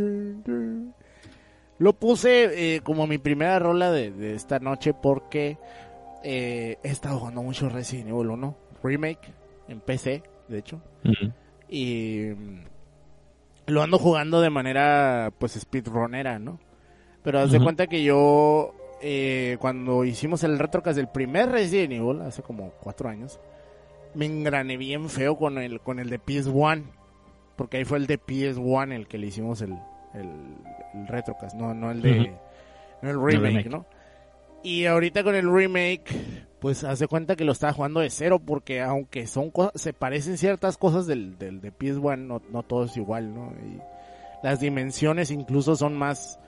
tun. 0.44 0.94
Lo 1.78 1.94
puse 1.94 2.76
eh, 2.76 2.82
como 2.82 3.06
mi 3.06 3.20
primera 3.20 3.60
rola 3.60 3.92
de, 3.92 4.10
de 4.10 4.34
esta 4.34 4.58
noche 4.58 4.96
porque 4.96 5.60
eh, 6.24 6.78
he 6.82 6.89
estado 6.89 7.20
jugando 7.20 7.44
mucho 7.44 7.70
Resident 7.70 8.10
Evil 8.10 8.32
1 8.32 8.58
Remake 8.82 9.32
en 9.68 9.82
PC, 9.82 10.24
de 10.48 10.58
hecho. 10.58 10.82
Y 11.70 12.30
lo 13.68 13.84
ando 13.84 14.00
jugando 14.00 14.42
de 14.42 14.50
manera, 14.50 15.32
pues, 15.38 15.54
speedrunera, 15.54 16.39
¿no? 16.39 16.60
Pero 17.22 17.39
haz 17.39 17.52
de 17.52 17.62
cuenta 17.62 17.86
que 17.86 18.04
yo, 18.04 18.74
eh, 19.06 19.58
cuando 19.60 20.06
hicimos 20.06 20.44
el 20.44 20.58
retrocast 20.58 20.96
del 20.96 21.10
primer 21.10 21.50
Resident 21.50 21.92
Evil, 21.92 22.22
hace 22.22 22.42
como 22.42 22.72
cuatro 22.82 23.10
años, 23.10 23.39
me 24.16 24.26
engrané 24.26 24.78
bien 24.78 25.10
feo 25.10 25.38
con 25.38 25.58
el, 25.58 25.82
con 25.82 26.00
el 26.00 26.10
de 26.10 26.20
PS1. 26.20 26.84
Porque 27.58 27.78
ahí 27.78 27.86
fue 27.86 27.98
el 28.00 28.08
de 28.08 28.20
PS1 28.20 28.94
el 28.94 29.08
que 29.08 29.18
le 29.18 29.28
hicimos 29.28 29.62
el, 29.62 29.78
el, 30.13 30.30
el 30.94 31.08
retrocast, 31.08 31.56
no, 31.56 31.74
no 31.74 31.92
el 31.92 32.02
de, 32.02 32.34
no 33.02 33.10
el 33.10 33.22
remake, 33.22 33.66
remake. 33.66 33.70
¿no? 33.70 33.86
Y 34.63 34.86
ahorita 34.86 35.24
con 35.24 35.36
el 35.36 35.54
remake, 35.54 36.06
pues 36.60 36.86
hace 36.86 37.08
cuenta 37.08 37.36
que 37.36 37.44
lo 37.44 37.52
estaba 37.52 37.74
jugando 37.74 38.00
de 38.00 38.10
cero, 38.10 38.39
porque 38.39 38.82
aunque 38.82 39.28
son 39.28 39.52
se 39.76 39.92
parecen 39.92 40.38
ciertas 40.38 40.78
cosas 40.78 41.06
del, 41.06 41.38
del 41.38 41.60
de 41.60 41.74
PS1, 41.74 42.18
no, 42.20 42.42
no 42.50 42.63
todo 42.63 42.86
es 42.86 42.96
igual, 42.96 43.36
¿no? 43.36 43.52
Y 43.62 43.82
las 44.42 44.62
dimensiones 44.62 45.30
incluso 45.30 45.76
son 45.76 45.98
más, 45.98 46.39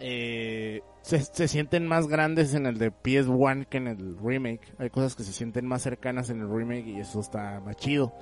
eh, 0.00 0.80
se, 1.02 1.20
se 1.20 1.46
sienten 1.48 1.86
más 1.86 2.08
grandes 2.08 2.54
en 2.54 2.66
el 2.66 2.78
de 2.78 2.90
PS1 2.92 3.66
que 3.66 3.76
en 3.78 3.86
el 3.88 4.16
remake. 4.18 4.72
Hay 4.78 4.90
cosas 4.90 5.14
que 5.14 5.22
se 5.22 5.32
sienten 5.32 5.66
más 5.66 5.82
cercanas 5.82 6.30
en 6.30 6.40
el 6.40 6.48
remake 6.50 6.86
y 6.88 7.00
eso 7.00 7.20
está 7.20 7.60
más 7.60 7.76
chido. 7.76 8.12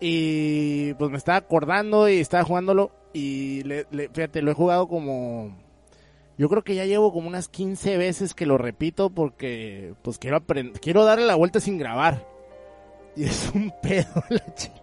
Y 0.00 0.92
pues 0.94 1.10
me 1.10 1.16
estaba 1.16 1.38
acordando 1.38 2.08
y 2.08 2.18
estaba 2.18 2.44
jugándolo 2.44 2.92
y 3.12 3.62
le, 3.62 3.86
le- 3.90 4.08
fíjate, 4.10 4.42
lo 4.42 4.50
he 4.50 4.54
jugado 4.54 4.88
como... 4.88 5.56
Yo 6.38 6.50
creo 6.50 6.62
que 6.62 6.74
ya 6.74 6.84
llevo 6.84 7.14
como 7.14 7.28
unas 7.28 7.48
15 7.48 7.96
veces 7.96 8.34
que 8.34 8.44
lo 8.44 8.58
repito 8.58 9.08
porque 9.08 9.94
pues 10.02 10.18
quiero 10.18 10.36
aprender, 10.36 10.78
quiero 10.82 11.02
darle 11.06 11.24
la 11.24 11.34
vuelta 11.34 11.60
sin 11.60 11.78
grabar. 11.78 12.26
Y 13.16 13.24
es 13.24 13.50
un 13.54 13.72
pedo 13.82 14.22
la 14.28 14.54
chica. 14.54 14.74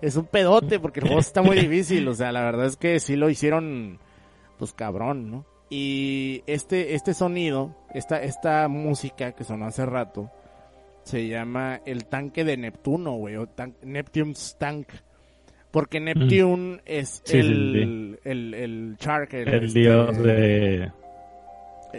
Es 0.00 0.16
un 0.16 0.24
pedote 0.24 0.80
porque 0.80 1.00
el 1.00 1.06
juego 1.06 1.20
está 1.20 1.42
muy 1.42 1.56
difícil, 1.60 2.08
o 2.08 2.14
sea, 2.14 2.32
la 2.32 2.40
verdad 2.42 2.64
es 2.66 2.76
que 2.78 2.98
sí 2.98 3.14
lo 3.14 3.28
hicieron 3.28 3.98
pues 4.62 4.72
cabrón, 4.74 5.28
¿no? 5.28 5.44
Y 5.70 6.44
este 6.46 6.94
este 6.94 7.14
sonido, 7.14 7.74
esta 7.92 8.22
esta 8.22 8.68
música 8.68 9.32
que 9.32 9.42
sonó 9.42 9.66
hace 9.66 9.84
rato 9.84 10.30
se 11.02 11.26
llama 11.26 11.80
el 11.84 12.04
tanque 12.06 12.44
de 12.44 12.56
Neptuno, 12.56 13.14
güey, 13.14 13.34
o 13.34 13.48
tan- 13.48 13.74
Neptune's 13.82 14.54
Tank. 14.56 14.86
Porque 15.72 15.98
Neptune 15.98 16.80
es 16.86 17.22
Mm. 17.24 17.26
Sí, 17.28 17.32
sí, 17.32 17.38
el, 17.40 18.20
el, 18.22 18.54
el 18.54 18.96
Shark, 19.00 19.34
el, 19.34 19.48
El 19.48 19.64
este, 19.64 19.80
dios 19.80 20.18
de... 20.22 20.92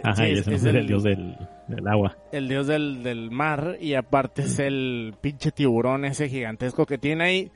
Ajá, 0.02 0.14
sí, 0.14 0.22
y 0.22 0.38
es- 0.38 0.64
el, 0.64 0.76
el- 0.76 0.86
dios 0.86 1.02
del, 1.02 1.36
del 1.68 1.86
agua. 1.86 2.16
el 2.32 2.48
dios 2.48 2.66
del, 2.66 3.02
del 3.02 3.30
mar 3.30 3.76
y 3.78 3.92
aparte 3.92 4.40
es 4.40 4.58
el 4.58 5.12
pinche 5.20 5.50
tiburón 5.52 6.06
ese 6.06 6.30
gigantesco 6.30 6.86
que 6.86 6.96
tiene 6.96 7.24
ahí. 7.24 7.50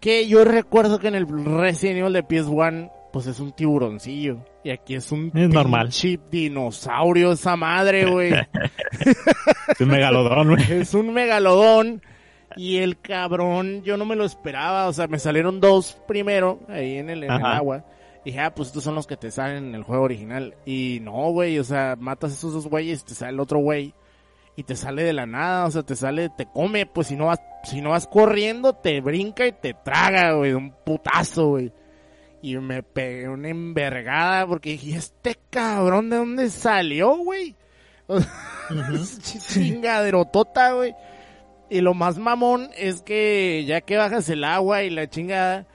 Que 0.00 0.26
yo 0.26 0.44
recuerdo 0.44 0.98
que 0.98 1.06
en 1.06 1.14
el 1.14 1.28
Resident 1.28 2.00
Evil 2.00 2.12
de 2.14 2.24
PS1 2.26 2.90
pues 3.12 3.26
es 3.26 3.40
un 3.40 3.52
tiburoncillo. 3.52 4.38
Y 4.64 4.70
aquí 4.70 4.94
es 4.94 5.12
un 5.12 5.30
Es 5.34 5.48
normal. 5.48 5.88
pinche 5.88 6.18
dinosaurio 6.30 7.32
esa 7.32 7.56
madre, 7.56 8.06
güey. 8.06 8.32
Es 9.68 9.80
un 9.80 9.88
megalodón, 9.88 10.48
güey. 10.50 10.72
es 10.72 10.94
un 10.94 11.12
megalodón. 11.12 12.02
Y 12.56 12.78
el 12.78 13.00
cabrón, 13.00 13.82
yo 13.82 13.96
no 13.96 14.04
me 14.04 14.16
lo 14.16 14.24
esperaba. 14.24 14.86
O 14.88 14.92
sea, 14.92 15.06
me 15.08 15.18
salieron 15.18 15.60
dos 15.60 15.98
primero 16.06 16.60
ahí 16.68 16.98
en 16.98 17.10
el, 17.10 17.24
en 17.24 17.32
el 17.32 17.44
agua. 17.46 17.84
Y 18.24 18.30
dije, 18.30 18.40
ah, 18.40 18.54
pues 18.54 18.68
estos 18.68 18.84
son 18.84 18.94
los 18.94 19.06
que 19.06 19.16
te 19.16 19.30
salen 19.30 19.68
en 19.68 19.74
el 19.74 19.82
juego 19.82 20.04
original. 20.04 20.54
Y 20.66 20.98
no, 21.02 21.30
güey, 21.30 21.58
o 21.58 21.64
sea, 21.64 21.96
matas 21.98 22.30
a 22.30 22.34
esos 22.34 22.52
dos 22.52 22.68
güeyes, 22.68 23.04
te 23.04 23.14
sale 23.14 23.32
el 23.32 23.40
otro 23.40 23.58
güey. 23.58 23.94
Y 24.54 24.64
te 24.64 24.76
sale 24.76 25.02
de 25.02 25.14
la 25.14 25.24
nada, 25.24 25.64
o 25.64 25.70
sea, 25.70 25.82
te 25.82 25.96
sale, 25.96 26.28
te 26.28 26.44
come, 26.44 26.84
pues 26.84 27.06
si 27.06 27.16
no 27.16 27.26
vas, 27.26 27.40
si 27.64 27.80
no 27.80 27.90
vas 27.90 28.06
corriendo, 28.06 28.74
te 28.74 29.00
brinca 29.00 29.46
y 29.46 29.52
te 29.52 29.72
traga, 29.72 30.32
güey, 30.34 30.50
de 30.50 30.56
un 30.56 30.74
putazo, 30.84 31.48
güey. 31.48 31.72
Y 32.42 32.56
me 32.58 32.82
pegué 32.82 33.28
una 33.28 33.48
envergada 33.48 34.46
porque 34.46 34.70
dije, 34.70 34.90
"¿Y 34.90 34.94
este 34.94 35.38
cabrón 35.50 36.10
de 36.10 36.16
dónde 36.16 36.50
salió, 36.50 37.16
güey? 37.16 37.54
O 38.08 38.20
sea, 38.20 39.22
chingaderotota, 39.48 40.72
güey. 40.72 40.94
Y 41.70 41.80
lo 41.80 41.94
más 41.94 42.18
mamón 42.18 42.70
es 42.76 43.02
que 43.02 43.64
ya 43.66 43.80
que 43.80 43.96
bajas 43.96 44.28
el 44.28 44.44
agua 44.44 44.82
y 44.82 44.90
la 44.90 45.08
chingada, 45.08 45.66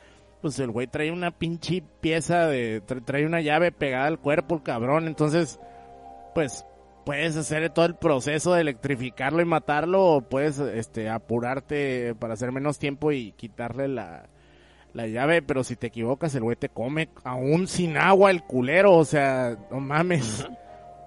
pues 0.41 0.59
el 0.59 0.69
güey 0.71 0.87
trae 0.87 1.11
una 1.11 1.31
pinche 1.31 1.83
pieza 2.01 2.47
de, 2.47 2.83
tra- 2.85 3.03
trae 3.03 3.25
una 3.25 3.41
llave 3.41 3.71
pegada 3.71 4.07
al 4.07 4.19
cuerpo, 4.19 4.55
el 4.55 4.63
cabrón. 4.63 5.07
Entonces, 5.07 5.59
pues 6.35 6.65
puedes 7.05 7.35
hacer 7.37 7.69
todo 7.71 7.85
el 7.85 7.95
proceso 7.95 8.53
de 8.53 8.61
electrificarlo 8.61 9.41
y 9.41 9.45
matarlo 9.45 10.03
o 10.05 10.21
puedes 10.21 10.59
este 10.59 11.09
apurarte 11.09 12.13
para 12.15 12.33
hacer 12.33 12.51
menos 12.51 12.77
tiempo 12.79 13.11
y 13.11 13.31
quitarle 13.31 13.87
la, 13.87 14.27
la 14.97 15.05
llave, 15.05 15.43
pero 15.43 15.63
si 15.63 15.75
te 15.75 15.87
equivocas 15.87 16.33
el 16.33 16.41
güey 16.41 16.55
te 16.55 16.69
come 16.69 17.09
aún 17.23 17.67
sin 17.67 17.97
agua 17.97 18.31
el 18.31 18.41
culero, 18.41 18.95
o 18.95 19.05
sea, 19.05 19.55
no 19.69 19.79
mames. 19.79 20.47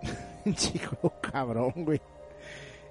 Chico 0.54 1.12
cabrón, 1.20 1.72
güey. 1.76 2.00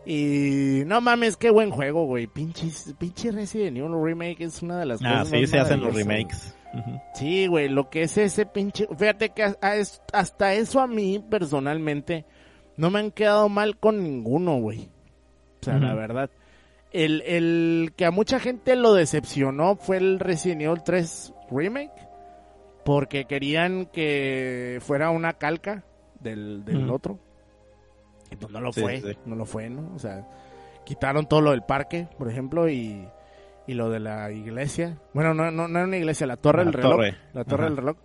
Y 0.05 0.83
no 0.85 0.99
mames, 0.99 1.38
qué 1.38 1.51
buen 1.51 1.71
juego, 1.71 2.05
güey. 2.05 2.27
Pinche, 2.27 2.67
pinche 2.97 3.31
Resident 3.31 3.77
Evil 3.77 4.03
Remake 4.03 4.43
es 4.43 4.62
una 4.62 4.77
de 4.77 4.85
las 4.85 4.99
Ah, 5.01 5.19
cosas 5.19 5.29
sí, 5.29 5.41
más 5.41 5.49
se 5.49 5.59
hacen 5.59 5.81
los 5.81 5.95
remakes. 5.95 6.53
Sí, 7.15 7.47
güey, 7.47 7.69
lo 7.69 7.89
que 7.89 8.03
es 8.03 8.17
ese 8.17 8.45
pinche... 8.45 8.85
Fíjate 8.97 9.29
que 9.29 9.55
hasta 10.12 10.53
eso 10.53 10.81
a 10.81 10.88
mí, 10.88 11.23
personalmente, 11.29 12.25
no 12.75 12.91
me 12.91 12.99
han 12.99 13.12
quedado 13.12 13.47
mal 13.47 13.77
con 13.77 14.03
ninguno, 14.03 14.57
güey. 14.57 14.89
O 15.62 15.65
sea, 15.65 15.79
la 15.79 15.93
verdad. 15.93 16.29
El, 16.91 17.21
el 17.21 17.93
que 17.95 18.06
a 18.06 18.12
mucha 18.12 18.39
gente 18.39 18.75
lo 18.75 18.93
decepcionó 18.93 19.75
fue 19.75 19.97
el 19.97 20.19
Resident 20.19 20.62
Evil 20.62 20.82
3 20.84 21.34
Remake. 21.52 22.08
Porque 22.86 23.25
querían 23.25 23.86
que 23.86 24.80
fuera 24.82 25.12
una 25.12 25.34
calca 25.34 25.84
del, 26.19 26.65
del 26.65 26.89
otro. 26.89 27.19
Y 28.32 28.36
pues 28.36 28.52
no 28.52 28.62
lo 28.62 28.71
Sí, 28.71 28.82
fue, 28.82 29.02
sí, 29.02 29.17
no 29.25 29.36
lo 29.36 29.45
fue, 29.45 29.69
¿no? 29.69 29.93
O 29.95 29.99
sea, 29.99 30.28
quitaron 30.86 31.28
todo 31.28 31.41
lo 31.41 31.52
del 31.52 31.63
parque, 31.63 32.08
por 32.17 32.30
ejemplo, 32.32 32.69
y, 32.69 33.08
y 33.67 33.73
lo 33.73 33.89
de 33.89 33.99
la 33.99 34.32
iglesia. 34.32 34.97
Bueno, 35.13 35.34
no, 35.34 35.52
no, 35.52 35.67
no 35.67 35.78
era 35.80 35.88
una 35.88 35.97
iglesia, 35.97 36.25
la 36.25 36.38
torre 36.38 36.60
La 36.60 36.65
del 36.65 36.73
reloj. 36.73 36.91
torre. 36.95 37.17
La 37.34 37.43
torre 37.43 37.63
Ajá. 37.63 37.69
del 37.69 37.78
reloj. 37.78 37.97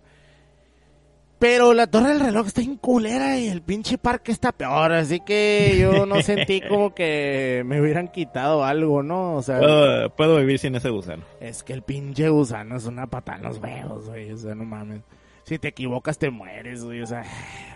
Pero 1.47 1.75
la 1.75 1.85
torre 1.85 2.09
del 2.09 2.21
reloj 2.21 2.47
está 2.47 2.61
en 2.61 2.75
culera 2.75 3.37
y 3.37 3.49
el 3.49 3.61
pinche 3.61 3.99
parque 3.99 4.31
está 4.31 4.51
peor, 4.51 4.91
así 4.93 5.19
que 5.19 5.77
yo 5.79 6.07
no 6.07 6.19
sentí 6.23 6.59
como 6.67 6.95
que 6.95 7.61
me 7.67 7.79
hubieran 7.79 8.07
quitado 8.07 8.63
algo, 8.63 9.03
¿no? 9.03 9.35
O 9.35 9.43
sea, 9.43 9.59
Puedo, 9.59 10.09
puedo 10.15 10.37
vivir 10.37 10.57
sin 10.57 10.73
ese 10.73 10.89
gusano. 10.89 11.21
es 11.39 11.61
que 11.61 11.73
el 11.73 11.83
pinche 11.83 12.29
gusano 12.29 12.77
es 12.77 12.87
una 12.87 13.05
patada 13.05 13.37
en 13.37 13.43
los 13.43 13.59
huevos, 13.59 14.09
güey, 14.09 14.31
o 14.31 14.37
sea, 14.37 14.55
no 14.55 14.65
mames. 14.65 15.03
Si 15.43 15.59
te 15.59 15.67
equivocas 15.67 16.17
te 16.17 16.31
mueres, 16.31 16.83
güey, 16.83 17.03
o 17.03 17.05
sea, 17.05 17.23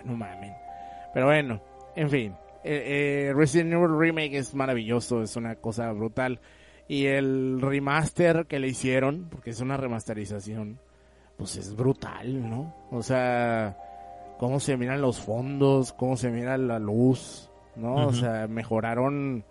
no 0.04 0.18
mames. 0.18 0.54
Pero 1.14 1.28
bueno, 1.28 1.62
en 1.96 2.10
fin, 2.10 2.36
eh, 2.64 3.28
eh, 3.30 3.34
Resident 3.36 3.72
Evil 3.72 4.00
Remake 4.00 4.36
es 4.36 4.56
maravilloso, 4.56 5.22
es 5.22 5.36
una 5.36 5.58
cosa 5.58 5.92
brutal. 5.92 6.40
Y 6.88 7.06
el 7.06 7.62
remaster 7.62 8.48
que 8.48 8.58
le 8.58 8.68
hicieron, 8.68 9.28
porque 9.30 9.52
es 9.52 9.60
una 9.60 9.78
remasterización, 9.78 10.80
pues 11.40 11.56
es 11.56 11.76
brutal, 11.76 12.48
¿no? 12.48 12.76
O 12.92 13.02
sea, 13.02 13.76
cómo 14.38 14.60
se 14.60 14.78
miran 14.78 15.02
los 15.02 15.20
fondos, 15.20 15.92
cómo 15.94 16.16
se 16.18 16.30
mira 16.30 16.58
la 16.58 16.78
luz, 16.78 17.50
¿no? 17.76 18.08
O 18.08 18.14
sea, 18.14 18.46
mejoraron 18.48 19.44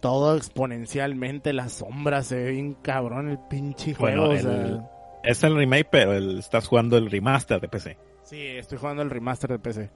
todo 0.00 0.36
exponencialmente, 0.36 1.52
las 1.54 1.72
sombras, 1.72 2.26
se 2.26 2.36
ve 2.36 2.50
bien 2.50 2.74
cabrón 2.82 3.30
el 3.30 3.38
pinche 3.38 3.94
juego, 3.94 4.26
Bueno, 4.26 4.38
o 4.38 4.42
sea... 4.42 4.66
el- 4.66 4.82
Es 5.22 5.42
el 5.42 5.56
remake, 5.56 5.88
pero 5.90 6.12
el- 6.12 6.38
estás 6.38 6.68
jugando 6.68 6.96
el 6.98 7.10
remaster 7.10 7.60
de 7.60 7.68
PC. 7.68 7.96
Sí, 8.22 8.40
estoy 8.40 8.78
jugando 8.78 9.02
el 9.02 9.10
remaster 9.10 9.50
de 9.50 9.58
PC. 9.58 9.90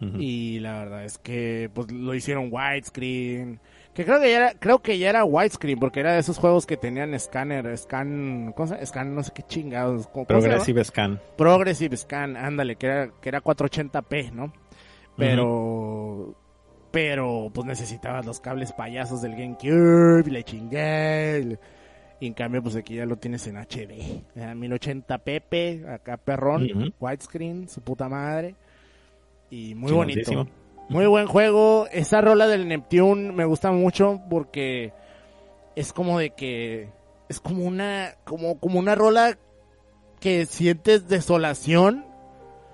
Y 0.00 0.60
la 0.60 0.78
verdad 0.78 1.04
es 1.04 1.18
que 1.18 1.68
pues 1.74 1.90
lo 1.90 2.14
hicieron 2.14 2.50
widescreen. 2.52 3.58
Que 3.94 4.04
creo 4.04 4.20
que 4.20 4.30
ya 4.30 4.36
era, 4.36 4.52
creo 4.60 4.78
que 4.78 4.96
ya 4.98 5.10
era 5.10 5.24
widescreen, 5.24 5.78
porque 5.80 5.98
era 6.00 6.12
de 6.12 6.20
esos 6.20 6.38
juegos 6.38 6.66
que 6.66 6.76
tenían 6.76 7.14
escáner, 7.14 7.76
scan, 7.76 8.52
¿cómo 8.56 8.68
se? 8.68 8.86
Scan, 8.86 9.12
no 9.14 9.22
sé 9.24 9.32
qué 9.34 9.42
chingados. 9.42 10.06
¿cómo- 10.06 10.24
cómo? 10.24 10.40
Progressive 10.40 10.84
Scan. 10.84 11.20
Progressive 11.36 11.96
Scan, 11.96 12.36
ándale, 12.36 12.76
que 12.76 12.86
era, 12.86 13.10
que 13.20 13.28
era 13.28 13.40
480p, 13.40 14.30
¿no? 14.32 14.52
Pero, 15.16 16.34
pero, 16.92 17.50
pues 17.52 17.66
necesitabas 17.66 18.24
los 18.24 18.38
cables 18.38 18.72
payasos 18.72 19.20
del 19.20 19.32
GameCube, 19.32 20.22
y 20.26 20.30
le 20.30 20.44
chingué. 20.44 21.58
Y 22.20 22.26
en 22.28 22.34
cambio, 22.34 22.62
pues 22.62 22.76
aquí 22.76 22.94
ya 22.96 23.04
lo 23.06 23.16
tienes 23.16 23.46
en 23.48 23.56
HD. 23.56 24.22
eh, 24.36 24.54
1080p, 24.54 25.88
acá 25.92 26.16
perrón, 26.18 26.66
widescreen, 27.00 27.68
su 27.68 27.80
puta 27.80 28.08
madre. 28.08 28.54
Y 29.50 29.74
muy 29.74 29.90
bonito. 29.96 30.46
Muy 30.88 31.06
buen 31.06 31.26
juego. 31.26 31.86
Esa 31.92 32.20
rola 32.20 32.46
del 32.46 32.66
Neptune 32.66 33.32
me 33.32 33.44
gusta 33.44 33.72
mucho 33.72 34.20
porque 34.30 34.92
es 35.76 35.92
como 35.92 36.18
de 36.18 36.30
que 36.30 36.88
es 37.28 37.40
como 37.40 37.64
una 37.64 38.14
como 38.24 38.58
como 38.58 38.78
una 38.78 38.94
rola 38.94 39.38
que 40.20 40.46
sientes 40.46 41.08
desolación, 41.08 42.04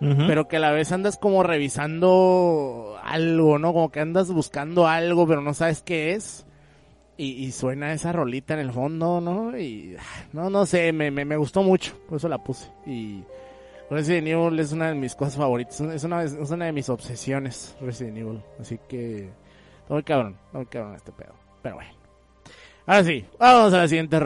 pero 0.00 0.48
que 0.48 0.56
a 0.56 0.60
la 0.60 0.70
vez 0.70 0.92
andas 0.92 1.16
como 1.16 1.42
revisando 1.42 2.98
algo, 3.02 3.58
¿no? 3.58 3.72
Como 3.72 3.90
que 3.90 4.00
andas 4.00 4.30
buscando 4.30 4.86
algo, 4.86 5.26
pero 5.26 5.40
no 5.40 5.54
sabes 5.54 5.82
qué 5.82 6.12
es. 6.12 6.46
Y, 7.16 7.44
y 7.44 7.52
suena 7.52 7.92
esa 7.92 8.12
rolita 8.12 8.54
en 8.54 8.60
el 8.60 8.72
fondo, 8.72 9.20
¿no? 9.20 9.56
Y 9.56 9.96
ah, 9.98 10.26
no, 10.32 10.50
no 10.50 10.66
sé, 10.66 10.92
me, 10.92 11.10
me, 11.10 11.24
me 11.24 11.36
gustó 11.36 11.62
mucho, 11.62 11.96
por 12.08 12.16
eso 12.16 12.28
la 12.28 12.38
puse. 12.38 12.70
Y 12.86 13.22
Resident 13.95 14.26
Evil 14.26 14.59
es 14.59 14.72
una 14.72 14.88
de 14.88 14.95
mis 14.97 15.14
cosas 15.14 15.36
favoritas, 15.36 15.80
es 15.80 16.03
una, 16.03 16.24
es 16.24 16.51
una 16.51 16.64
de 16.66 16.72
mis 16.72 16.88
obsesiones, 16.88 17.76
Resident 17.80 18.18
Evil. 18.18 18.42
Así 18.61 18.78
que, 18.88 19.30
todo 19.86 19.95
muy 19.95 20.03
cabrón, 20.03 20.36
todo 20.51 20.62
muy 20.62 20.66
cabrón 20.66 20.97
este 20.97 21.12
pedo. 21.12 21.32
Pero 21.62 21.76
bueno. 21.76 21.90
Ahora 22.86 23.05
sí, 23.05 23.24
vamos 23.38 23.72
a 23.72 23.78
la 23.78 23.88
siguiente 23.88 24.18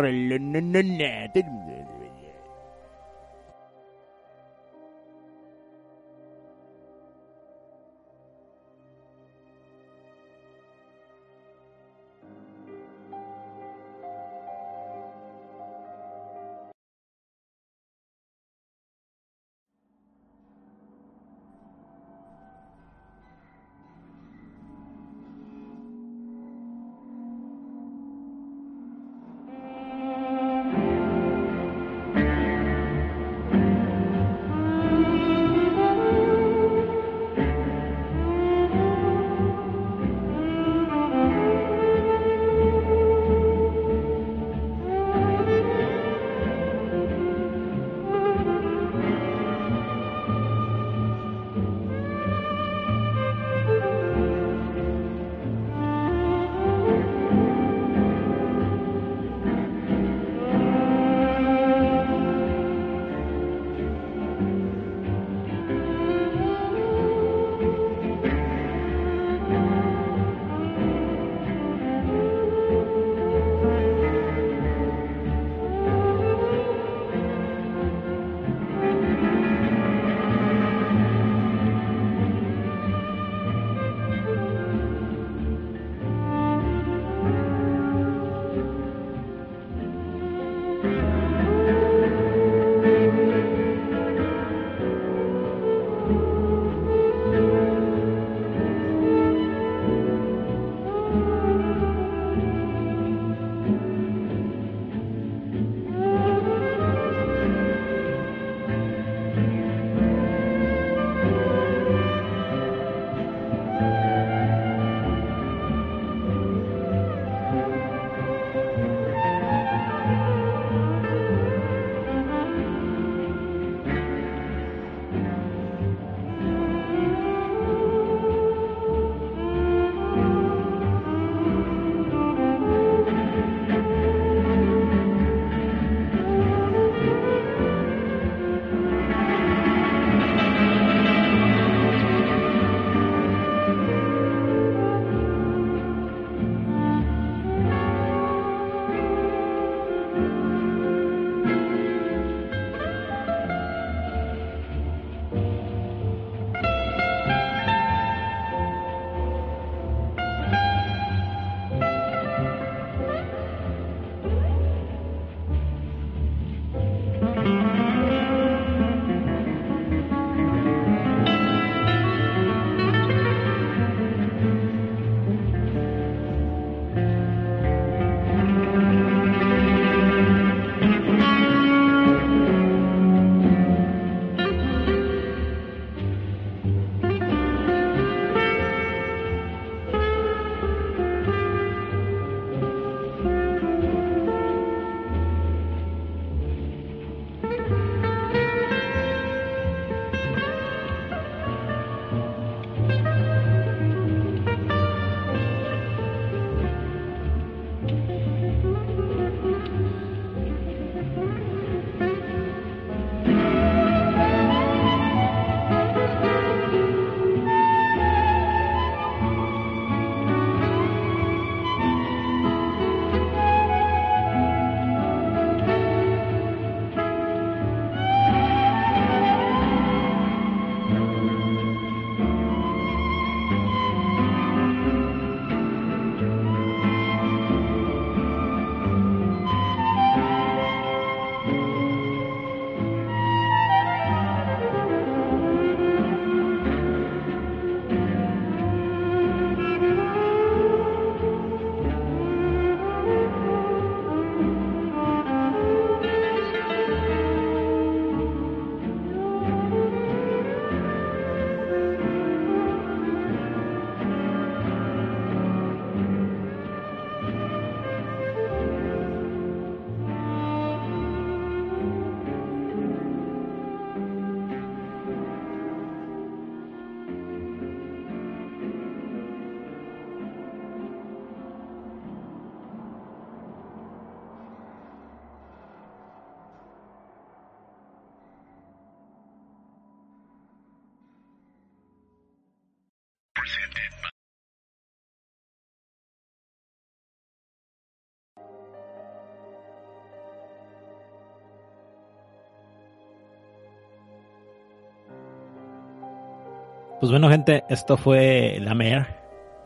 Pues 307.00 307.12
bueno, 307.12 307.28
gente, 307.28 307.64
esto 307.68 307.96
fue 307.96 308.58
La 308.60 308.74
Mer. 308.74 309.06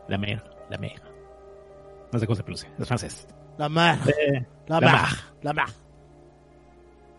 La 0.07 0.17
Mer, 0.17 0.43
La 0.69 0.77
Mer. 0.77 1.01
No 2.11 2.19
sé 2.19 2.27
cómo 2.27 2.35
se 2.35 2.43
pronuncia, 2.43 2.69
es 2.77 2.87
francés. 2.87 3.27
La 3.57 3.69
mar. 3.69 3.97
Eh, 4.07 4.45
La, 4.67 4.79
La 4.79 4.87
mar. 4.87 5.01
mar. 5.01 5.09
La 5.41 5.53
mar. 5.53 5.67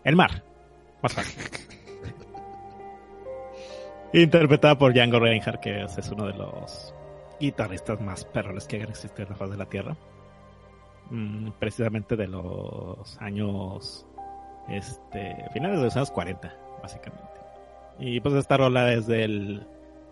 El 0.05 0.15
mar. 0.15 0.43
Más 1.01 1.13
fácil. 1.13 1.64
Interpretada 4.13 4.77
por 4.77 4.93
Django 4.93 5.19
Reinhardt, 5.19 5.59
que 5.59 5.83
es, 5.83 6.09
uno 6.09 6.27
de 6.27 6.33
los 6.33 6.93
guitarristas 7.39 7.99
más 7.99 8.23
perrones 8.25 8.65
que 8.65 8.81
han 8.81 8.89
existido 8.89 9.23
en 9.23 9.29
la 9.29 9.35
faz 9.35 9.51
de 9.51 9.57
la 9.57 9.65
Tierra. 9.65 9.95
Mm, 11.09 11.51
precisamente 11.59 12.15
de 12.15 12.27
los 12.27 13.17
años, 13.19 14.05
este, 14.69 15.35
finales 15.53 15.79
de 15.79 15.85
los 15.85 15.95
años 15.95 16.11
40, 16.11 16.55
básicamente. 16.81 17.39
Y 17.99 18.19
pues 18.19 18.35
esta 18.35 18.57
rola 18.57 18.93
es 18.93 19.07
del, 19.07 19.65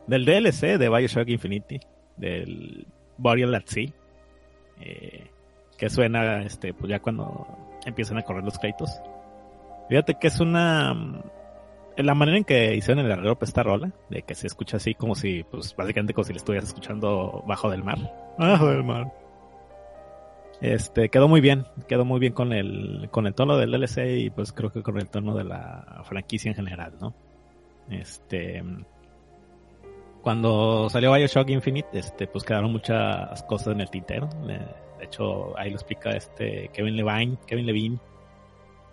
del 0.07 0.25
DLC 0.25 0.77
de 0.77 0.89
Bioshock 0.89 1.27
Infinity, 1.29 1.79
del 2.17 2.85
Burial 3.17 3.55
at 3.55 3.65
Sea, 3.65 3.89
eh, 4.81 5.27
que 5.77 5.89
suena, 5.89 6.43
este, 6.43 6.73
pues 6.73 6.89
ya 6.89 6.99
cuando 6.99 7.47
empiezan 7.85 8.17
a 8.17 8.23
correr 8.23 8.43
los 8.43 8.57
créditos. 8.59 9.01
Fíjate 9.89 10.15
que 10.15 10.27
es 10.27 10.39
una. 10.39 10.95
La 11.97 12.15
manera 12.15 12.37
en 12.37 12.43
que 12.43 12.75
hicieron 12.75 13.05
el 13.05 13.11
arreglo 13.11 13.35
para 13.35 13.47
esta 13.47 13.63
rola, 13.63 13.91
de 14.09 14.23
que 14.23 14.33
se 14.35 14.47
escucha 14.47 14.77
así 14.77 14.95
como 14.95 15.13
si, 15.15 15.43
pues 15.43 15.75
básicamente 15.75 16.13
como 16.13 16.25
si 16.25 16.33
le 16.33 16.37
estuvieras 16.37 16.69
escuchando 16.69 17.43
bajo 17.47 17.69
del 17.69 17.83
mar. 17.83 17.97
Bajo 18.37 18.67
del 18.67 18.83
mar. 18.83 19.13
Este, 20.59 21.09
quedó 21.09 21.27
muy 21.27 21.41
bien, 21.41 21.65
quedó 21.87 22.05
muy 22.05 22.19
bien 22.19 22.33
con 22.33 22.53
el, 22.53 23.09
con 23.11 23.27
el 23.27 23.33
tono 23.35 23.57
del 23.57 23.71
DLC 23.71 23.97
y 24.17 24.29
pues 24.29 24.53
creo 24.53 24.71
que 24.71 24.81
con 24.81 24.97
el 24.97 25.09
tono 25.09 25.35
de 25.35 25.43
la 25.43 26.01
franquicia 26.05 26.49
en 26.49 26.55
general, 26.55 26.93
¿no? 27.01 27.13
Este, 27.89 28.63
cuando 30.21 30.89
salió 30.89 31.11
Bioshock 31.13 31.49
Infinite, 31.49 31.89
este, 31.99 32.27
pues 32.27 32.45
quedaron 32.45 32.71
muchas 32.71 33.43
cosas 33.43 33.73
en 33.73 33.81
el 33.81 33.89
tintero. 33.89 34.29
Eh, 34.47 34.65
De 34.99 35.05
hecho, 35.05 35.57
ahí 35.59 35.69
lo 35.69 35.75
explica 35.75 36.11
este 36.11 36.69
Kevin 36.73 36.95
Levine, 36.95 37.37
Kevin 37.45 37.65
Levine, 37.65 37.99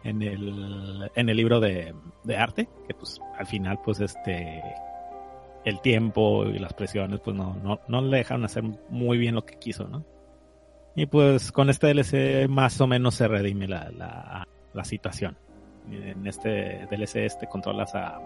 en 0.04 0.22
el, 0.22 1.10
en 1.14 1.28
el 1.28 1.36
libro 1.36 1.60
de, 1.60 1.94
de 2.24 2.36
arte, 2.36 2.68
que 2.86 2.94
pues 2.94 3.20
al 3.38 3.46
final, 3.46 3.78
pues 3.84 4.00
este, 4.00 4.62
el 5.64 5.80
tiempo 5.80 6.46
y 6.46 6.58
las 6.58 6.72
presiones, 6.72 7.20
pues 7.20 7.36
no, 7.36 7.54
no, 7.56 7.80
no 7.88 8.00
le 8.00 8.18
dejaron 8.18 8.44
hacer 8.44 8.62
muy 8.88 9.18
bien 9.18 9.34
lo 9.34 9.44
que 9.44 9.58
quiso, 9.58 9.88
¿no? 9.88 10.04
Y 10.96 11.06
pues 11.06 11.52
con 11.52 11.70
este 11.70 11.88
DLC 11.88 12.48
más 12.48 12.80
o 12.80 12.86
menos 12.86 13.14
se 13.14 13.28
redime 13.28 13.68
la, 13.68 13.90
la, 13.90 14.48
la 14.72 14.84
situación. 14.84 15.36
En 15.90 16.26
este 16.26 16.86
DLC 16.90 17.16
este 17.16 17.46
controlas 17.46 17.94
a, 17.94 18.20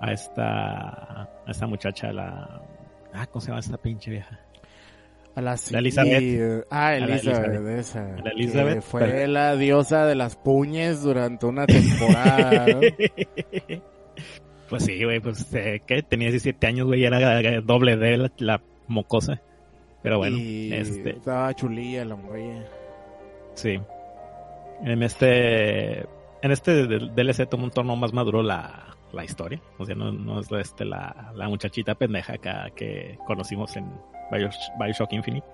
a 0.00 0.12
esta, 0.12 1.22
a 1.22 1.50
esta 1.50 1.66
muchacha, 1.66 2.12
la, 2.12 2.62
ah, 3.12 3.26
¿cómo 3.26 3.40
se 3.40 3.48
llama 3.48 3.60
esta 3.60 3.78
pinche 3.78 4.10
vieja? 4.10 4.40
A 5.36 5.40
la, 5.40 5.56
La 5.70 5.78
Elizabeth. 5.80 6.22
eh, 6.22 6.64
ah, 6.70 6.90
la 6.92 6.96
Elizabeth, 6.96 7.44
Elizabeth. 7.46 7.78
esa. 7.78 8.04
La 8.22 8.30
Elizabeth, 8.30 8.74
que 8.76 8.80
fue 8.82 9.00
pero- 9.00 9.26
la 9.32 9.56
diosa 9.56 10.06
de 10.06 10.14
las 10.14 10.36
puñes 10.36 11.02
durante 11.02 11.46
una 11.46 11.66
temporada. 11.66 12.66
¿no? 12.68 12.80
pues 14.68 14.84
sí, 14.84 15.02
güey, 15.04 15.20
pues 15.20 15.52
eh, 15.54 15.82
que 15.86 16.02
tenía 16.02 16.28
17 16.30 16.66
años, 16.66 16.86
güey, 16.86 17.04
era 17.04 17.40
eh, 17.40 17.60
doble 17.64 17.96
D 17.96 18.16
la, 18.16 18.32
la 18.38 18.62
mocosa. 18.88 19.40
Pero 20.02 20.18
bueno, 20.18 20.36
y 20.36 20.72
este, 20.72 21.10
estaba 21.10 21.52
chulilla 21.54 22.04
la 22.04 22.16
morrilla. 22.16 22.64
sí. 23.54 23.80
En 24.82 25.02
este, 25.04 26.00
en 26.00 26.50
este 26.50 26.86
DLC 26.88 27.48
toma 27.48 27.64
un 27.64 27.70
tono 27.70 27.94
más 27.96 28.12
maduro 28.12 28.42
la, 28.42 28.96
la 29.12 29.24
historia. 29.24 29.62
O 29.78 29.84
sea, 29.86 29.94
no, 29.94 30.10
no 30.12 30.40
es 30.40 30.48
este, 30.50 30.84
la, 30.84 31.32
la 31.34 31.48
muchachita 31.48 31.94
pendeja 31.94 32.34
acá 32.34 32.66
que 32.74 33.16
conocimos 33.24 33.76
en 33.76 33.86
Bios- 34.30 34.72
Bioshock 34.78 35.12
Infinite. 35.12 35.46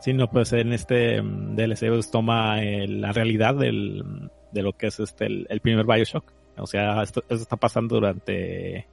Sino 0.00 0.28
pues 0.28 0.52
en 0.52 0.72
este 0.72 1.22
mm, 1.22 1.56
DLC 1.56 1.88
pues, 1.88 2.10
toma 2.10 2.62
eh, 2.62 2.86
la 2.86 3.12
realidad 3.12 3.54
del, 3.54 4.30
de 4.52 4.62
lo 4.62 4.72
que 4.74 4.88
es 4.88 5.00
este 5.00 5.26
el, 5.26 5.60
primer 5.60 5.86
Bioshock. 5.86 6.24
O 6.56 6.66
sea, 6.66 7.02
esto, 7.02 7.22
está 7.28 7.56
pasando 7.56 7.96
durante 7.96 8.86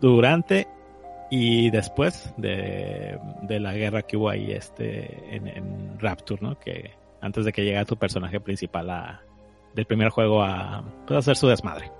durante 0.00 0.66
y 1.30 1.70
después 1.70 2.32
de, 2.36 3.18
de 3.42 3.60
la 3.60 3.72
guerra 3.74 4.02
que 4.02 4.16
hubo 4.16 4.30
ahí 4.30 4.50
este 4.52 5.34
en, 5.34 5.46
en 5.48 5.98
Rapture, 5.98 6.40
¿no? 6.42 6.58
Que 6.58 6.92
antes 7.20 7.44
de 7.44 7.52
que 7.52 7.64
llegara 7.64 7.84
tu 7.84 7.96
personaje 7.96 8.40
principal 8.40 8.88
a, 8.90 9.20
del 9.74 9.84
primer 9.86 10.08
juego 10.10 10.42
a, 10.42 10.82
pues, 11.06 11.16
a 11.16 11.18
hacer 11.18 11.36
su 11.36 11.48
desmadre. 11.48 11.90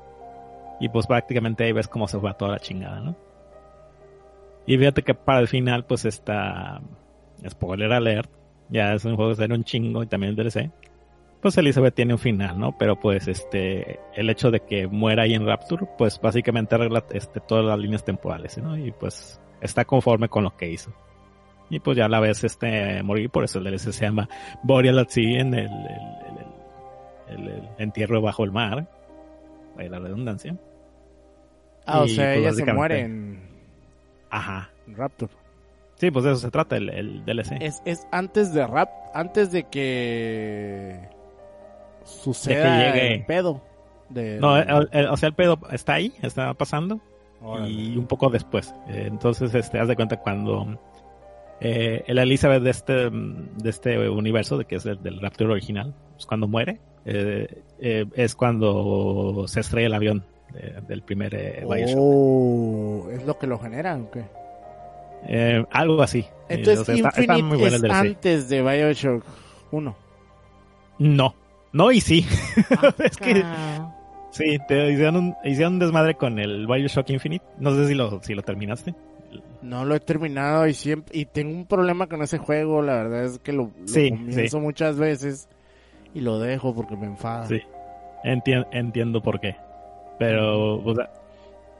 Y 0.80 0.88
pues 0.88 1.06
prácticamente 1.06 1.64
ahí 1.64 1.72
ves 1.72 1.88
cómo 1.88 2.08
se 2.08 2.16
va 2.16 2.32
toda 2.34 2.52
la 2.52 2.58
chingada, 2.58 3.00
¿no? 3.00 3.14
Y 4.66 4.78
fíjate 4.78 5.02
que 5.02 5.14
para 5.14 5.40
el 5.40 5.48
final, 5.48 5.84
pues 5.86 6.04
está. 6.04 6.80
Spoiler 7.48 7.92
alert. 7.92 8.30
Ya 8.68 8.92
es 8.94 9.04
un 9.04 9.16
juego 9.16 9.30
que 9.32 9.36
sale 9.36 9.54
un 9.54 9.64
chingo 9.64 10.02
y 10.02 10.06
también 10.06 10.30
el 10.30 10.36
DLC. 10.36 10.70
Pues 11.40 11.56
Elizabeth 11.56 11.94
tiene 11.94 12.12
un 12.12 12.18
final, 12.18 12.58
¿no? 12.58 12.76
Pero 12.78 13.00
pues 13.00 13.26
este. 13.26 13.98
El 14.14 14.28
hecho 14.30 14.50
de 14.50 14.60
que 14.60 14.86
muera 14.86 15.22
ahí 15.24 15.34
en 15.34 15.46
Rapture, 15.46 15.86
pues 15.96 16.20
básicamente 16.20 16.74
arregla 16.74 17.04
este, 17.12 17.40
todas 17.40 17.64
las 17.64 17.78
líneas 17.78 18.04
temporales, 18.04 18.58
¿no? 18.58 18.76
Y 18.76 18.92
pues 18.92 19.40
está 19.60 19.84
conforme 19.84 20.28
con 20.28 20.44
lo 20.44 20.56
que 20.56 20.70
hizo. 20.70 20.92
Y 21.70 21.80
pues 21.80 21.96
ya 21.96 22.08
la 22.08 22.20
ves 22.20 22.44
este 22.44 23.02
morir, 23.02 23.30
por 23.30 23.44
eso 23.44 23.58
el 23.58 23.64
DLC 23.64 23.92
se 23.92 24.04
llama 24.04 24.28
Boreal 24.62 24.98
at 24.98 25.08
Sea 25.08 25.40
en 25.40 25.54
el, 25.54 25.66
el- 25.66 25.70
el- 27.28 27.48
el- 27.48 27.48
el 27.48 27.62
entierro 27.78 28.20
bajo 28.20 28.44
el 28.44 28.52
mar. 28.52 28.86
Vaya 29.76 29.88
la 29.88 29.98
redundancia. 30.00 30.56
Ah, 31.86 32.00
o 32.02 32.08
sea, 32.08 32.34
pues, 32.34 32.38
ella 32.38 32.52
se 32.52 32.72
muere 32.72 33.00
en 33.00 33.49
Ajá. 34.30 34.70
Rapture. 34.88 35.32
Sí, 35.96 36.10
pues 36.10 36.24
de 36.24 36.30
eso 36.32 36.40
se 36.40 36.50
trata 36.50 36.76
el, 36.76 36.88
el 36.88 37.24
DLC. 37.24 37.52
Es, 37.60 37.82
es 37.84 38.06
antes 38.10 38.54
de 38.54 38.66
Rap, 38.66 38.88
antes 39.14 39.52
de 39.52 39.64
que 39.64 40.98
suceda 42.04 42.92
llegue. 42.92 43.14
el 43.14 43.24
pedo. 43.26 43.60
De, 44.08 44.38
No, 44.40 44.56
el- 44.56 44.88
el- 44.92 45.06
o 45.08 45.16
sea, 45.16 45.28
el 45.28 45.34
pedo 45.34 45.58
está 45.70 45.94
ahí, 45.94 46.12
está 46.22 46.54
pasando. 46.54 47.00
Órale. 47.42 47.70
y 47.70 47.96
un 47.96 48.06
poco 48.06 48.28
después. 48.28 48.74
Eh, 48.88 49.04
entonces, 49.06 49.54
este, 49.54 49.78
haz 49.78 49.88
de 49.88 49.96
cuenta 49.96 50.18
cuando 50.18 50.78
eh, 51.60 52.02
el 52.06 52.18
Elizabeth 52.18 52.62
de 52.62 52.70
este, 52.70 52.92
de 53.10 53.70
este 53.70 54.08
universo, 54.10 54.58
de 54.58 54.66
que 54.66 54.76
es 54.76 54.84
el 54.84 55.02
del 55.02 55.20
Raptor 55.22 55.50
original, 55.50 55.94
pues 56.12 56.26
cuando 56.26 56.48
muere, 56.48 56.80
eh, 57.06 57.62
eh, 57.78 58.04
es 58.14 58.34
cuando 58.34 59.44
se 59.46 59.60
estrella 59.60 59.86
el 59.86 59.94
avión 59.94 60.26
de- 60.52 60.80
del 60.86 61.02
primer 61.02 61.34
eh, 61.34 61.64
Bioshock. 61.68 61.98
Oh, 61.98 63.08
es 63.12 63.24
lo 63.24 63.38
que 63.38 63.46
lo 63.46 63.58
genera, 63.58 63.96
¿o 63.96 64.10
qué? 64.10 64.24
Eh, 65.28 65.64
algo 65.70 66.02
así. 66.02 66.20
Eh, 66.20 66.26
Entonces, 66.56 66.80
o 66.80 66.84
sea, 66.84 66.94
está- 66.94 67.08
está 67.10 67.20
Infinite 67.22 67.42
muy 67.48 67.58
bueno 67.58 67.76
es 67.76 67.82
el 67.82 67.90
antes 67.90 68.48
de 68.48 68.62
Bioshock 68.62 69.24
1. 69.70 69.96
No, 70.98 71.34
no 71.72 71.92
y 71.92 72.00
sí. 72.00 72.26
es 73.04 73.16
que 73.16 73.42
Ah. 73.44 73.94
sí, 74.30 74.58
te 74.68 74.92
hicieron 74.92 75.16
un, 75.16 75.36
hicieron 75.44 75.74
un 75.74 75.78
desmadre 75.78 76.14
con 76.14 76.38
el 76.38 76.66
Bioshock 76.66 77.08
Infinite. 77.10 77.44
No 77.58 77.74
sé 77.74 77.86
si 77.88 77.94
lo, 77.94 78.22
si 78.22 78.34
lo 78.34 78.42
terminaste. 78.42 78.94
No 79.62 79.84
lo 79.84 79.94
he 79.94 80.00
terminado 80.00 80.66
y 80.66 80.74
siempre 80.74 81.16
y 81.16 81.26
tengo 81.26 81.54
un 81.54 81.66
problema 81.66 82.06
con 82.08 82.22
ese 82.22 82.38
juego, 82.38 82.82
la 82.82 82.94
verdad 82.94 83.24
es 83.26 83.38
que 83.38 83.52
lo, 83.52 83.64
lo 83.78 83.86
Sí, 83.88 84.10
comienzo 84.10 84.56
sí. 84.58 84.62
muchas 84.62 84.96
veces 84.98 85.48
y 86.14 86.20
lo 86.20 86.38
dejo 86.38 86.74
porque 86.74 86.96
me 86.96 87.06
enfada. 87.06 87.46
Sí. 87.46 87.60
Entien- 88.24 88.66
entiendo 88.72 89.22
por 89.22 89.38
qué. 89.38 89.56
Pero, 90.20 90.76
o 90.76 90.94
sea, 90.94 91.10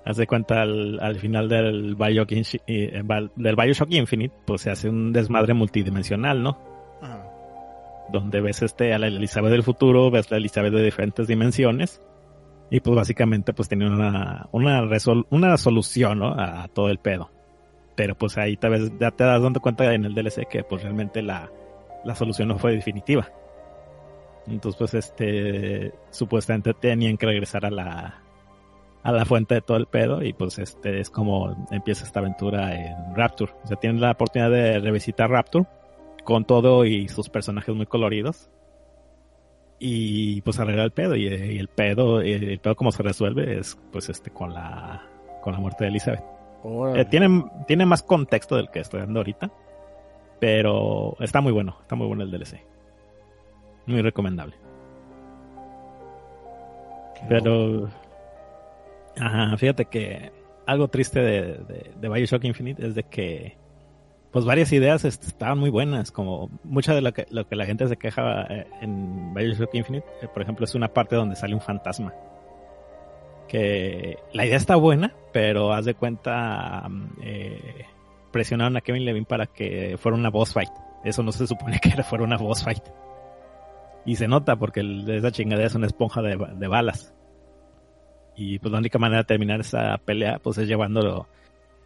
haz 0.05 0.17
de 0.17 0.27
cuenta 0.27 0.63
al, 0.63 0.99
al 0.99 1.17
final 1.21 1.49
del 1.49 1.95
Bioshock, 1.95 2.31
del 2.67 3.57
Bioshock 3.57 3.93
Infinite, 3.93 4.35
pues 4.47 4.63
se 4.63 4.71
hace 4.71 4.89
un 4.89 5.13
desmadre 5.13 5.55
multidimensional, 5.55 6.43
¿no? 6.43 6.59
Ajá. 7.03 7.23
Donde 8.11 8.41
ves 8.41 8.63
este 8.63 8.93
a 8.95 8.99
la 8.99 9.07
Elizabeth 9.09 9.53
del 9.53 9.63
futuro, 9.63 10.11
ves 10.11 10.31
la 10.31 10.39
Elizabeth 10.39 10.73
de 10.73 10.83
diferentes 10.83 11.29
dimensiones. 11.29 12.01
Y 12.71 12.81
pues 12.81 12.97
básicamente 12.97 13.53
pues 13.53 13.69
tenía 13.69 13.89
una, 13.89 14.49
una, 14.53 14.81
resol- 14.83 15.27
una 15.31 15.57
solución, 15.59 16.21
¿no? 16.21 16.29
A, 16.33 16.67
todo 16.69 16.89
el 16.89 16.99
pedo. 16.99 17.31
Pero 17.95 18.15
pues 18.17 18.39
ahí 18.39 18.57
tal 18.57 18.71
vez 18.71 18.91
ya 18.99 19.11
te 19.11 19.25
das 19.25 19.43
dando 19.43 19.61
cuenta 19.61 19.93
en 19.93 20.05
el 20.07 20.15
DLC 20.15 20.49
que 20.49 20.65
pues 20.65 20.83
realmente 20.83 21.21
la, 21.21 21.51
la 22.05 22.15
solución 22.15 22.49
no 22.49 22.59
fue 22.59 22.73
definitiva. 22.73 23.29
Entonces 24.47 24.79
pues 24.79 24.95
este 24.95 25.93
supuestamente 26.11 26.73
tenían 26.75 27.17
que 27.19 27.27
regresar 27.27 27.67
a 27.67 27.71
la 27.71 28.23
a 29.03 29.13
la 29.13 29.25
fuente 29.25 29.55
de 29.55 29.61
todo 29.63 29.77
el 29.77 29.87
pedo 29.87 30.23
y 30.23 30.33
pues 30.33 30.59
este 30.59 31.01
es 31.01 31.11
como 31.11 31.67
empieza 31.71 32.05
esta 32.05 32.21
aventura 32.21 32.75
en 32.75 33.15
Rapture. 33.15 33.53
O 33.65 33.67
sea, 33.67 33.77
tienen 33.77 34.01
la 34.01 34.13
oportunidad 34.13 34.51
de 34.51 34.79
revisitar 34.79 35.31
Rapture 35.31 35.67
con 36.25 36.45
todo 36.45 36.85
y 36.85 37.09
sus 37.09 37.29
personajes 37.29 37.75
muy 37.75 37.87
coloridos. 37.87 38.51
Y 39.79 40.43
pues 40.43 40.61
arreglar 40.61 40.85
el 40.85 40.93
pedo 40.93 41.17
y, 41.17 41.27
y 41.27 41.59
el 41.59 41.69
pedo 41.69 42.23
y 42.23 42.33
el 42.33 42.59
pedo 42.59 42.77
como 42.77 42.93
se 42.93 43.03
resuelve 43.03 43.59
es 43.59 43.79
pues 43.91 44.11
este 44.11 44.31
con 44.31 44.53
la 44.53 45.07
con 45.41 45.55
la 45.55 45.59
muerte 45.59 45.85
de 45.85 45.91
Elizabeth. 45.91 46.25
Eh, 46.95 47.05
tiene, 47.07 47.45
tiene 47.67 47.87
más 47.87 48.03
contexto 48.03 48.57
del 48.57 48.71
que 48.71 48.81
estoy 48.81 49.01
dando 49.01 49.21
ahorita. 49.21 49.51
Pero 50.39 51.17
está 51.21 51.41
muy 51.41 51.53
bueno, 51.53 51.77
está 51.83 51.97
muy 51.97 52.07
bueno 52.07 52.23
el 52.23 52.31
DLC. 52.31 52.65
Muy 53.87 54.03
recomendable. 54.03 54.57
Qué 57.15 57.27
Pero. 57.29 57.89
Ajá, 59.19 59.57
fíjate 59.57 59.87
que 59.87 60.33
algo 60.67 60.89
triste 60.89 61.21
de, 61.21 61.43
de, 61.59 61.91
de 62.01 62.09
Bioshock 62.09 62.45
Infinite 62.45 62.87
es 62.87 62.95
de 62.95 63.03
que. 63.05 63.57
Pues 64.31 64.45
varias 64.45 64.73
ideas 64.73 65.05
est- 65.05 65.25
estaban 65.25 65.59
muy 65.59 65.71
buenas. 65.71 66.13
Como 66.13 66.51
mucha 66.63 66.95
de 66.95 67.01
lo 67.03 67.13
que, 67.13 67.27
lo 67.31 67.49
que 67.49 67.57
la 67.57 67.67
gente 67.67 67.89
se 67.89 67.97
queja 67.97 68.43
eh, 68.49 68.67
en 68.81 69.35
Bioshock 69.35 69.75
Infinite, 69.75 70.07
eh, 70.23 70.29
por 70.33 70.43
ejemplo, 70.43 70.65
es 70.65 70.75
una 70.77 70.89
parte 70.89 71.17
donde 71.17 71.35
sale 71.35 71.55
un 71.55 71.61
fantasma. 71.61 72.15
Que 73.49 74.19
la 74.33 74.47
idea 74.47 74.57
está 74.57 74.77
buena, 74.77 75.13
pero 75.33 75.73
haz 75.73 75.85
de 75.85 75.95
cuenta. 75.95 76.87
mm, 76.89 77.09
eh, 77.25 77.85
presionaron 78.31 78.77
a 78.77 78.81
Kevin 78.81 79.05
Levine 79.05 79.27
para 79.27 79.47
que 79.47 79.97
fuera 79.99 80.17
una 80.17 80.31
boss 80.31 80.53
fight. 80.53 80.71
Eso 81.05 81.25
no 81.25 81.33
se 81.33 81.49
supone 81.49 81.81
que 81.81 81.89
era- 81.89 82.05
fuera 82.05 82.23
una 82.23 82.37
boss 82.37 82.63
fight. 82.63 82.85
Y 84.07 84.15
se 84.15 84.29
nota 84.29 84.55
porque 84.57 84.81
esa 85.09 85.33
chingadera 85.33 85.67
es 85.67 85.75
una 85.75 85.87
esponja 85.89 86.23
de 86.23 86.69
balas. 86.69 87.13
Y 88.41 88.59
pues 88.59 88.73
la 88.73 88.79
única 88.79 88.99
manera 88.99 89.21
de 89.21 89.27
terminar 89.27 89.61
esa 89.61 89.99
pelea 89.99 90.39
pues 90.43 90.57
es 90.57 90.67
llevándolo 90.67 91.29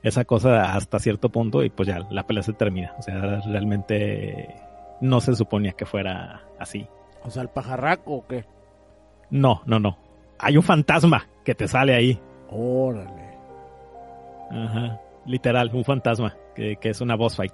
esa 0.04 0.24
cosa 0.24 0.72
hasta 0.76 1.00
cierto 1.00 1.28
punto 1.28 1.64
y 1.64 1.68
pues 1.68 1.88
ya 1.88 2.06
la 2.10 2.28
pelea 2.28 2.44
se 2.44 2.52
termina. 2.52 2.94
O 2.96 3.02
sea, 3.02 3.40
realmente 3.40 4.54
no 5.00 5.20
se 5.20 5.34
suponía 5.34 5.72
que 5.72 5.84
fuera 5.84 6.42
así. 6.60 6.86
O 7.24 7.30
sea, 7.30 7.42
el 7.42 7.48
pajarraco 7.48 8.14
o 8.14 8.26
qué? 8.28 8.44
No, 9.30 9.62
no, 9.66 9.80
no. 9.80 9.98
Hay 10.38 10.56
un 10.56 10.62
fantasma 10.62 11.26
que 11.44 11.56
te 11.56 11.66
sale 11.66 11.92
ahí. 11.92 12.20
Órale. 12.50 13.36
Ajá. 14.52 15.00
Literal, 15.26 15.72
un 15.74 15.84
fantasma 15.84 16.36
que, 16.54 16.76
que 16.76 16.90
es 16.90 17.00
una 17.00 17.16
boss 17.16 17.34
fight. 17.34 17.52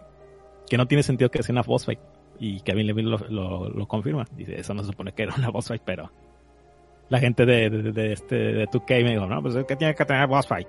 Que 0.69 0.77
no 0.77 0.87
tiene 0.87 1.03
sentido 1.03 1.31
que 1.31 1.43
sea 1.43 1.55
una 1.55 1.63
boss 1.63 1.87
fight. 1.87 2.01
Y 2.39 2.61
Kevin 2.61 2.87
Levine 2.87 3.09
lo, 3.09 3.17
lo, 3.31 3.71
lo 3.71 3.89
confirma. 3.89 4.27
Dice, 4.33 4.61
eso 4.61 4.75
no 4.75 4.83
se 4.83 4.91
supone 4.91 5.13
que 5.13 5.23
era 5.23 5.35
una 5.35 5.49
boss 5.49 5.69
fight, 5.69 5.83
pero 5.87 6.13
la 7.11 7.19
gente 7.19 7.45
de, 7.45 7.69
de, 7.69 7.93
de 7.93 8.13
este 8.13 8.37
de 8.37 8.69
2K 8.69 9.03
me 9.03 9.11
dijo, 9.11 9.27
no, 9.27 9.43
pues 9.43 9.57
es 9.57 9.65
que 9.67 9.77
tiene 9.77 9.95
que 9.95 10.05
tener 10.05 10.27
boss 10.29 10.47
fight. 10.47 10.69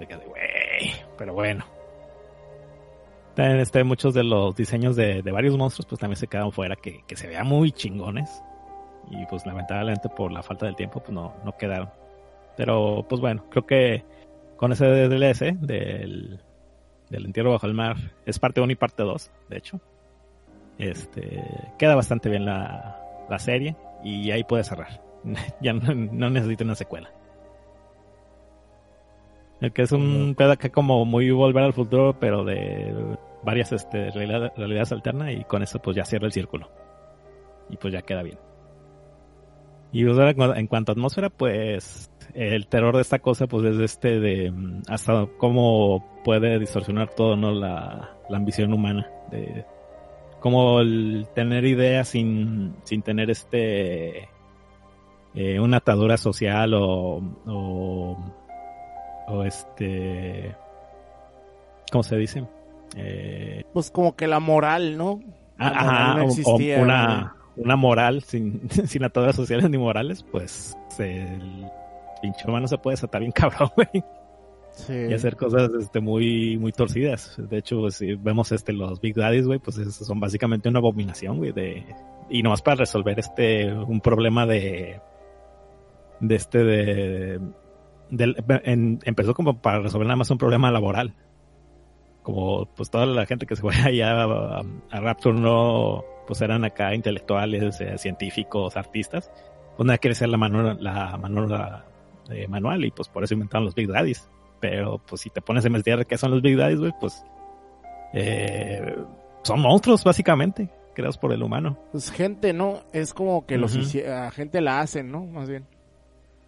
Me 0.00 0.06
quedé, 0.06 0.24
güey, 0.24 0.92
pero 1.18 1.34
bueno. 1.34 1.64
También 3.34 3.60
este, 3.60 3.84
muchos 3.84 4.14
de 4.14 4.24
los 4.24 4.56
diseños 4.56 4.96
de, 4.96 5.22
de 5.22 5.32
varios 5.32 5.56
monstruos 5.56 5.86
pues 5.86 6.00
también 6.00 6.16
se 6.16 6.26
quedaron 6.26 6.50
fuera 6.50 6.76
que, 6.76 7.04
que 7.06 7.14
se 7.14 7.28
vean 7.28 7.46
muy 7.46 7.72
chingones. 7.72 8.42
Y 9.10 9.26
pues 9.26 9.44
lamentablemente 9.44 10.08
por 10.08 10.32
la 10.32 10.42
falta 10.42 10.64
del 10.64 10.76
tiempo 10.76 11.00
pues 11.00 11.12
no, 11.12 11.34
no 11.44 11.56
quedaron. 11.58 11.90
Pero 12.56 13.04
pues 13.06 13.20
bueno, 13.20 13.44
creo 13.50 13.66
que 13.66 14.04
con 14.56 14.72
ese 14.72 14.86
DLC 14.86 15.58
del, 15.60 16.40
del 17.10 17.26
entierro 17.26 17.52
bajo 17.52 17.66
el 17.66 17.74
mar, 17.74 17.96
es 18.24 18.38
parte 18.38 18.62
1 18.62 18.72
y 18.72 18.76
parte 18.76 19.02
2, 19.02 19.30
de 19.50 19.58
hecho. 19.58 19.80
Este, 20.78 21.44
queda 21.78 21.94
bastante 21.94 22.30
bien 22.30 22.46
la, 22.46 22.98
la 23.28 23.38
serie 23.38 23.76
y 24.04 24.30
ahí 24.30 24.44
puede 24.44 24.64
cerrar. 24.64 25.02
ya 25.60 25.72
no, 25.72 25.94
no 25.94 26.30
necesita 26.30 26.64
una 26.64 26.74
secuela. 26.74 27.10
El 29.60 29.72
que 29.72 29.82
es 29.82 29.92
un 29.92 30.34
pedo 30.36 30.52
acá 30.52 30.70
como 30.70 31.04
muy 31.04 31.30
volver 31.30 31.64
al 31.64 31.74
futuro, 31.74 32.18
pero 32.18 32.44
de 32.44 33.16
varias 33.42 33.72
este, 33.72 34.10
realidad- 34.10 34.52
realidades 34.56 34.92
alternas 34.92 35.32
y 35.32 35.44
con 35.44 35.62
eso 35.62 35.78
pues 35.80 35.96
ya 35.96 36.04
cierra 36.04 36.26
el 36.26 36.32
círculo. 36.32 36.70
Y 37.68 37.76
pues 37.76 37.92
ya 37.92 38.02
queda 38.02 38.22
bien. 38.22 38.38
Y 39.92 40.04
pues, 40.04 40.18
ahora, 40.18 40.58
en 40.58 40.66
cuanto 40.66 40.92
a 40.92 40.94
atmósfera, 40.94 41.30
pues 41.30 42.10
el 42.34 42.68
terror 42.68 42.94
de 42.94 43.02
esta 43.02 43.18
cosa 43.18 43.46
pues 43.46 43.64
es 43.64 43.78
este 43.80 44.20
de 44.20 44.50
mm, 44.50 44.82
hasta 44.88 45.26
cómo 45.36 46.22
puede 46.24 46.58
distorsionar 46.58 47.10
todo, 47.14 47.36
¿no? 47.36 47.50
La, 47.52 48.16
la 48.28 48.36
ambición 48.36 48.72
humana. 48.72 49.10
De 49.30 49.66
cómo 50.40 50.80
el 50.80 51.26
tener 51.34 51.64
ideas 51.64 52.08
sin, 52.08 52.74
sin 52.84 53.02
tener 53.02 53.30
este 53.30 54.28
eh, 55.34 55.60
una 55.60 55.76
atadura 55.78 56.16
social 56.16 56.74
o, 56.74 57.22
o, 57.46 58.16
o 59.28 59.44
este 59.44 60.54
¿cómo 61.92 62.02
se 62.02 62.16
dice? 62.16 62.44
Eh, 62.96 63.64
Pues 63.72 63.90
como 63.90 64.16
que 64.16 64.26
la 64.26 64.40
moral, 64.40 64.96
¿no? 64.98 65.20
La 65.58 65.68
Ah, 65.68 65.84
moral 65.84 66.04
ajá, 66.06 66.14
no 66.14 66.24
o- 66.24 66.56
una, 66.82 67.36
una 67.56 67.76
moral 67.76 68.22
sin, 68.22 68.68
sin 68.86 69.04
ataduras 69.04 69.36
sociales 69.36 69.68
ni 69.70 69.78
morales, 69.78 70.24
pues 70.32 70.76
el 70.98 71.66
pinche 72.22 72.48
humano 72.48 72.66
se 72.66 72.78
puede 72.78 72.94
desatar 72.94 73.20
bien 73.20 73.32
cabrón, 73.36 73.70
güey, 73.76 73.88
Y 74.88 75.12
hacer 75.12 75.36
cosas 75.36 75.70
este, 75.78 76.00
muy, 76.00 76.56
muy 76.58 76.72
torcidas. 76.72 77.36
De 77.38 77.58
hecho, 77.58 77.80
pues, 77.80 77.96
si 77.96 78.14
vemos 78.14 78.52
este, 78.52 78.72
los 78.72 79.00
Big 79.00 79.14
Daddies, 79.14 79.46
güey, 79.46 79.58
pues 79.58 79.76
son 79.76 80.20
básicamente 80.20 80.68
una 80.68 80.78
abominación, 80.78 81.38
güey, 81.38 81.52
de, 81.52 81.84
y 82.30 82.42
nomás 82.42 82.62
para 82.62 82.76
resolver 82.76 83.18
este, 83.18 83.72
un 83.72 84.00
problema 84.00 84.46
de, 84.46 85.00
de 86.20 86.34
este, 86.34 86.62
de, 86.64 87.40
empezó 89.04 89.34
como 89.34 89.60
para 89.60 89.80
resolver 89.80 90.06
nada 90.06 90.16
más 90.16 90.30
un 90.30 90.38
problema 90.38 90.70
laboral. 90.70 91.14
Como 92.22 92.66
pues 92.66 92.90
toda 92.90 93.06
la 93.06 93.26
gente 93.26 93.46
que 93.46 93.56
se 93.56 93.62
fue 93.62 93.74
allá 93.84 94.22
a, 94.22 94.62
Rapture 94.92 95.38
no, 95.38 96.04
pues 96.26 96.40
eran 96.42 96.64
acá 96.64 96.94
intelectuales, 96.94 97.80
eh, 97.80 97.98
científicos, 97.98 98.76
artistas. 98.76 99.30
Pues 99.76 99.86
nada 99.86 99.98
quiere 99.98 100.14
ser 100.14 100.28
la 100.28 100.36
mano, 100.36 100.74
la 100.74 101.16
mano 101.16 101.48
eh, 102.30 102.46
manual 102.48 102.84
y 102.84 102.90
pues 102.90 103.08
por 103.08 103.24
eso 103.24 103.34
inventaron 103.34 103.64
los 103.64 103.74
Big 103.74 103.88
Daddies. 103.88 104.28
Pero 104.60 104.98
pues 104.98 105.22
si 105.22 105.30
te 105.30 105.40
pones 105.40 105.64
a 105.64 105.68
investigar 105.68 106.06
qué 106.06 106.18
son 106.18 106.30
los 106.32 106.42
Big 106.42 106.56
Daddies, 106.56 106.78
güey, 106.80 106.92
pues 107.00 107.24
eh, 108.12 108.96
son 109.42 109.60
monstruos 109.60 110.04
básicamente, 110.04 110.68
creados 110.94 111.16
por 111.18 111.32
el 111.32 111.42
humano. 111.42 111.78
Pues 111.92 112.10
gente, 112.10 112.52
¿no? 112.52 112.80
Es 112.92 113.14
como 113.14 113.46
que 113.46 113.56
los 113.56 113.74
a 113.96 114.30
gente 114.30 114.60
la 114.60 114.80
hacen, 114.80 115.10
¿no? 115.10 115.24
Más 115.24 115.48
bien. 115.48 115.66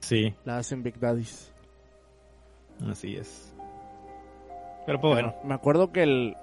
Sí, 0.01 0.35
La 0.45 0.59
hacen 0.59 0.83
Big 0.83 0.99
Daddies. 0.99 1.53
así 2.91 3.17
es. 3.17 3.55
Pero 4.85 5.01
pues 5.01 5.15
bueno, 5.15 5.35
Me 5.45 5.55
acuerdo 5.55 5.93
que 5.93 6.03
el... 6.03 6.37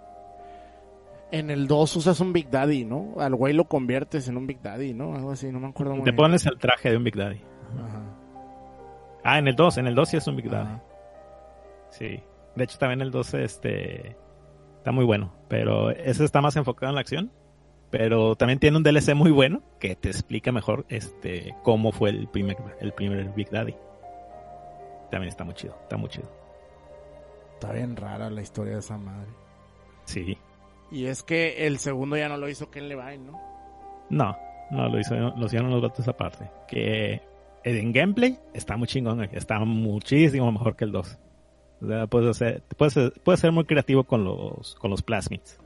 En 1.32 1.52
el 1.52 1.68
2 1.68 1.96
usas 1.98 2.20
un 2.22 2.34
Big 2.34 2.50
Daddy, 2.50 2.86
¿no? 2.86 3.14
Al 3.20 3.36
güey 3.36 3.54
lo 3.54 3.66
conviertes 3.66 4.28
en 4.30 4.38
un 4.38 4.48
Big 4.48 4.62
Daddy, 4.64 4.96
¿no? 4.96 5.14
Algo 5.14 5.32
así, 5.32 5.52
no 5.52 5.60
me 5.60 5.68
acuerdo 5.68 5.92
muy 5.94 6.00
te 6.04 6.10
bien. 6.12 6.16
pones 6.16 6.44
el 6.48 6.58
traje 6.58 6.90
de 6.90 6.98
un 6.98 7.04
Big 7.04 7.16
Daddy. 7.16 7.40
Ajá. 7.78 8.02
Ah, 9.24 9.38
en 9.38 9.48
el 9.48 9.56
2, 9.56 9.78
en 9.78 9.88
el 9.88 9.94
2 9.94 10.10
sí 10.10 10.18
es 10.18 10.26
un 10.26 10.38
Big 10.38 10.50
Daddy. 10.50 10.70
Ajá. 10.70 10.82
Sí. 11.92 12.22
De 12.56 12.64
hecho, 12.64 12.78
también 12.78 13.02
el 13.02 13.12
12 13.12 13.44
este, 13.44 14.18
está 14.78 14.92
muy 14.92 15.06
bueno. 15.06 15.34
Pero 15.48 15.92
ese 15.92 16.26
está 16.26 16.42
más 16.42 16.56
enfocado 16.56 16.90
en 16.90 16.96
la 16.96 17.02
acción. 17.02 17.32
Pero 17.92 18.36
también 18.36 18.60
tiene 18.60 18.78
un 18.78 18.84
DLC 18.84 19.16
muy 19.16 19.32
bueno 19.32 19.64
que 19.80 19.96
te 19.96 20.10
explica 20.10 20.52
mejor 20.52 20.86
este 20.90 21.56
cómo 21.64 21.92
fue 21.92 22.12
el 22.12 22.28
primer, 22.28 22.58
el 22.80 22.94
primer 22.94 23.30
Big 23.34 23.50
Daddy. 23.50 23.76
También 25.10 25.30
está 25.30 25.44
muy 25.44 25.56
chido, 25.56 25.76
está 25.82 25.98
muy 25.98 26.10
chido. 26.10 26.30
Está 27.56 27.74
bien 27.74 27.96
rara 27.96 28.30
la 28.30 28.42
historia 28.42 28.74
de 28.74 28.80
esa 28.80 28.98
madre. 28.98 29.32
Sí. 30.06 30.38
Y 30.92 31.06
es 31.06 31.24
que 31.24 31.66
el 31.66 31.80
segundo 31.80 32.16
ya 32.16 32.30
no 32.30 32.38
lo 32.38 32.48
hizo 32.48 32.70
Ken 32.70 32.88
Levine, 32.88 33.18
¿no? 33.18 33.42
No, 34.10 34.38
no, 34.72 34.88
lo, 34.88 35.00
hizo, 35.00 35.16
lo 35.16 35.46
hicieron 35.46 35.72
los 35.72 35.82
vatos 35.82 36.08
aparte. 36.08 36.50
Que 36.68 37.22
en 37.64 37.92
gameplay 37.92 38.40
está 38.54 38.78
muy 38.78 38.88
chingón, 38.88 39.24
está 39.34 39.60
muchísimo 39.60 40.52
mejor 40.52 40.76
que 40.76 40.86
el 40.86 40.92
2. 40.92 41.20
O 41.82 41.88
sea, 41.88 42.08
puedes, 42.08 42.30
hacer, 42.30 42.64
puedes, 42.78 42.94
ser- 42.94 43.14
puedes 43.24 43.40
ser 43.40 43.52
muy 43.52 43.66
creativo 43.66 44.04
con 44.04 44.24
los, 44.24 44.76
con 44.76 44.92
los 44.92 45.02
plasmids. 45.02 45.58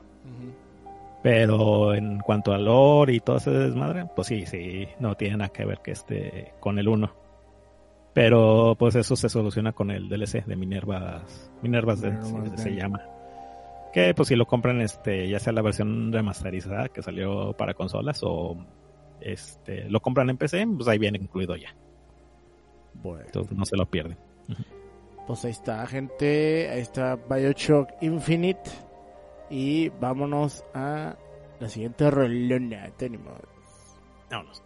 Pero 1.22 1.94
en 1.94 2.18
cuanto 2.20 2.52
a 2.52 2.58
lore 2.58 3.14
y 3.14 3.20
todo 3.20 3.36
ese 3.38 3.50
desmadre, 3.50 4.06
pues 4.14 4.28
sí, 4.28 4.44
sí, 4.46 4.86
no 5.00 5.14
tiene 5.16 5.38
nada 5.38 5.48
que 5.50 5.64
ver 5.64 5.78
que 5.82 5.92
este 5.92 6.52
con 6.60 6.78
el 6.78 6.86
1. 6.88 7.10
Pero 8.12 8.76
pues 8.78 8.94
eso 8.94 9.16
se 9.16 9.28
soluciona 9.28 9.72
con 9.72 9.90
el 9.90 10.08
DLC 10.08 10.44
de 10.44 10.54
Minervas, 10.54 11.50
Minervas 11.62 12.00
Minerva's 12.02 12.60
se, 12.60 12.76
llama. 12.76 13.02
Que 13.92 14.12
pues 14.14 14.28
si 14.28 14.36
lo 14.36 14.46
compran 14.46 14.80
este, 14.82 15.28
ya 15.28 15.40
sea 15.40 15.52
la 15.52 15.62
versión 15.62 16.12
remasterizada 16.12 16.88
que 16.90 17.02
salió 17.02 17.54
para 17.54 17.74
consolas 17.74 18.20
o 18.22 18.56
este 19.20 19.88
lo 19.88 20.00
compran 20.00 20.28
en 20.30 20.36
PC, 20.36 20.66
pues 20.76 20.86
ahí 20.88 20.98
viene 20.98 21.18
incluido 21.18 21.56
ya. 21.56 21.74
Bueno, 23.02 23.24
Entonces 23.24 23.56
no 23.56 23.64
se 23.64 23.76
lo 23.76 23.86
pierden. 23.86 24.18
Pues 25.26 25.44
ahí 25.44 25.50
está, 25.52 25.86
gente. 25.86 26.68
Ahí 26.70 26.80
está 26.80 27.16
Bioshock 27.16 27.90
Infinite. 28.00 28.70
Y 29.50 29.88
vámonos 29.88 30.64
a 30.74 31.16
la 31.60 31.68
siguiente 31.68 32.10
rolona. 32.10 32.90
Tenemos. 32.96 33.38
Vámonos. 34.30 34.62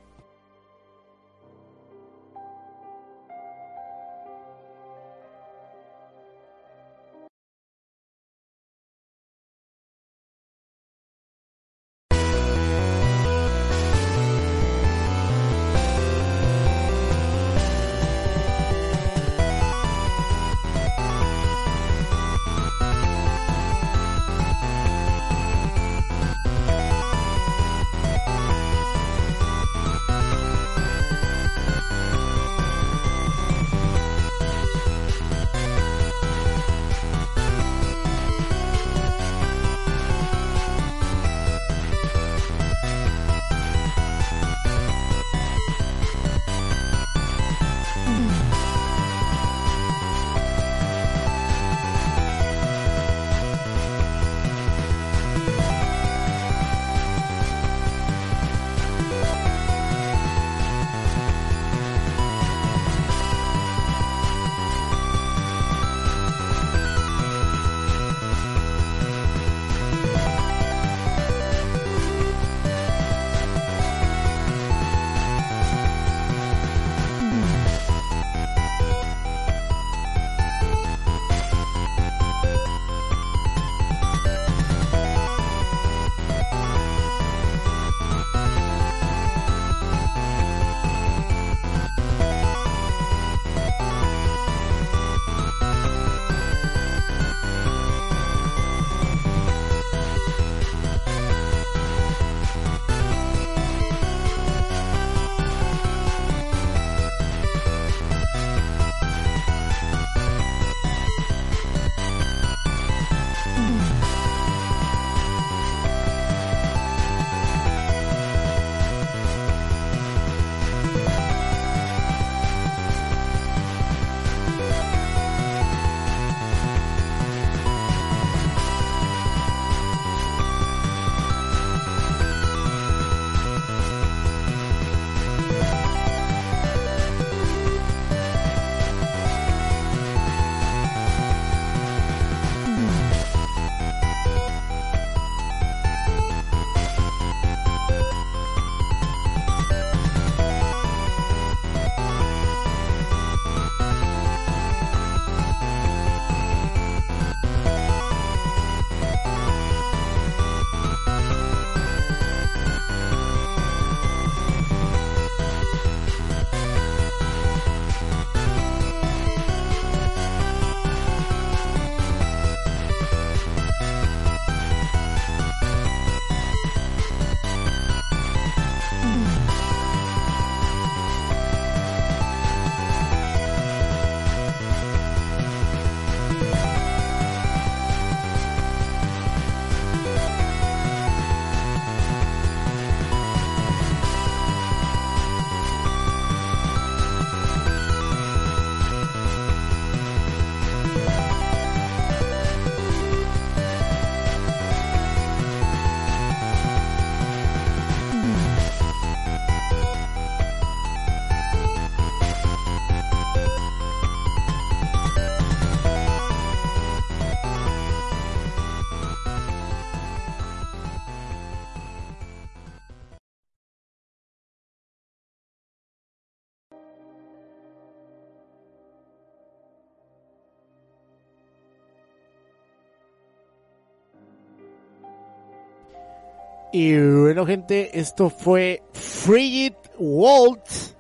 Y 236.81 236.97
bueno, 236.97 237.45
gente, 237.45 237.99
esto 237.99 238.31
fue 238.31 238.83
Frigid 238.93 239.73
Waltz, 239.99 240.95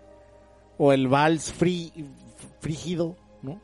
o 0.76 0.93
el 0.93 1.07
vals 1.07 1.55
frí- 1.57 1.93
frígido, 2.59 3.14
¿no? 3.43 3.61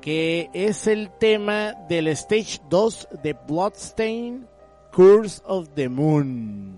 Que 0.00 0.50
es 0.52 0.86
el 0.86 1.10
tema 1.18 1.72
del 1.88 2.06
Stage 2.08 2.60
2 2.70 3.08
de 3.24 3.32
Bloodstain 3.48 4.46
Curse 4.92 5.42
of 5.46 5.70
the 5.74 5.88
Moon. 5.88 6.76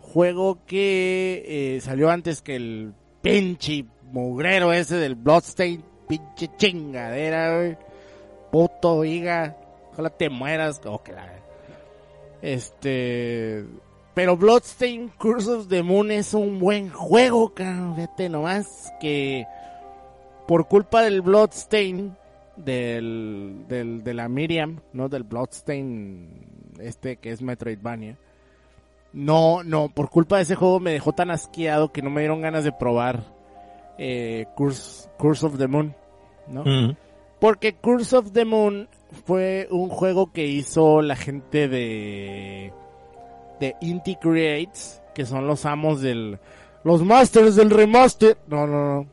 Juego 0.00 0.58
que 0.66 1.44
eh, 1.76 1.80
salió 1.80 2.10
antes 2.10 2.42
que 2.42 2.56
el 2.56 2.92
pinche 3.22 3.86
mugrero 4.12 4.72
ese 4.74 4.96
del 4.96 5.14
Bloodstain, 5.14 5.82
pinche 6.06 6.50
chingadera, 6.58 7.56
güey. 7.56 7.78
Puto, 8.50 9.04
higa, 9.04 9.56
ojalá 9.92 10.10
te 10.10 10.28
mueras, 10.28 10.80
o 10.84 11.02
que 11.02 11.12
la... 11.12 11.37
Este... 12.42 13.64
Pero 14.14 14.36
Bloodstain 14.36 15.12
Curse 15.16 15.48
of 15.48 15.68
the 15.68 15.84
Moon 15.84 16.10
es 16.10 16.34
un 16.34 16.58
buen 16.58 16.90
juego, 16.90 17.54
cabrón, 17.54 17.94
fíjate 17.94 18.28
nomás 18.28 18.92
que 19.00 19.46
por 20.48 20.66
culpa 20.66 21.02
del 21.02 21.22
Bloodstain, 21.22 22.16
del, 22.56 23.64
del, 23.68 24.02
de 24.02 24.14
la 24.14 24.28
Miriam, 24.28 24.80
¿no? 24.92 25.08
Del 25.08 25.22
Bloodstain, 25.22 26.72
este 26.80 27.18
que 27.18 27.30
es 27.30 27.42
Metroidvania. 27.42 28.18
No, 29.12 29.62
no, 29.62 29.88
por 29.88 30.10
culpa 30.10 30.36
de 30.38 30.42
ese 30.42 30.56
juego 30.56 30.80
me 30.80 30.90
dejó 30.90 31.12
tan 31.12 31.30
asqueado 31.30 31.92
que 31.92 32.02
no 32.02 32.10
me 32.10 32.22
dieron 32.22 32.40
ganas 32.40 32.64
de 32.64 32.72
probar 32.72 33.22
eh, 33.98 34.46
Curse, 34.56 35.08
Curse 35.16 35.46
of 35.46 35.58
the 35.58 35.68
Moon, 35.68 35.94
¿no? 36.48 36.64
Porque 37.40 37.74
Curse 37.74 38.16
of 38.16 38.32
the 38.32 38.44
Moon 38.44 38.88
fue 39.24 39.68
un 39.70 39.88
juego 39.88 40.32
que 40.32 40.46
hizo 40.46 41.02
la 41.02 41.16
gente 41.16 41.68
de 41.68 42.72
de 43.60 43.74
Inti 43.80 44.16
Creates, 44.16 45.02
que 45.14 45.26
son 45.26 45.46
los 45.46 45.66
amos 45.66 46.00
del 46.00 46.38
los 46.84 47.04
masters 47.04 47.56
del 47.56 47.70
remaster. 47.70 48.38
No, 48.46 48.66
no, 48.66 48.94
no. 48.94 49.06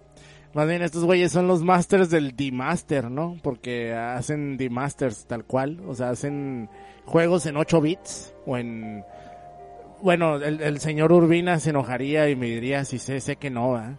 Más 0.53 0.67
bien 0.67 0.81
estos 0.81 1.03
güeyes 1.03 1.31
son 1.31 1.47
los 1.47 1.63
masters 1.63 2.09
del 2.09 2.35
demaster, 2.35 3.11
¿no? 3.11 3.37
Porque 3.43 3.93
hacen 3.93 4.55
demasters 4.55 5.25
tal 5.25 5.43
cual, 5.43 5.81
o 5.85 5.93
sea, 5.93 6.11
hacen 6.11 6.69
juegos 7.03 7.45
en 7.45 7.57
8 7.57 7.81
bits 7.81 8.33
o 8.45 8.57
en 8.57 9.03
bueno, 10.01 10.35
el, 10.35 10.61
el 10.61 10.79
señor 10.79 11.11
Urbina 11.11 11.59
se 11.59 11.71
enojaría 11.71 12.29
y 12.29 12.35
me 12.35 12.47
diría 12.47 12.85
si 12.85 12.99
sé, 12.99 13.19
sé 13.19 13.37
que 13.37 13.49
no, 13.49 13.73
¿verdad? 13.73 13.97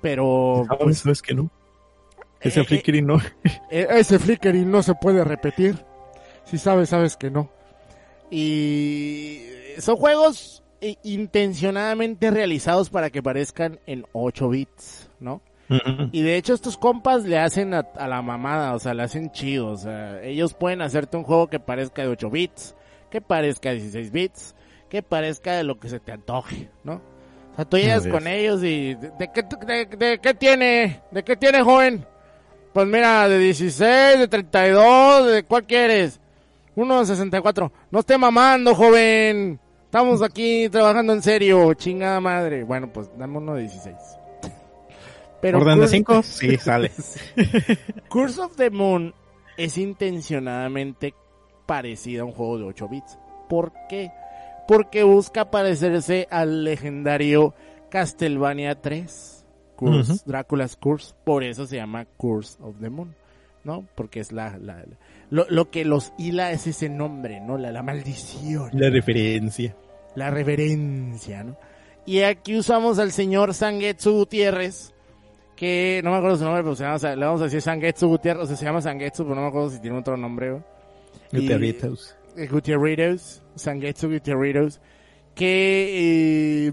Pero 0.00 0.64
¿Sabes? 0.66 0.84
pues, 0.84 0.98
¿Sabes 0.98 1.22
que 1.22 1.34
no? 1.34 1.50
Ese 2.40 2.60
Eh, 2.60 2.64
Flickery 2.64 3.02
no. 3.02 3.18
e- 3.70 3.86
ese 3.90 4.18
flickering 4.18 4.70
no 4.70 4.82
se 4.82 4.94
puede 4.94 5.24
repetir. 5.24 5.76
Si 6.44 6.58
sabes, 6.58 6.88
sabes 6.90 7.16
que 7.16 7.30
no. 7.30 7.50
Y 8.30 9.42
son 9.78 9.96
juegos 9.96 10.62
eh, 10.80 10.96
intencionadamente 11.02 12.30
realizados 12.30 12.90
para 12.90 13.10
que 13.10 13.22
parezcan 13.22 13.80
en 13.86 14.04
8 14.12 14.48
bits, 14.48 15.10
¿no? 15.20 15.42
Y 16.12 16.22
de 16.22 16.36
hecho 16.36 16.54
estos 16.54 16.78
compas 16.78 17.24
le 17.24 17.38
hacen 17.38 17.74
a, 17.74 17.80
a 17.80 18.08
la 18.08 18.22
mamada, 18.22 18.74
o 18.74 18.78
sea, 18.78 18.94
le 18.94 19.02
hacen 19.02 19.30
chido, 19.32 19.66
o 19.66 19.76
sea, 19.76 20.22
ellos 20.22 20.54
pueden 20.54 20.80
hacerte 20.80 21.18
un 21.18 21.24
juego 21.24 21.48
que 21.48 21.60
parezca 21.60 22.00
de 22.00 22.08
8 22.08 22.30
bits, 22.30 22.74
que 23.10 23.20
parezca 23.20 23.68
de 23.68 23.74
16 23.74 24.10
bits, 24.10 24.54
que 24.88 25.02
parezca 25.02 25.52
de 25.56 25.64
lo 25.64 25.78
que 25.78 25.90
se 25.90 26.00
te 26.00 26.12
antoje, 26.12 26.70
¿no? 26.84 27.02
O 27.52 27.56
sea, 27.56 27.66
tú 27.66 27.76
llegas 27.76 28.06
con 28.06 28.26
ellos 28.26 28.62
y 28.64 28.94
¿de, 28.94 29.10
de, 29.18 29.96
de 29.98 30.18
qué 30.22 30.32
tiene? 30.32 31.02
¿De 31.10 31.22
qué 31.22 31.36
tiene, 31.36 31.60
joven? 31.62 32.06
Pues 32.78 32.86
mira, 32.86 33.28
de 33.28 33.40
16, 33.40 34.20
de 34.20 34.28
32, 34.28 35.26
¿de 35.32 35.42
cuál 35.42 35.64
quieres? 35.64 36.20
Uno 36.76 37.00
de 37.00 37.06
64. 37.06 37.72
No 37.90 37.98
esté 37.98 38.16
mamando, 38.16 38.72
joven. 38.72 39.58
Estamos 39.86 40.22
aquí 40.22 40.68
trabajando 40.68 41.12
en 41.12 41.20
serio, 41.20 41.74
chingada 41.74 42.20
madre. 42.20 42.62
Bueno, 42.62 42.88
pues 42.92 43.10
dame 43.18 43.38
uno 43.38 43.54
de 43.56 43.62
16. 43.62 43.96
Pero 45.40 45.58
¿Orden 45.58 45.80
de 45.80 45.86
Curse- 45.86 45.90
5? 45.90 46.22
Sí, 46.22 46.56
sale. 46.58 46.92
Curse 48.08 48.42
of 48.42 48.54
the 48.54 48.70
Moon 48.70 49.12
es 49.56 49.76
intencionadamente 49.76 51.14
parecida 51.66 52.22
a 52.22 52.26
un 52.26 52.32
juego 52.32 52.58
de 52.58 52.64
8 52.66 52.88
bits. 52.88 53.18
¿Por 53.48 53.72
qué? 53.88 54.12
Porque 54.68 55.02
busca 55.02 55.50
parecerse 55.50 56.28
al 56.30 56.62
legendario 56.62 57.54
Castlevania 57.90 58.80
3, 58.80 59.37
Curse. 59.78 60.22
Drácula's 60.26 60.76
Curse. 60.76 61.14
Por 61.24 61.44
eso 61.44 61.66
se 61.66 61.76
llama 61.76 62.04
Curse 62.16 62.58
of 62.62 62.76
the 62.80 62.90
Moon, 62.90 63.14
¿no? 63.64 63.86
Porque 63.94 64.20
es 64.20 64.32
la, 64.32 64.58
la- 64.58 64.76
la- 64.78 64.98
lo, 65.30 65.46
lo 65.50 65.70
que 65.70 65.84
los 65.84 66.12
hila 66.18 66.52
es 66.52 66.66
ese 66.66 66.88
nombre, 66.88 67.40
¿no? 67.40 67.58
La, 67.58 67.70
la 67.70 67.82
maldición 67.82 68.70
La 68.72 68.90
referencia. 68.90 69.76
la 70.14 70.30
reverencia, 70.30 71.44
¿no? 71.44 71.56
Y 72.06 72.20
aquí 72.22 72.56
usamos 72.56 72.98
al 72.98 73.12
señor 73.12 73.52
Sangetsu 73.54 74.12
Gutiérrez, 74.12 74.94
que 75.56 76.00
no 76.02 76.10
me 76.12 76.16
acuerdo 76.16 76.38
su 76.38 76.44
nombre, 76.44 76.62
pero 76.62 76.74
se 76.76 76.84
llama, 76.84 77.14
le 77.16 77.24
vamos 77.26 77.40
a 77.42 77.44
decir 77.44 77.60
Sangetsu 77.60 78.08
Gutiérrez, 78.08 78.44
o 78.44 78.46
sea, 78.46 78.56
se 78.56 78.64
llama 78.64 78.80
Sangetsu, 78.80 79.24
pero 79.24 79.34
no 79.34 79.42
me 79.42 79.48
acuerdo 79.48 79.68
si 79.70 79.80
tiene 79.80 79.98
otro 79.98 80.16
nombre, 80.16 80.50
güey. 80.52 80.62
Y- 81.32 81.40
Gutierritos. 81.42 82.16
Eh, 82.36 82.46
Gutierritos, 82.46 83.42
Sangetsu 83.56 84.08
Gutierritos, 84.08 84.80
que 85.34 86.68
eh, 86.68 86.72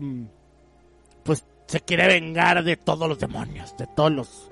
pues 1.24 1.44
se 1.68 1.80
quiere 1.82 2.08
vengar 2.08 2.64
de 2.64 2.78
todos 2.78 3.08
los 3.08 3.20
demonios, 3.20 3.76
de 3.78 3.88
todos 3.88 4.12
los 4.12 4.52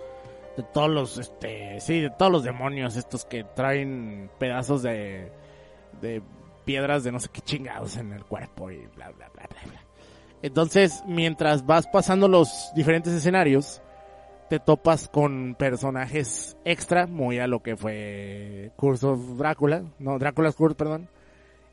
de 0.58 0.64
todos 0.64 0.90
los 0.90 1.18
este, 1.18 1.80
sí, 1.80 2.02
de 2.02 2.10
todos 2.12 2.32
los 2.32 2.44
demonios 2.44 2.96
estos 2.96 3.26
que 3.26 3.44
traen 3.44 4.30
pedazos 4.40 4.84
de 4.84 5.32
de 6.02 6.22
piedras 6.66 7.04
de 7.04 7.12
no 7.12 7.20
sé 7.20 7.30
qué 7.32 7.42
chingados 7.42 7.98
en 7.98 8.14
el 8.14 8.24
cuerpo 8.26 8.72
y 8.72 8.78
bla 8.96 9.10
bla 9.12 9.30
bla 9.34 9.48
bla. 9.50 9.60
bla. 9.72 9.82
Entonces, 10.42 11.04
mientras 11.08 11.66
vas 11.66 11.88
pasando 11.88 12.28
los 12.28 12.72
diferentes 12.76 13.14
escenarios, 13.14 13.82
te 14.50 14.60
topas 14.60 15.08
con 15.08 15.56
personajes 15.56 16.58
extra, 16.66 17.08
muy 17.08 17.40
a 17.40 17.48
lo 17.48 17.64
que 17.64 17.78
fue 17.78 18.72
Curse 18.76 19.08
of 19.08 19.38
Drácula, 19.38 19.84
no, 20.00 20.20
Drácula's 20.20 20.56
Curse, 20.56 20.76
perdón. 20.76 21.08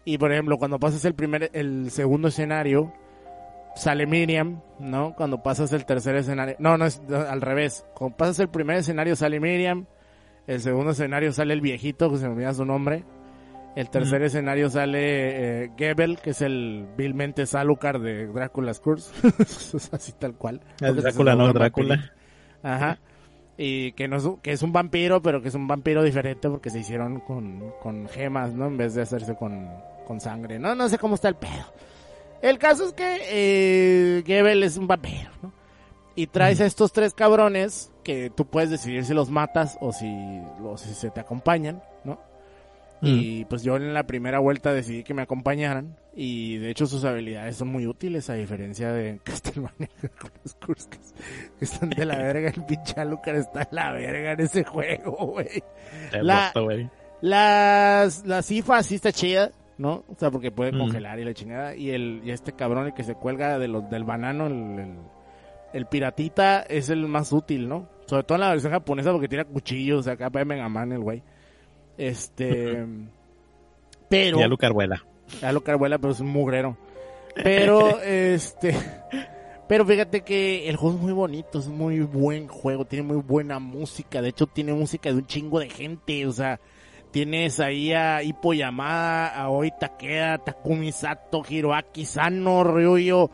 Y 0.05 0.19
por 0.19 0.33
ejemplo, 0.33 0.57
cuando 0.57 0.79
pasas 0.79 1.05
el 1.05 1.15
primer, 1.15 1.51
el 1.53 1.91
segundo 1.91 2.29
escenario, 2.29 2.93
sale 3.81 4.07
Miriam, 4.07 4.61
¿no? 4.79 5.15
Cuando 5.15 5.43
pasas 5.43 5.73
el 5.73 5.85
tercer 5.87 6.17
escenario, 6.17 6.57
no, 6.59 6.77
no 6.77 6.85
es 6.87 7.01
al 7.11 7.41
revés. 7.41 7.85
Cuando 7.95 8.17
pasas 8.17 8.39
el 8.41 8.49
primer 8.49 8.77
escenario 8.79 9.17
sale 9.17 9.41
Miriam, 9.41 9.87
el 10.47 10.61
segundo 10.61 10.91
escenario 10.93 11.33
sale 11.33 11.55
el 11.55 11.61
viejito, 11.61 12.11
que 12.11 12.19
se 12.19 12.27
me 12.29 12.35
olvida 12.35 12.53
su 12.55 12.65
nombre. 12.65 13.05
El 13.77 13.89
tercer 13.89 14.21
escenario 14.23 14.69
sale 14.69 15.65
eh, 15.65 15.71
Gebel, 15.79 16.19
que 16.19 16.31
es 16.31 16.43
el 16.43 16.89
vilmente 16.97 17.47
Salukar 17.47 18.01
de 18.01 18.27
Drácula's 18.27 18.81
Curse. 18.81 19.13
Es 19.39 19.89
Así 19.95 20.13
tal 20.13 20.35
cual. 20.35 20.61
El 20.81 20.97
Drácula, 20.97 21.35
no, 21.37 21.53
Drácula. 21.53 21.95
vampiro. 21.97 22.15
Ajá. 22.63 22.99
Y 23.57 23.93
que 23.93 24.09
no 24.09 24.17
es, 24.17 24.25
un- 24.25 24.39
que 24.41 24.53
es 24.53 24.63
un 24.63 24.73
vampiro, 24.73 25.23
pero 25.23 25.41
que 25.41 25.49
es 25.49 25.55
un 25.55 25.69
vampiro 25.69 26.03
diferente 26.03 26.49
porque 26.51 26.69
se 26.71 26.81
hicieron 26.81 27.21
con, 27.21 27.73
con 27.81 28.09
gemas, 28.09 28.53
¿no? 28.53 28.67
En 28.67 28.77
vez 28.77 28.95
de 28.95 29.03
hacerse 29.03 29.37
con, 29.37 29.69
con 30.07 30.21
sangre. 30.21 30.59
No, 30.59 30.75
no 30.75 30.89
sé 30.89 30.99
cómo 30.99 31.15
está 31.15 31.29
el 31.29 31.37
pedo. 31.37 31.73
El 32.43 32.59
caso 32.59 32.87
es 32.87 32.93
que 32.93 33.19
eh, 33.29 34.23
Gebel 34.27 34.63
es 34.63 34.77
un 34.77 34.87
vampiro, 34.87 35.31
¿no? 35.43 35.53
Y 36.15 36.27
traes 36.27 36.61
a 36.61 36.67
estos 36.67 36.93
tres 36.93 37.15
cabrones 37.15 37.93
que 38.03 38.31
tú 38.31 38.47
puedes 38.47 38.71
decidir 38.71 39.05
si 39.05 39.15
los 39.15 39.31
matas 39.31 39.79
o 39.81 39.93
si, 39.93 40.07
o 40.63 40.77
si 40.77 40.93
se 40.95 41.11
te 41.11 41.21
acompañan, 41.21 41.83
¿no? 42.05 42.19
Y 43.03 43.47
pues 43.47 43.63
yo 43.63 43.77
en 43.77 43.95
la 43.95 44.03
primera 44.03 44.41
vuelta 44.41 44.75
decidí 44.75 45.05
que 45.05 45.15
me 45.15 45.23
acompañaran. 45.23 45.97
Y 46.15 46.59
de 46.59 46.71
hecho 46.71 46.87
sus 46.87 47.05
habilidades 47.05 47.57
son 47.57 47.69
muy 47.69 47.87
útiles 47.87 48.29
a 48.29 48.35
diferencia 48.35 48.93
de 48.93 49.21
Castlevania 49.25 49.89
con 50.21 50.31
los 50.43 50.55
Kurskis. 50.55 51.15
Están 51.61 51.91
de 51.91 52.05
la 52.05 52.19
verga, 52.19 52.51
el 52.51 52.65
pinche 52.65 53.01
Alucard 53.01 53.37
está 53.37 53.63
en 53.63 53.69
la 53.71 53.93
verga 53.93 54.33
en 54.33 54.41
ese 54.41 54.65
juego, 54.65 55.13
güey. 55.13 55.63
La-. 56.13 56.53
Las, 57.23 58.25
la 58.27 58.43
cifa 58.43 58.83
sí 58.83 58.95
está 58.95 59.13
chida, 59.13 59.51
¿no? 59.81 60.05
O 60.09 60.15
sea, 60.19 60.31
porque 60.31 60.51
puede 60.53 60.73
Mm. 60.73 60.79
congelar 60.79 61.19
y 61.19 61.25
la 61.25 61.33
chingada. 61.33 61.75
Y 61.75 61.91
el, 61.91 62.21
y 62.23 62.31
este 62.31 62.53
cabrón 62.53 62.87
el 62.87 62.93
que 62.95 63.03
se 63.03 63.15
cuelga 63.15 63.59
de 63.59 63.67
los, 63.67 63.89
del 63.89 64.05
banano, 64.05 64.47
el, 64.47 64.79
el, 64.79 64.95
el 65.73 65.87
piratita 65.87 66.61
es 66.61 66.91
el 66.91 67.07
más 67.09 67.33
útil, 67.33 67.67
¿no? 67.67 67.89
Sobre 68.07 68.25
todo 68.25 68.37
en 68.37 68.43
la 68.43 68.51
versión 68.51 68.73
japonesa 68.73 69.11
porque 69.11 69.29
tira 69.29 69.45
cuchillos, 69.45 70.07
acá 70.07 70.29
para 70.29 70.45
Mega 70.45 70.69
Man 70.69 70.93
el 70.93 71.01
güey. 71.01 71.23
Este, 71.97 72.85
pero... 74.09 74.39
Ya 74.39 74.49
Lucar 74.49 74.73
vuela. 74.73 75.03
A 75.43 75.53
lo 75.53 75.63
carbuela, 75.63 75.97
pero 75.99 76.13
es 76.13 76.21
un 76.21 76.29
mugrero. 76.29 76.77
Pero, 77.43 78.01
este. 78.03 78.75
Pero 79.69 79.87
fíjate 79.87 80.23
que 80.23 80.69
el 80.69 80.77
juego 80.77 80.97
es 80.97 81.03
muy 81.03 81.13
bonito, 81.13 81.59
es 81.61 81.69
muy 81.69 82.01
buen 82.01 82.49
juego, 82.49 82.85
tiene 82.85 83.05
muy 83.07 83.19
buena 83.19 83.61
música. 83.61 84.21
De 84.21 84.29
hecho, 84.31 84.47
tiene 84.47 84.73
música 84.75 85.09
de 85.11 85.15
un 85.15 85.27
chingo 85.27 85.61
de 85.61 85.71
gente. 85.71 86.27
O 86.27 86.33
sea, 86.33 86.59
tienes 87.11 87.61
ahí 87.61 87.93
a 87.93 88.23
Hippo 88.23 88.55
Yamada, 88.55 89.29
Aoi 89.43 89.73
Takeda, 89.79 90.39
Takumi 90.39 90.93
Sato, 90.93 91.43
Hiroaki 91.49 92.05
Sano, 92.05 92.65
Ryoyo, 92.65 93.31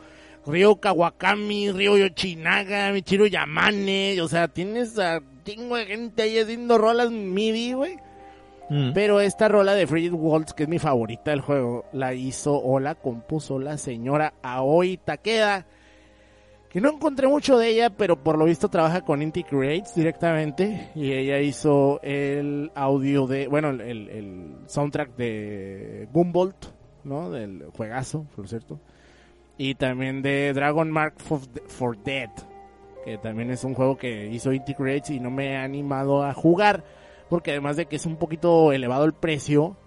Ryo 0.46 0.76
Kawakami, 0.76 1.72
Ryoyo 1.72 2.08
Chinaga, 2.08 2.92
Michiru 2.92 3.26
Yamane. 3.26 4.20
O 4.20 4.28
sea, 4.28 4.48
tienes 4.48 4.98
a 4.98 5.20
chingo 5.44 5.76
de 5.76 5.86
gente 5.86 6.22
ahí 6.22 6.38
haciendo 6.38 6.78
rolas 6.78 7.10
MIDI, 7.10 7.72
güey. 7.72 7.96
Mm. 8.68 8.92
Pero 8.94 9.20
esta 9.20 9.48
rola 9.48 9.74
de 9.74 9.86
Frigid 9.86 10.12
Waltz, 10.12 10.52
que 10.52 10.64
es 10.64 10.68
mi 10.68 10.78
favorita 10.78 11.30
del 11.30 11.40
juego, 11.40 11.84
la 11.92 12.14
hizo 12.14 12.60
o 12.60 12.80
la 12.80 12.96
compuso 12.96 13.58
la 13.58 13.78
señora 13.78 14.34
Aoi 14.42 14.96
Takeda. 14.96 15.66
Que 16.76 16.82
no 16.82 16.90
encontré 16.90 17.26
mucho 17.26 17.56
de 17.56 17.70
ella, 17.70 17.88
pero 17.88 18.22
por 18.22 18.36
lo 18.36 18.44
visto 18.44 18.68
trabaja 18.68 19.00
con 19.00 19.22
Inti 19.22 19.44
Creates 19.44 19.94
directamente. 19.94 20.90
Y 20.94 21.10
ella 21.10 21.40
hizo 21.40 22.02
el 22.02 22.70
audio 22.74 23.26
de, 23.26 23.48
bueno, 23.48 23.70
el, 23.70 23.80
el 23.80 24.56
soundtrack 24.66 25.16
de 25.16 26.06
Gumbolt, 26.12 26.66
¿no? 27.02 27.30
Del 27.30 27.64
juegazo, 27.74 28.26
por 28.36 28.46
cierto. 28.46 28.78
Y 29.56 29.76
también 29.76 30.20
de 30.20 30.52
Dragon 30.52 30.90
Mark 30.90 31.14
for, 31.16 31.40
for 31.66 31.96
Dead, 31.96 32.28
que 33.06 33.16
también 33.16 33.50
es 33.50 33.64
un 33.64 33.72
juego 33.72 33.96
que 33.96 34.26
hizo 34.26 34.52
Inti 34.52 34.74
Creates 34.74 35.08
y 35.08 35.18
no 35.18 35.30
me 35.30 35.52
he 35.52 35.56
animado 35.56 36.24
a 36.24 36.34
jugar 36.34 36.84
porque 37.30 37.52
además 37.52 37.76
de 37.76 37.86
que 37.86 37.96
es 37.96 38.04
un 38.04 38.16
poquito 38.16 38.70
elevado 38.72 39.06
el 39.06 39.14
precio, 39.14 39.78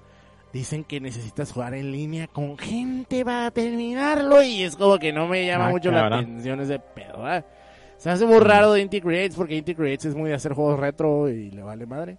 dicen 0.54 0.84
que 0.84 1.00
necesitas 1.00 1.52
jugar 1.52 1.74
en 1.76 1.92
línea 1.92 2.28
con 2.28 2.58
gente 2.58 3.24
para 3.24 3.52
terminarlo 3.52 4.42
y 4.42 4.64
es 4.64 4.76
como 4.76 4.98
que 4.98 5.14
no 5.14 5.28
me 5.28 5.46
llama 5.46 5.68
Ah, 5.68 5.70
mucho 5.72 5.92
la 5.92 6.08
atención 6.08 6.60
ese 6.62 6.80
pedo. 6.80 7.20
¿verdad? 7.24 7.46
Se 7.98 8.10
hace 8.10 8.26
muy 8.26 8.40
raro 8.40 8.74
de 8.74 8.82
Inti 8.82 9.02
Creates 9.02 9.36
porque 9.36 9.56
Inti 9.56 9.76
Creates 9.76 10.06
es 10.06 10.16
muy 10.16 10.30
de 10.30 10.36
hacer 10.36 10.54
juegos 10.54 10.80
retro 10.80 11.30
y 11.30 11.52
le 11.52 11.62
vale 11.64 11.86
madre. 11.86 12.18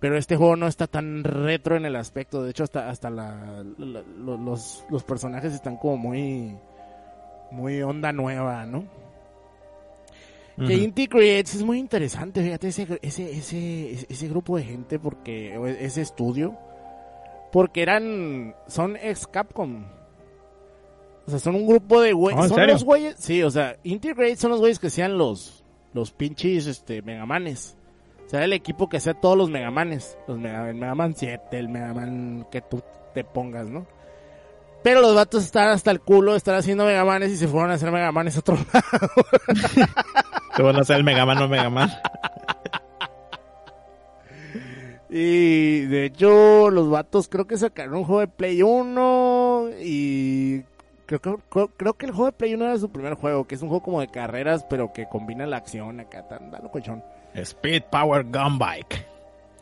Pero 0.00 0.16
este 0.18 0.34
juego 0.36 0.56
no 0.56 0.66
está 0.66 0.88
tan 0.88 1.22
retro 1.22 1.76
en 1.76 1.84
el 1.84 1.94
aspecto, 1.94 2.42
de 2.42 2.50
hecho 2.50 2.64
hasta 2.64 2.88
hasta 2.90 3.08
la, 3.08 3.62
la- 3.78 4.02
lo- 4.02 4.36
los, 4.36 4.84
los 4.90 5.04
personajes 5.04 5.52
están 5.54 5.76
como 5.76 5.96
muy 5.96 6.56
muy 7.52 7.80
onda 7.82 8.10
nueva, 8.12 8.64
¿no? 8.66 8.84
Que. 10.66 10.74
Inti 10.74 11.06
Creates 11.08 11.54
es 11.54 11.62
muy 11.62 11.78
interesante, 11.78 12.42
fíjate, 12.42 12.68
ese, 12.68 12.98
ese, 13.00 13.30
ese, 13.32 14.06
ese 14.08 14.28
grupo 14.28 14.56
de 14.56 14.64
gente, 14.64 14.98
porque 14.98 15.54
ese 15.80 16.02
estudio, 16.02 16.56
porque 17.52 17.82
eran, 17.82 18.54
son 18.66 18.96
ex 18.96 19.26
Capcom. 19.26 19.84
O 21.26 21.30
sea, 21.30 21.38
son 21.38 21.54
un 21.54 21.66
grupo 21.66 22.00
de 22.00 22.12
güeyes. 22.12 22.40
Oh, 22.40 22.42
¿en 22.44 22.48
son 22.48 22.58
serio? 22.58 22.74
los 22.74 22.84
güeyes, 22.84 23.16
sí, 23.18 23.42
o 23.42 23.50
sea, 23.50 23.76
Inti 23.84 24.12
Creates 24.12 24.40
son 24.40 24.50
los 24.50 24.60
güeyes 24.60 24.78
que 24.78 24.88
hacían 24.88 25.16
los, 25.16 25.62
los 25.92 26.10
pinches, 26.10 26.66
este, 26.66 27.02
Megamanes. 27.02 27.76
O 28.26 28.28
sea, 28.28 28.42
el 28.42 28.54
equipo 28.54 28.88
que 28.88 28.96
hacía 28.96 29.14
todos 29.14 29.36
los 29.36 29.50
Megamanes. 29.50 30.16
Los 30.26 30.38
Mega, 30.38 30.68
el 30.70 30.76
Megaman 30.76 31.14
7, 31.14 31.58
el 31.58 31.68
Megaman 31.68 32.46
que 32.50 32.62
tú 32.62 32.82
te 33.14 33.22
pongas, 33.24 33.68
¿no? 33.68 33.86
Pero 34.82 35.00
los 35.00 35.14
vatos 35.14 35.44
están 35.44 35.68
hasta 35.68 35.90
el 35.90 36.00
culo 36.00 36.34
estar 36.34 36.54
haciendo 36.56 36.84
Megamanes 36.84 37.30
y 37.30 37.36
se 37.36 37.46
fueron 37.46 37.70
a 37.70 37.74
hacer 37.74 37.92
Megamanes 37.92 38.36
a 38.36 38.40
otro 38.40 38.56
lado. 38.72 39.12
Te 40.56 40.62
van 40.62 40.76
a 40.76 40.80
hacer 40.80 40.96
el 40.96 41.04
Mega 41.04 41.24
Man 41.24 41.38
o 41.38 41.48
Mega 41.48 41.70
Man. 41.70 41.90
Y 45.14 45.80
de 45.88 46.06
hecho, 46.06 46.70
los 46.70 46.88
vatos 46.88 47.28
creo 47.28 47.46
que 47.46 47.58
sacaron 47.58 47.96
un 47.96 48.04
juego 48.04 48.20
de 48.20 48.28
Play 48.28 48.62
1 48.62 49.68
y 49.82 50.62
creo 51.04 51.20
que, 51.20 51.36
creo, 51.76 51.92
que 51.98 52.06
el 52.06 52.12
juego 52.12 52.26
de 52.26 52.32
Play 52.32 52.54
1 52.54 52.64
era 52.64 52.78
su 52.78 52.90
primer 52.90 53.12
juego, 53.12 53.46
que 53.46 53.56
es 53.56 53.60
un 53.60 53.68
juego 53.68 53.82
como 53.82 54.00
de 54.00 54.08
carreras, 54.08 54.64
pero 54.70 54.94
que 54.94 55.10
combina 55.10 55.44
la 55.44 55.58
acción 55.58 56.00
acá, 56.00 56.26
tan 56.28 56.50
dalo 56.50 56.70
cochón. 56.70 57.04
Speed 57.34 57.82
Power 57.90 58.24
Gun 58.24 58.58
Bike. 58.58 59.06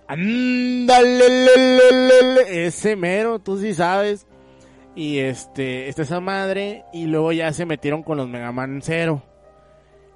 Ándale, 0.06 1.28
le, 1.28 1.56
le, 1.56 1.92
le, 1.92 2.34
le, 2.34 2.66
ese 2.66 2.94
mero, 2.94 3.40
tú 3.40 3.58
sí 3.58 3.74
sabes. 3.74 4.28
Y 4.94 5.18
este, 5.18 5.88
está 5.88 6.02
esa 6.02 6.20
madre, 6.20 6.84
y 6.92 7.06
luego 7.06 7.32
ya 7.32 7.52
se 7.52 7.66
metieron 7.66 8.04
con 8.04 8.18
los 8.18 8.28
Mega 8.28 8.52
Man 8.52 8.82
0. 8.84 9.20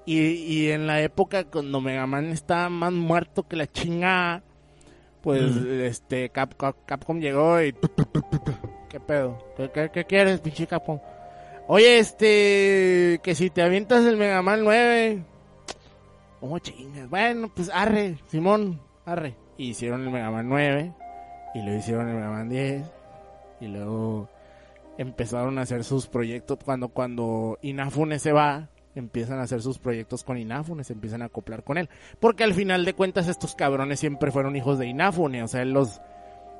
Y, 0.07 0.20
y 0.20 0.70
en 0.70 0.87
la 0.87 1.03
época 1.03 1.43
cuando 1.43 1.80
Mega 1.80 2.07
Man 2.07 2.26
estaba 2.26 2.68
más 2.68 2.93
muerto 2.93 3.49
que 3.49 3.57
la 3.57 3.66
chingada, 3.66 4.45
pues 5.24 5.42
Mm. 5.56 5.80
este 5.80 6.28
Cap- 6.28 6.54
Cap- 6.56 6.76
Capcom 6.86 7.18
llegó 7.18 7.60
y 7.60 7.74
¿qué 8.90 9.00
pedo? 9.00 9.38
¿Qué, 9.56 9.70
qué, 9.72 9.90
qué 9.92 10.04
quieres, 10.04 10.38
pinche 10.40 10.66
Capcom? 10.68 11.00
Oye, 11.66 11.98
este, 11.98 13.18
que 13.22 13.34
si 13.34 13.48
te 13.50 13.62
avientas 13.62 14.04
el 14.04 14.18
Mega 14.18 14.42
Man 14.42 14.62
9, 14.64 15.22
¿cómo 16.40 16.58
chingas? 16.58 17.08
Bueno, 17.08 17.50
pues 17.54 17.70
arre, 17.72 18.18
Simón, 18.26 18.80
arre. 19.06 19.34
Y 19.56 19.70
hicieron 19.70 20.02
el 20.02 20.10
Mega 20.10 20.30
Man 20.30 20.48
9 20.48 20.92
y 21.54 21.62
luego 21.62 21.78
hicieron 21.78 22.08
el 22.08 22.14
Mega 22.16 22.28
Man 22.30 22.48
10 22.50 22.82
y 23.60 23.66
luego 23.68 24.28
empezaron 24.98 25.58
a 25.58 25.62
hacer 25.62 25.84
sus 25.84 26.06
proyectos 26.06 26.58
cuando 26.64 26.88
cuando 26.88 27.58
Inafune 27.62 28.18
se 28.18 28.32
va 28.32 28.68
empiezan 28.95 29.38
a 29.38 29.42
hacer 29.42 29.61
sus 29.62 29.78
proyectos 29.78 30.22
con 30.24 30.38
Inafune 30.38 30.84
se 30.84 30.92
empiezan 30.92 31.22
a 31.22 31.26
acoplar 31.26 31.64
con 31.64 31.78
él 31.78 31.88
porque 32.20 32.45
al 32.45 32.55
final 32.55 32.84
de 32.84 32.95
cuentas 32.95 33.28
estos 33.28 33.55
cabrones 33.55 33.99
siempre 34.01 34.30
fueron 34.30 34.55
hijos 34.57 34.78
de 34.78 34.86
Inafune 34.86 35.42
o 35.42 35.49
sea 35.49 35.62
él 35.62 35.72
los 35.72 36.01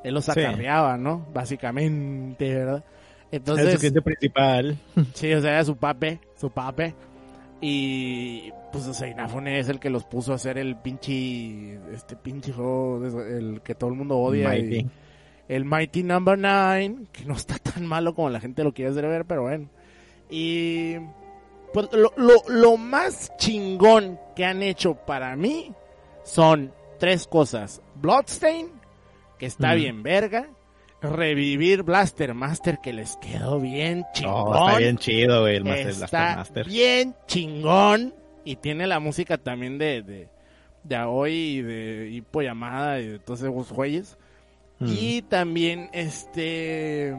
él 0.03 0.15
los 0.15 0.25
Sí. 0.25 0.33
acarreaba 0.33 0.97
no 0.97 1.27
básicamente 1.33 2.53
verdad 2.55 2.85
Es 3.31 3.39
entonces 3.39 3.73
su 3.73 3.79
cliente 3.79 4.03
principal. 4.03 4.77
Sí, 5.15 5.33
o 5.33 5.41
sea, 5.41 5.53
era 5.53 5.65
su 5.65 5.77
pape, 5.77 6.21
su 6.37 6.51
pape. 6.51 6.95
Y 7.61 8.53
pues, 8.73 8.87
o 8.87 8.93
sea, 8.95 9.09
Inafune 9.09 9.59
es 9.59 9.69
el 9.69 9.81
que 9.81 9.89
los 9.91 10.05
puso 10.05 10.33
a 10.33 10.35
hacer 10.37 10.59
el 10.59 10.77
pinche, 10.77 11.79
este 11.93 12.15
pinche 12.17 12.53
juego, 12.53 13.03
el 13.07 13.61
que 13.63 13.75
todo 13.75 13.91
el 13.91 13.97
mundo 13.97 14.19
odia. 14.19 14.49
Mighty. 14.51 14.77
y- 14.81 14.91
el 15.49 15.65
Mighty 15.65 16.03
Number 16.05 16.39
9, 16.39 16.97
que 17.13 17.25
no 17.27 17.35
está 17.35 17.59
tan 17.59 17.85
malo 17.87 18.15
como 18.15 18.31
la 18.31 18.41
gente 18.41 18.65
lo 18.65 18.73
quiere 18.73 18.91
hacer 18.91 19.07
ver, 19.07 19.25
pero 19.25 19.43
bueno. 19.43 19.69
Y 20.31 20.97
pues 21.75 21.89
lo, 21.93 22.11
lo, 22.17 22.43
lo 22.49 22.77
más 22.79 23.31
chingón 23.37 24.19
que 24.35 24.47
han 24.47 24.63
hecho 24.63 24.95
para 24.95 25.37
mí 25.37 25.73
son 26.23 26.73
tres 26.99 27.27
cosas. 27.27 27.83
Bloodstain, 27.97 28.69
que 29.39 29.45
está 29.47 29.75
bien 29.75 30.03
verga. 30.03 30.49
Revivir 31.03 31.83
Blaster 31.83 32.33
Master, 32.33 32.79
que 32.83 32.95
les 32.95 33.17
quedó 33.19 33.61
bien 33.61 34.07
chingón. 34.15 34.35
Oh, 34.57 34.67
está 34.69 34.79
bien 34.79 34.97
chido, 34.97 35.43
güey, 35.43 35.57
el 35.57 35.65
Master, 35.65 35.89
Está 35.89 36.07
Blaster 36.07 36.37
Master. 36.37 36.67
bien 36.69 37.15
chingón. 37.27 38.15
Y 38.47 38.57
tiene 38.57 38.87
la 38.87 39.01
música 39.01 39.37
también 39.37 39.77
de, 39.77 40.03
de, 40.03 40.29
de 40.83 40.97
Aoi 40.97 41.33
y 41.33 41.63
de 41.63 42.09
Hippo 42.11 42.41
Yamada 42.41 43.01
y 43.01 43.07
de 43.09 43.19
todos 43.19 43.41
esos 43.43 43.71
güeyes. 43.73 44.17
Mm. 44.79 44.87
Y 44.99 45.23
también 45.23 45.91
este 45.93 47.15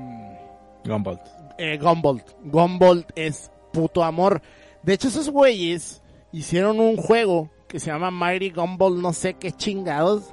Gumball. 0.84 1.20
eh, 1.60 1.78
Gumbolt. 1.78 2.28
Gumbolt 2.44 3.12
es 3.16 3.52
puto 3.76 4.04
amor. 4.04 4.42
De 4.84 4.94
hecho, 4.94 5.08
esos 5.08 5.30
güeyes 5.30 6.02
hicieron 6.32 6.80
un 6.80 6.96
juego 6.98 7.50
que 7.68 7.80
se 7.80 7.88
llama 7.92 8.12
Mighty 8.12 8.52
Gumball, 8.52 9.02
no 9.02 9.14
sé 9.14 9.34
qué 9.36 9.52
chingados. 9.52 10.24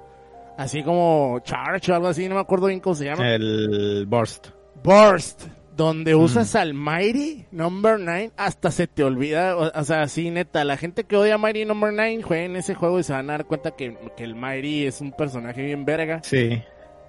Así 0.59 0.83
como 0.83 1.41
Charge 1.45 1.91
o 1.91 1.95
algo 1.95 2.09
así, 2.09 2.29
no 2.29 2.35
me 2.35 2.41
acuerdo 2.43 2.67
bien 2.67 2.81
cómo 2.81 2.95
se 2.95 3.07
llama. 3.07 3.27
El 3.35 4.05
Burst. 4.07 4.49
Burst, 4.85 5.43
donde 5.75 6.15
Mm. 6.15 6.21
usas 6.21 6.55
al 6.55 6.75
Mighty 6.75 7.47
Number 7.51 7.99
9 7.99 8.33
hasta 8.37 8.71
se 8.71 8.87
te 8.87 9.03
olvida, 9.03 9.57
o, 9.57 9.71
o 9.75 9.85
sea, 9.85 10.07
sí, 10.09 10.31
neta, 10.31 10.65
la 10.65 10.77
gente 10.77 11.05
que 11.05 11.17
odia 11.17 11.37
a 11.37 11.39
Mighty 11.39 11.65
Number 11.65 11.93
9 11.95 12.21
jueguen 12.23 12.57
ese 12.57 12.75
juego 12.75 12.99
y 12.99 13.03
se 13.03 13.13
van 13.15 13.31
a 13.31 13.35
dar 13.35 13.47
cuenta 13.47 13.71
que, 13.71 13.97
que 14.17 14.25
el 14.25 14.35
Mighty 14.35 14.85
es 14.87 15.01
un 15.01 15.13
personaje 15.13 15.63
bien 15.65 15.85
verga 15.87 16.21
Sí. 16.23 16.63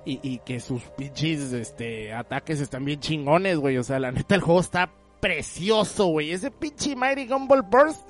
y, 0.06 0.20
y 0.24 0.38
que 0.46 0.60
sus 0.62 0.82
pinches 0.98 1.52
este, 1.52 2.14
ataques 2.14 2.62
están 2.62 2.86
bien 2.86 3.02
chingones, 3.02 3.58
güey, 3.58 3.78
o 3.78 3.84
sea, 3.84 4.00
la 4.00 4.12
neta 4.14 4.36
el 4.36 4.42
juego 4.42 4.62
está 4.62 4.90
precioso, 5.24 6.08
güey, 6.08 6.32
ese 6.32 6.52
pinche 6.52 6.96
Mighty 6.98 7.28
Gumball 7.28 7.62
Burst 7.62 8.02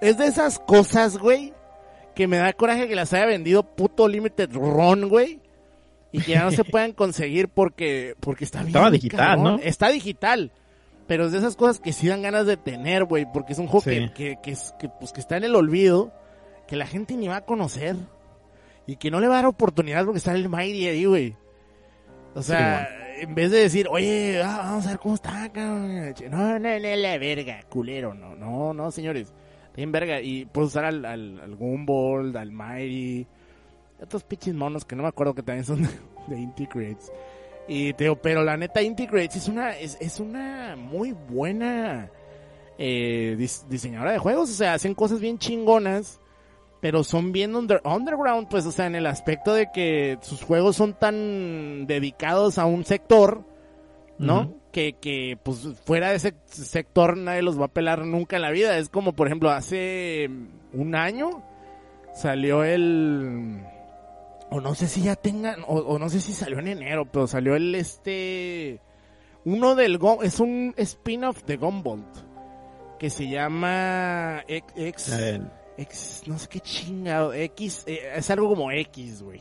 es 0.00 0.16
de 0.18 0.26
esas 0.26 0.58
cosas, 0.60 1.18
güey, 1.18 1.52
que 2.14 2.28
me 2.28 2.36
da 2.36 2.52
coraje 2.52 2.86
que 2.86 2.94
las 2.94 3.12
haya 3.12 3.26
vendido 3.26 3.64
puto 3.64 4.06
Limited 4.06 4.52
Run, 4.52 5.08
güey. 5.08 5.40
Y 6.12 6.20
que 6.20 6.32
ya 6.32 6.44
no 6.44 6.52
se 6.52 6.62
puedan 6.64 6.92
conseguir 6.92 7.48
porque, 7.48 8.14
porque 8.20 8.44
está 8.44 8.58
bien. 8.60 8.68
Estaba 8.68 8.90
digital, 8.92 9.18
cabrón. 9.18 9.44
¿no? 9.56 9.58
Está 9.64 9.88
digital. 9.88 10.52
Pero 11.08 11.26
es 11.26 11.32
de 11.32 11.38
esas 11.38 11.56
cosas 11.56 11.80
que 11.80 11.92
sí 11.92 12.06
dan 12.06 12.22
ganas 12.22 12.46
de 12.46 12.56
tener, 12.56 13.04
güey. 13.04 13.26
Porque 13.32 13.52
es 13.52 13.58
un 13.58 13.66
juego 13.66 13.82
Sí. 13.82 13.90
que, 13.90 14.12
que, 14.14 14.38
que, 14.40 14.50
es- 14.52 14.72
que, 14.78 14.88
pues, 14.88 15.12
que 15.12 15.18
está 15.20 15.36
en 15.36 15.42
el 15.44 15.56
olvido. 15.56 16.12
Que 16.68 16.76
la 16.76 16.86
gente 16.86 17.14
ni 17.16 17.26
va 17.26 17.38
a 17.38 17.44
conocer. 17.44 17.96
Y 18.86 18.94
que 18.96 19.10
no 19.10 19.18
le 19.18 19.26
va 19.26 19.34
a 19.34 19.36
dar 19.38 19.46
oportunidad 19.46 20.04
porque 20.04 20.18
está 20.18 20.32
el 20.34 20.48
Mighty 20.48 20.86
ahí, 20.86 21.04
güey. 21.04 21.36
O 22.36 22.42
sea, 22.42 22.88
en 23.24 23.34
vez 23.34 23.50
de 23.50 23.58
decir, 23.58 23.86
oye, 23.90 24.40
ah, 24.42 24.58
vamos 24.64 24.86
a 24.86 24.90
ver 24.90 24.98
cómo 24.98 25.14
está, 25.16 25.50
cabrón. 25.52 26.14
No, 26.30 26.58
no, 26.58 26.78
no, 26.78 26.78
la 26.96 27.18
verga, 27.18 27.62
culero. 27.68 28.14
No, 28.14 28.34
no, 28.36 28.72
no, 28.72 28.90
señores. 28.90 29.32
Bien 29.76 29.90
verga. 29.92 30.20
Y 30.20 30.44
puedes 30.46 30.68
usar 30.70 30.84
al, 30.84 31.04
al, 31.04 31.40
al 31.40 31.56
Gumball, 31.56 32.36
al 32.36 32.52
Mighty. 32.52 33.26
Otros 34.00 34.24
pinches 34.24 34.54
monos 34.54 34.84
que 34.84 34.94
no 34.96 35.02
me 35.02 35.08
acuerdo 35.08 35.34
que 35.34 35.42
también 35.42 35.64
son 35.64 35.82
de, 36.28 36.36
de. 36.36 36.96
Y 37.66 37.92
te 37.94 38.04
digo, 38.04 38.16
pero 38.16 38.42
la 38.44 38.56
neta 38.56 38.82
Inti 38.82 39.06
Creates 39.06 39.36
es 39.36 39.48
una, 39.48 39.70
es, 39.76 39.96
es 40.00 40.20
una 40.20 40.76
muy 40.76 41.12
buena 41.12 42.10
eh, 42.78 43.36
dis- 43.38 43.66
diseñadora 43.68 44.12
de 44.12 44.18
juegos. 44.18 44.50
O 44.50 44.54
sea, 44.54 44.74
hacen 44.74 44.94
cosas 44.94 45.20
bien 45.20 45.38
chingonas. 45.38 46.20
Pero 46.84 47.02
son 47.02 47.32
bien 47.32 47.56
under- 47.56 47.80
underground, 47.82 48.46
pues, 48.50 48.66
o 48.66 48.70
sea, 48.70 48.84
en 48.84 48.94
el 48.94 49.06
aspecto 49.06 49.54
de 49.54 49.70
que 49.72 50.18
sus 50.20 50.42
juegos 50.42 50.76
son 50.76 50.92
tan 50.92 51.86
dedicados 51.86 52.58
a 52.58 52.66
un 52.66 52.84
sector, 52.84 53.42
¿no? 54.18 54.52
Que, 54.70 54.92
que, 55.00 55.38
pues, 55.42 55.66
fuera 55.86 56.10
de 56.10 56.16
ese 56.16 56.34
sector 56.44 57.16
nadie 57.16 57.40
los 57.40 57.58
va 57.58 57.64
a 57.64 57.72
pelar 57.72 58.04
nunca 58.04 58.36
en 58.36 58.42
la 58.42 58.50
vida. 58.50 58.76
Es 58.76 58.90
como, 58.90 59.14
por 59.14 59.28
ejemplo, 59.28 59.48
hace 59.50 60.28
un 60.74 60.94
año 60.94 61.42
salió 62.12 62.62
el 62.64 63.62
o 64.50 64.60
no 64.60 64.74
sé 64.74 64.86
si 64.86 65.00
ya 65.00 65.16
tengan, 65.16 65.62
o, 65.66 65.78
o 65.78 65.98
no 65.98 66.10
sé 66.10 66.20
si 66.20 66.34
salió 66.34 66.58
en 66.58 66.68
enero, 66.68 67.06
pero 67.10 67.26
salió 67.26 67.56
el 67.56 67.74
este, 67.74 68.78
uno 69.46 69.74
del, 69.74 69.98
es 70.22 70.38
un 70.38 70.74
spin-off 70.76 71.44
de 71.44 71.56
Gumball, 71.56 72.04
que 72.98 73.08
se 73.08 73.26
llama 73.30 74.44
X, 74.46 74.72
X, 74.76 75.12
Eh, 75.18 75.40
X, 75.76 76.22
no 76.26 76.38
sé 76.38 76.48
qué 76.48 76.60
chingado, 76.60 77.32
X, 77.32 77.84
eh, 77.86 78.12
es 78.16 78.30
algo 78.30 78.48
como 78.48 78.70
X, 78.70 79.22
güey. 79.22 79.40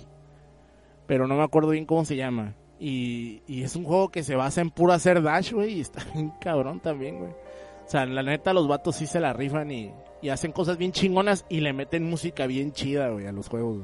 Pero 1.05 1.27
no 1.27 1.35
me 1.35 1.43
acuerdo 1.43 1.69
bien 1.69 1.85
cómo 1.85 2.05
se 2.05 2.15
llama. 2.15 2.55
Y, 2.79 3.41
y 3.47 3.63
es 3.63 3.75
un 3.75 3.83
juego 3.83 4.09
que 4.09 4.23
se 4.23 4.35
basa 4.35 4.61
en 4.61 4.71
puro 4.71 4.93
hacer 4.93 5.21
dash, 5.21 5.53
güey, 5.53 5.75
y 5.75 5.81
está 5.81 6.03
bien 6.13 6.31
cabrón 6.41 6.79
también, 6.79 7.19
güey. 7.19 7.31
O 7.31 7.89
sea, 7.89 8.05
la 8.05 8.23
neta, 8.23 8.53
los 8.53 8.67
vatos 8.67 8.95
sí 8.95 9.05
se 9.05 9.19
la 9.19 9.33
rifan 9.33 9.69
y, 9.71 9.91
y 10.21 10.29
hacen 10.29 10.51
cosas 10.51 10.77
bien 10.77 10.91
chingonas 10.91 11.45
y 11.49 11.59
le 11.59 11.73
meten 11.73 12.09
música 12.09 12.47
bien 12.47 12.71
chida, 12.71 13.09
güey, 13.09 13.27
a 13.27 13.31
los 13.31 13.49
juegos. 13.49 13.83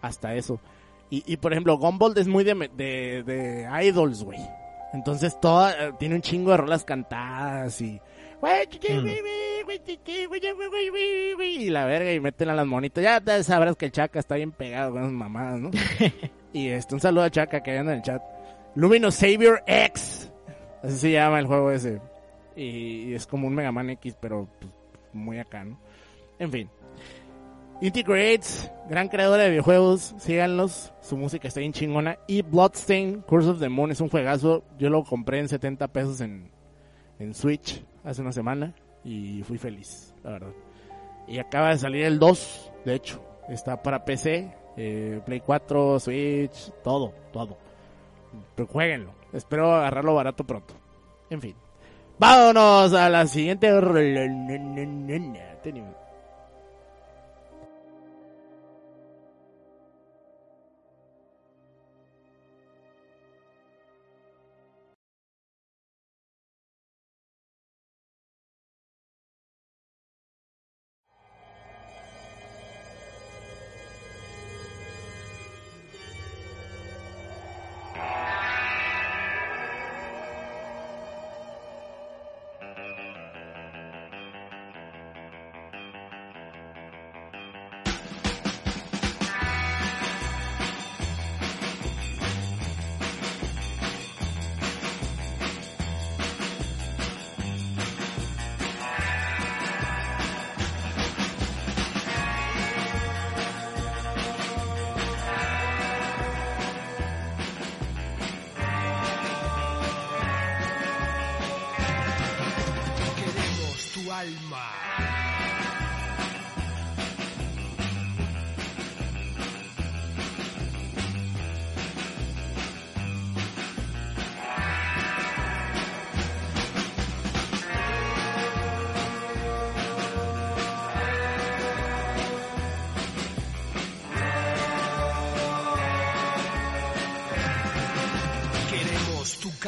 Hasta 0.00 0.34
eso. 0.34 0.60
Y, 1.10 1.22
y 1.26 1.36
por 1.36 1.52
ejemplo, 1.52 1.76
Gumball 1.78 2.16
es 2.16 2.26
muy 2.26 2.44
de, 2.44 2.54
de, 2.74 3.22
de 3.22 3.68
idols, 3.84 4.24
güey. 4.24 4.40
Entonces, 4.92 5.38
toda, 5.40 5.96
tiene 5.98 6.14
un 6.14 6.22
chingo 6.22 6.50
de 6.50 6.56
rolas 6.56 6.84
cantadas 6.84 7.80
y... 7.80 8.00
Y 11.60 11.70
la 11.70 11.84
verga, 11.86 12.12
y 12.12 12.20
meten 12.20 12.50
a 12.50 12.54
las 12.54 12.66
monitas. 12.66 13.02
Ya 13.02 13.20
te 13.20 13.42
sabrás 13.42 13.76
que 13.76 13.86
el 13.86 13.92
Chaca 13.92 14.18
está 14.18 14.36
bien 14.36 14.52
pegado 14.52 14.92
con 14.92 15.02
esas 15.02 15.12
mamadas, 15.12 15.60
¿no? 15.60 15.70
y 16.52 16.68
este, 16.68 16.94
un 16.94 17.00
saludo 17.00 17.24
a 17.24 17.30
Chaca 17.30 17.62
que 17.62 17.76
anda 17.76 17.92
en 17.92 17.98
el 17.98 18.04
chat. 18.04 18.22
Luminous 18.74 19.16
Savior 19.16 19.62
X. 19.66 20.30
Así 20.82 20.96
se 20.96 21.12
llama 21.12 21.40
el 21.40 21.46
juego 21.46 21.70
ese. 21.70 22.00
Y, 22.54 23.10
y 23.10 23.14
es 23.14 23.26
como 23.26 23.48
un 23.48 23.54
Mega 23.54 23.72
Man 23.72 23.90
X, 23.90 24.16
pero 24.20 24.48
pues, 24.60 24.72
muy 25.12 25.38
acá, 25.38 25.64
¿no? 25.64 25.78
En 26.38 26.52
fin. 26.52 26.70
Integrates, 27.80 28.70
gran 28.88 29.08
creadora 29.08 29.44
de 29.44 29.50
videojuegos, 29.50 30.14
síganlos, 30.18 30.92
su 31.00 31.16
música 31.16 31.46
está 31.46 31.60
bien 31.60 31.72
chingona. 31.72 32.18
Y 32.26 32.42
Bloodstain, 32.42 33.22
Curse 33.22 33.50
of 33.50 33.60
the 33.60 33.68
Moon 33.68 33.92
es 33.92 34.00
un 34.00 34.08
juegazo, 34.08 34.64
yo 34.78 34.90
lo 34.90 35.04
compré 35.04 35.38
en 35.38 35.48
70 35.48 35.86
pesos 35.88 36.20
en, 36.20 36.50
en 37.20 37.34
Switch 37.34 37.84
hace 38.08 38.22
una 38.22 38.32
semana 38.32 38.74
y 39.04 39.42
fui 39.42 39.58
feliz, 39.58 40.14
la 40.24 40.32
verdad. 40.32 40.52
Y 41.26 41.38
acaba 41.38 41.70
de 41.70 41.78
salir 41.78 42.04
el 42.04 42.18
2, 42.18 42.72
de 42.84 42.94
hecho, 42.94 43.22
está 43.48 43.82
para 43.82 44.04
PC, 44.04 44.50
eh, 44.76 45.20
Play 45.24 45.40
4, 45.40 46.00
Switch, 46.00 46.72
todo, 46.82 47.12
todo. 47.32 47.58
Pero 48.54 48.68
jueguenlo, 48.68 49.12
espero 49.32 49.74
agarrarlo 49.74 50.14
barato 50.14 50.44
pronto. 50.44 50.74
En 51.30 51.40
fin. 51.40 51.54
Vámonos 52.18 52.92
a 52.94 53.08
la 53.08 53.26
siguiente. 53.26 53.70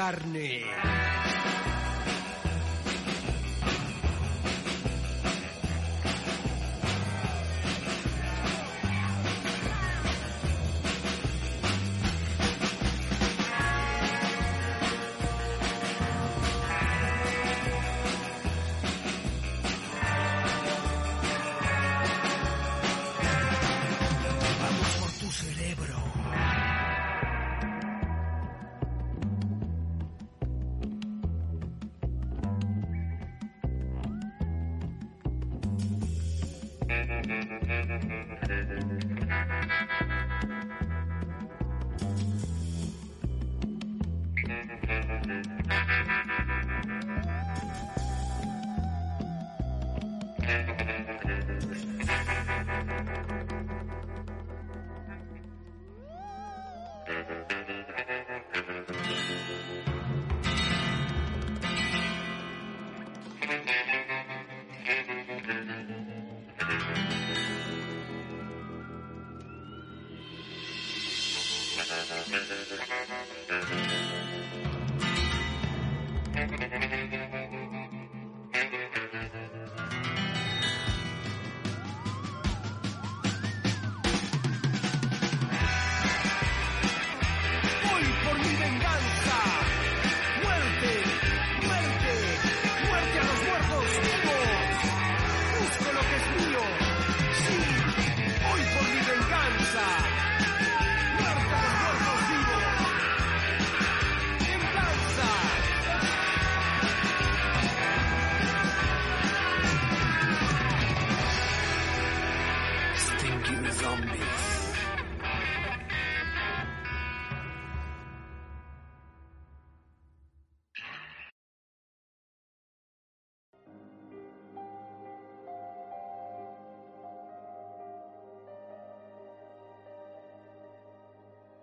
Carne. 0.00 0.69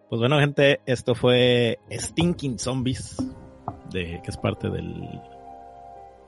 Pues 0.10 0.20
bueno, 0.20 0.40
gente, 0.40 0.80
esto 0.86 1.16
fue 1.16 1.80
Stinking 1.92 2.60
Zombies, 2.60 3.18
de, 3.92 4.22
que 4.24 4.30
es 4.30 4.38
parte 4.38 4.70
del, 4.70 5.04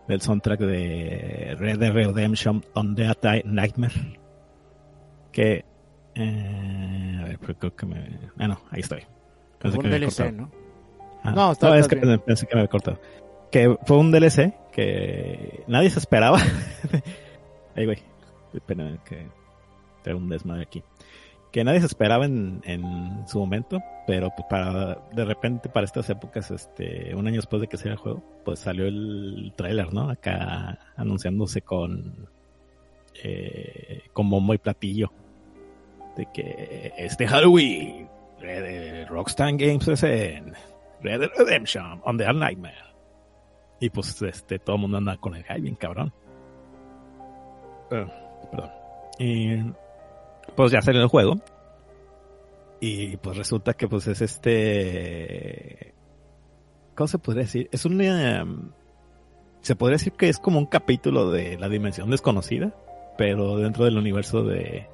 del 0.07 0.21
soundtrack 0.21 0.59
de 0.59 1.55
Red 1.57 1.79
Dead 1.79 1.91
Redemption 1.93 2.63
On 2.73 2.93
Dead 2.95 3.15
Nightmare. 3.45 4.19
Que. 5.31 5.63
Eh, 6.15 7.17
a 7.21 7.23
ver, 7.25 7.39
creo 7.39 7.75
que 7.75 7.85
me. 7.85 8.19
Ah, 8.37 8.47
no, 8.49 8.59
ahí 8.71 8.81
estoy. 8.81 9.03
Pensé 9.59 9.77
que 9.77 9.85
un 9.85 9.91
me 9.91 9.99
DLC. 9.99 10.31
¿no? 10.33 10.51
Ah, 11.23 11.31
No, 11.31 11.45
no, 11.47 11.51
está- 11.53 11.77
es 11.77 11.87
que 11.87 11.95
bien. 11.95 12.19
pensé 12.19 12.47
que 12.47 12.55
me 12.55 12.61
había 12.61 12.69
cortado. 12.69 12.99
Que 13.51 13.77
fue 13.85 13.97
un 13.97 14.11
DLC 14.11 14.53
que 14.73 15.63
nadie 15.67 15.89
se 15.89 15.99
esperaba. 15.99 16.39
Ay, 17.75 17.85
güey. 17.85 17.99
Espera, 18.53 18.97
que 19.05 19.27
tengo 20.03 20.17
un 20.17 20.27
desmadre 20.29 20.63
aquí. 20.63 20.83
Que 21.51 21.63
nadie 21.63 21.79
se 21.79 21.87
esperaba 21.87 22.25
en, 22.25 22.61
en 22.65 23.27
su 23.27 23.39
momento, 23.39 23.79
pero 24.05 24.29
pues 24.35 24.45
para 24.49 24.99
de 25.13 25.25
repente 25.25 25.67
para 25.67 25.85
estas 25.85 26.07
épocas, 26.09 26.51
este, 26.51 27.15
un 27.15 27.25
año 27.27 27.37
después 27.37 27.59
de 27.61 27.67
que 27.67 27.75
saliera 27.77 27.93
el 27.95 27.99
juego, 28.01 28.23
pues 28.45 28.59
salió 28.59 28.85
el 28.85 29.51
tráiler, 29.55 29.91
¿no? 29.91 30.11
Acá 30.11 30.77
anunciándose 30.95 31.61
con 31.63 32.29
eh, 33.23 34.03
como 34.13 34.39
muy 34.39 34.59
platillo 34.59 35.11
de 36.15 36.27
que 36.31 36.93
este 36.97 37.25
Halloween 37.27 38.07
Red- 38.39 39.07
Rockstar 39.07 39.51
Games 39.57 39.87
es 39.87 40.03
en 40.03 40.53
Red 41.01 41.29
Redemption 41.35 41.99
on 42.05 42.17
the 42.17 42.31
Nightmare. 42.31 42.75
Y 43.79 43.89
pues 43.89 44.21
este 44.21 44.59
todo 44.59 44.75
el 44.75 44.81
mundo 44.83 44.97
anda 44.97 45.17
con 45.17 45.33
el 45.35 45.43
hype 45.45 45.61
bien 45.61 45.75
cabrón. 45.75 46.13
Eh, 47.89 48.05
perdón. 48.51 48.71
Y 49.17 49.55
pues 50.55 50.71
ya 50.71 50.81
salió 50.81 51.01
el 51.01 51.07
juego. 51.07 51.35
Y 52.81 53.17
pues 53.17 53.37
resulta 53.37 53.73
que 53.73 53.87
pues 53.87 54.07
es 54.07 54.21
este 54.21 55.93
¿cómo 56.95 57.07
se 57.07 57.19
podría 57.19 57.43
decir? 57.43 57.69
Es 57.71 57.85
un 57.85 57.99
eh, 58.01 58.43
se 59.61 59.75
podría 59.75 59.95
decir 59.97 60.13
que 60.13 60.29
es 60.29 60.39
como 60.39 60.59
un 60.59 60.65
capítulo 60.65 61.29
de 61.31 61.57
la 61.57 61.67
dimensión 61.67 62.09
desconocida, 62.09 62.73
pero 63.17 63.57
dentro 63.57 63.83
del 63.85 63.97
universo 63.97 64.43
de 64.43 64.87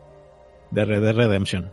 de 0.72 0.86
Red 0.86 1.15
Redemption 1.15 1.72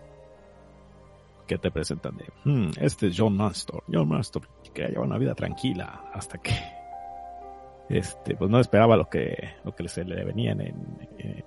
que 1.46 1.56
te 1.58 1.70
presentan 1.70 2.16
de 2.18 2.24
"Hmm, 2.44 2.70
este 2.80 3.08
es 3.08 3.14
John 3.18 3.36
Master 3.36 3.80
John 3.90 4.08
Master 4.08 4.42
que 4.74 4.88
lleva 4.88 5.02
una 5.04 5.18
vida 5.18 5.34
tranquila 5.34 6.04
hasta 6.12 6.38
que 6.38 6.52
este 7.88 8.36
pues 8.36 8.50
no 8.50 8.60
esperaba 8.60 8.96
lo 8.96 9.08
que 9.08 9.34
lo 9.64 9.74
que 9.74 9.88
se 9.88 10.04
le 10.04 10.24
venía 10.24 10.52
en, 10.52 10.60
en, 10.60 11.44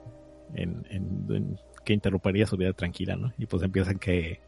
en- 0.56 0.86
en- 0.90 1.28
en- 1.30 1.60
que 1.86 1.94
interrumpiría 1.94 2.46
su 2.46 2.58
vida 2.58 2.74
tranquila 2.74 3.16
no 3.16 3.32
y 3.38 3.46
pues 3.46 3.64
empiezan 3.64 3.98
que 4.00 4.42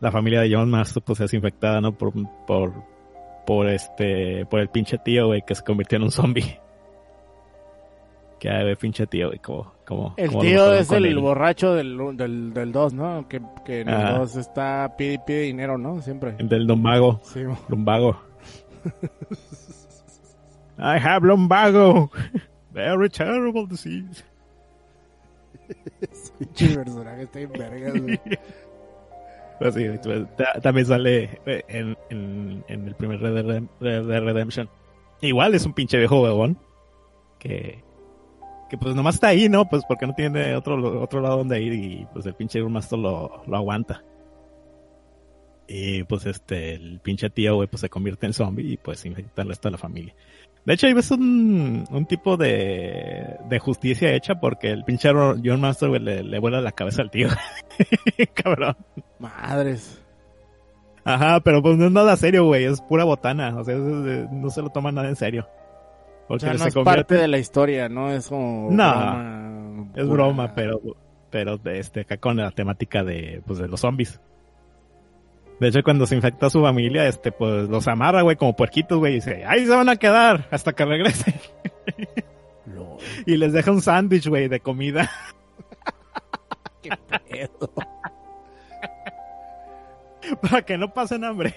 la 0.00 0.10
familia 0.10 0.40
de 0.40 0.52
John 0.52 0.68
Master 0.70 1.02
pues 1.04 1.20
es 1.20 1.32
infectada 1.34 1.80
no 1.80 1.92
por 1.96 2.12
por 2.46 2.72
por 3.46 3.68
este 3.68 4.44
por 4.46 4.58
el 4.60 4.68
pinche 4.70 4.98
tío 4.98 5.26
güey 5.28 5.42
que 5.46 5.54
se 5.54 5.62
convirtió 5.62 5.96
en 5.96 6.02
un 6.04 6.10
zombie 6.10 6.58
que 8.40 8.48
ver 8.48 8.76
pinche 8.76 9.06
tío 9.06 9.28
güey 9.28 9.38
como 9.38 9.72
como 9.84 10.14
El 10.16 10.28
como 10.28 10.40
tío 10.40 10.74
es 10.74 10.90
el 10.92 11.06
él. 11.06 11.18
borracho 11.18 11.74
del, 11.74 11.96
del, 12.14 12.52
del 12.52 12.72
2, 12.72 12.92
¿no? 12.92 13.26
Que, 13.26 13.40
que 13.64 13.80
en 13.80 13.88
el 13.88 13.94
Ah. 13.94 14.18
2 14.18 14.36
está 14.36 14.94
pide 14.98 15.18
pide 15.26 15.40
dinero, 15.42 15.78
¿no? 15.78 16.02
Siempre. 16.02 16.34
el 16.38 16.46
del 16.48 16.64
lumbago 16.66 17.20
Sí, 17.24 17.40
lumbago 17.68 18.20
I 20.78 20.98
have 20.98 21.26
lumbago 21.26 22.10
very 22.72 23.08
terrible 23.08 23.66
disease 23.66 24.22
personaje 26.56 27.22
está 27.22 27.40
en 27.40 27.52
vergas, 27.52 28.00
güey. 28.00 28.20
Pues 29.58 29.74
sí, 29.74 29.86
pues, 30.04 30.36
ta- 30.36 30.60
también 30.60 30.86
sale 30.86 31.40
eh, 31.44 31.64
en, 31.68 32.64
el 32.68 32.94
primer 32.94 33.20
Red 33.20 33.44
Dead 33.44 33.62
Red 33.80 34.04
Dead 34.06 34.22
Redemption. 34.22 34.70
Igual 35.20 35.52
es 35.54 35.66
un 35.66 35.72
pinche 35.72 35.98
viejo 35.98 36.22
huevón. 36.22 36.56
Que, 37.40 37.82
que 38.70 38.78
pues 38.78 38.94
nomás 38.94 39.16
está 39.16 39.28
ahí, 39.28 39.48
¿no? 39.48 39.68
Pues 39.68 39.82
porque 39.88 40.06
no 40.06 40.14
tiene 40.14 40.54
otro, 40.54 41.02
otro 41.02 41.20
lado 41.20 41.38
donde 41.38 41.60
ir 41.60 41.72
y 41.72 42.06
pues 42.12 42.24
el 42.26 42.34
pinche 42.34 42.62
Master 42.62 43.00
lo, 43.00 43.42
lo 43.46 43.56
aguanta. 43.56 44.04
Y 45.66 46.04
pues 46.04 46.24
este, 46.24 46.74
el 46.74 47.00
pinche 47.00 47.28
tío, 47.28 47.56
güey, 47.56 47.68
pues 47.68 47.80
se 47.80 47.90
convierte 47.90 48.26
en 48.26 48.32
zombie 48.32 48.72
y 48.72 48.76
pues 48.76 49.04
infecta 49.04 49.42
al 49.42 49.48
resto 49.48 49.68
la 49.70 49.78
familia. 49.78 50.14
De 50.68 50.74
hecho, 50.74 50.86
ahí 50.86 50.92
ves 50.92 51.10
un, 51.10 51.84
un 51.90 52.04
tipo 52.06 52.36
de, 52.36 53.36
de 53.48 53.58
justicia 53.58 54.12
hecha 54.12 54.38
porque 54.38 54.68
el 54.70 54.84
pinche 54.84 55.08
John 55.10 55.60
Master, 55.62 55.88
güey, 55.88 56.02
le, 56.02 56.22
le 56.22 56.38
vuela 56.38 56.60
la 56.60 56.72
cabeza 56.72 57.00
al 57.00 57.10
tío. 57.10 57.28
Cabrón. 58.34 58.76
Madres. 59.18 60.04
Ajá, 61.04 61.40
pero 61.40 61.62
pues 61.62 61.78
no 61.78 61.86
es 61.86 61.92
nada 61.92 62.14
serio, 62.16 62.44
güey, 62.44 62.64
es 62.64 62.82
pura 62.82 63.04
botana, 63.04 63.56
o 63.56 63.64
sea, 63.64 63.74
es- 63.76 63.80
es- 63.82 64.30
no 64.30 64.50
se 64.50 64.60
lo 64.60 64.68
toma 64.68 64.92
nada 64.92 65.08
en 65.08 65.16
serio. 65.16 65.48
O 66.28 66.38
sea, 66.38 66.52
no 66.52 66.58
se 66.58 66.68
es 66.68 66.74
convierte- 66.74 66.84
parte 66.84 67.14
de 67.16 67.28
la 67.28 67.38
historia, 67.38 67.88
¿no? 67.88 68.10
Es 68.10 68.28
como. 68.28 68.68
No, 68.70 68.92
broma 68.92 69.88
es 69.96 70.06
broma, 70.08 70.54
pero 70.54 70.80
pero 71.30 71.56
de 71.56 71.78
este 71.78 72.00
acá 72.02 72.18
con 72.18 72.36
la 72.36 72.50
temática 72.50 73.02
de 73.04 73.42
pues 73.46 73.58
de 73.58 73.68
los 73.68 73.80
zombies. 73.80 74.20
De 75.60 75.68
hecho, 75.68 75.82
cuando 75.82 76.06
se 76.06 76.14
infecta 76.14 76.46
a 76.46 76.50
su 76.50 76.60
familia, 76.62 77.06
este 77.08 77.32
pues 77.32 77.68
los 77.68 77.88
amarra, 77.88 78.22
güey, 78.22 78.36
como 78.36 78.54
puerquitos, 78.54 78.98
güey, 78.98 79.12
y 79.12 79.16
dice, 79.16 79.44
"Ahí 79.46 79.64
se 79.66 79.74
van 79.74 79.88
a 79.88 79.96
quedar 79.96 80.46
hasta 80.50 80.72
que 80.72 80.84
regresen." 80.84 81.34
Y 83.26 83.36
les 83.36 83.52
deja 83.52 83.70
un 83.70 83.80
sándwich, 83.80 84.26
güey, 84.28 84.48
de 84.48 84.60
comida. 84.60 85.10
qué 86.82 86.90
pedo. 87.28 87.70
para 90.42 90.62
que 90.62 90.76
no 90.78 90.92
pasen 90.92 91.24
hambre. 91.24 91.54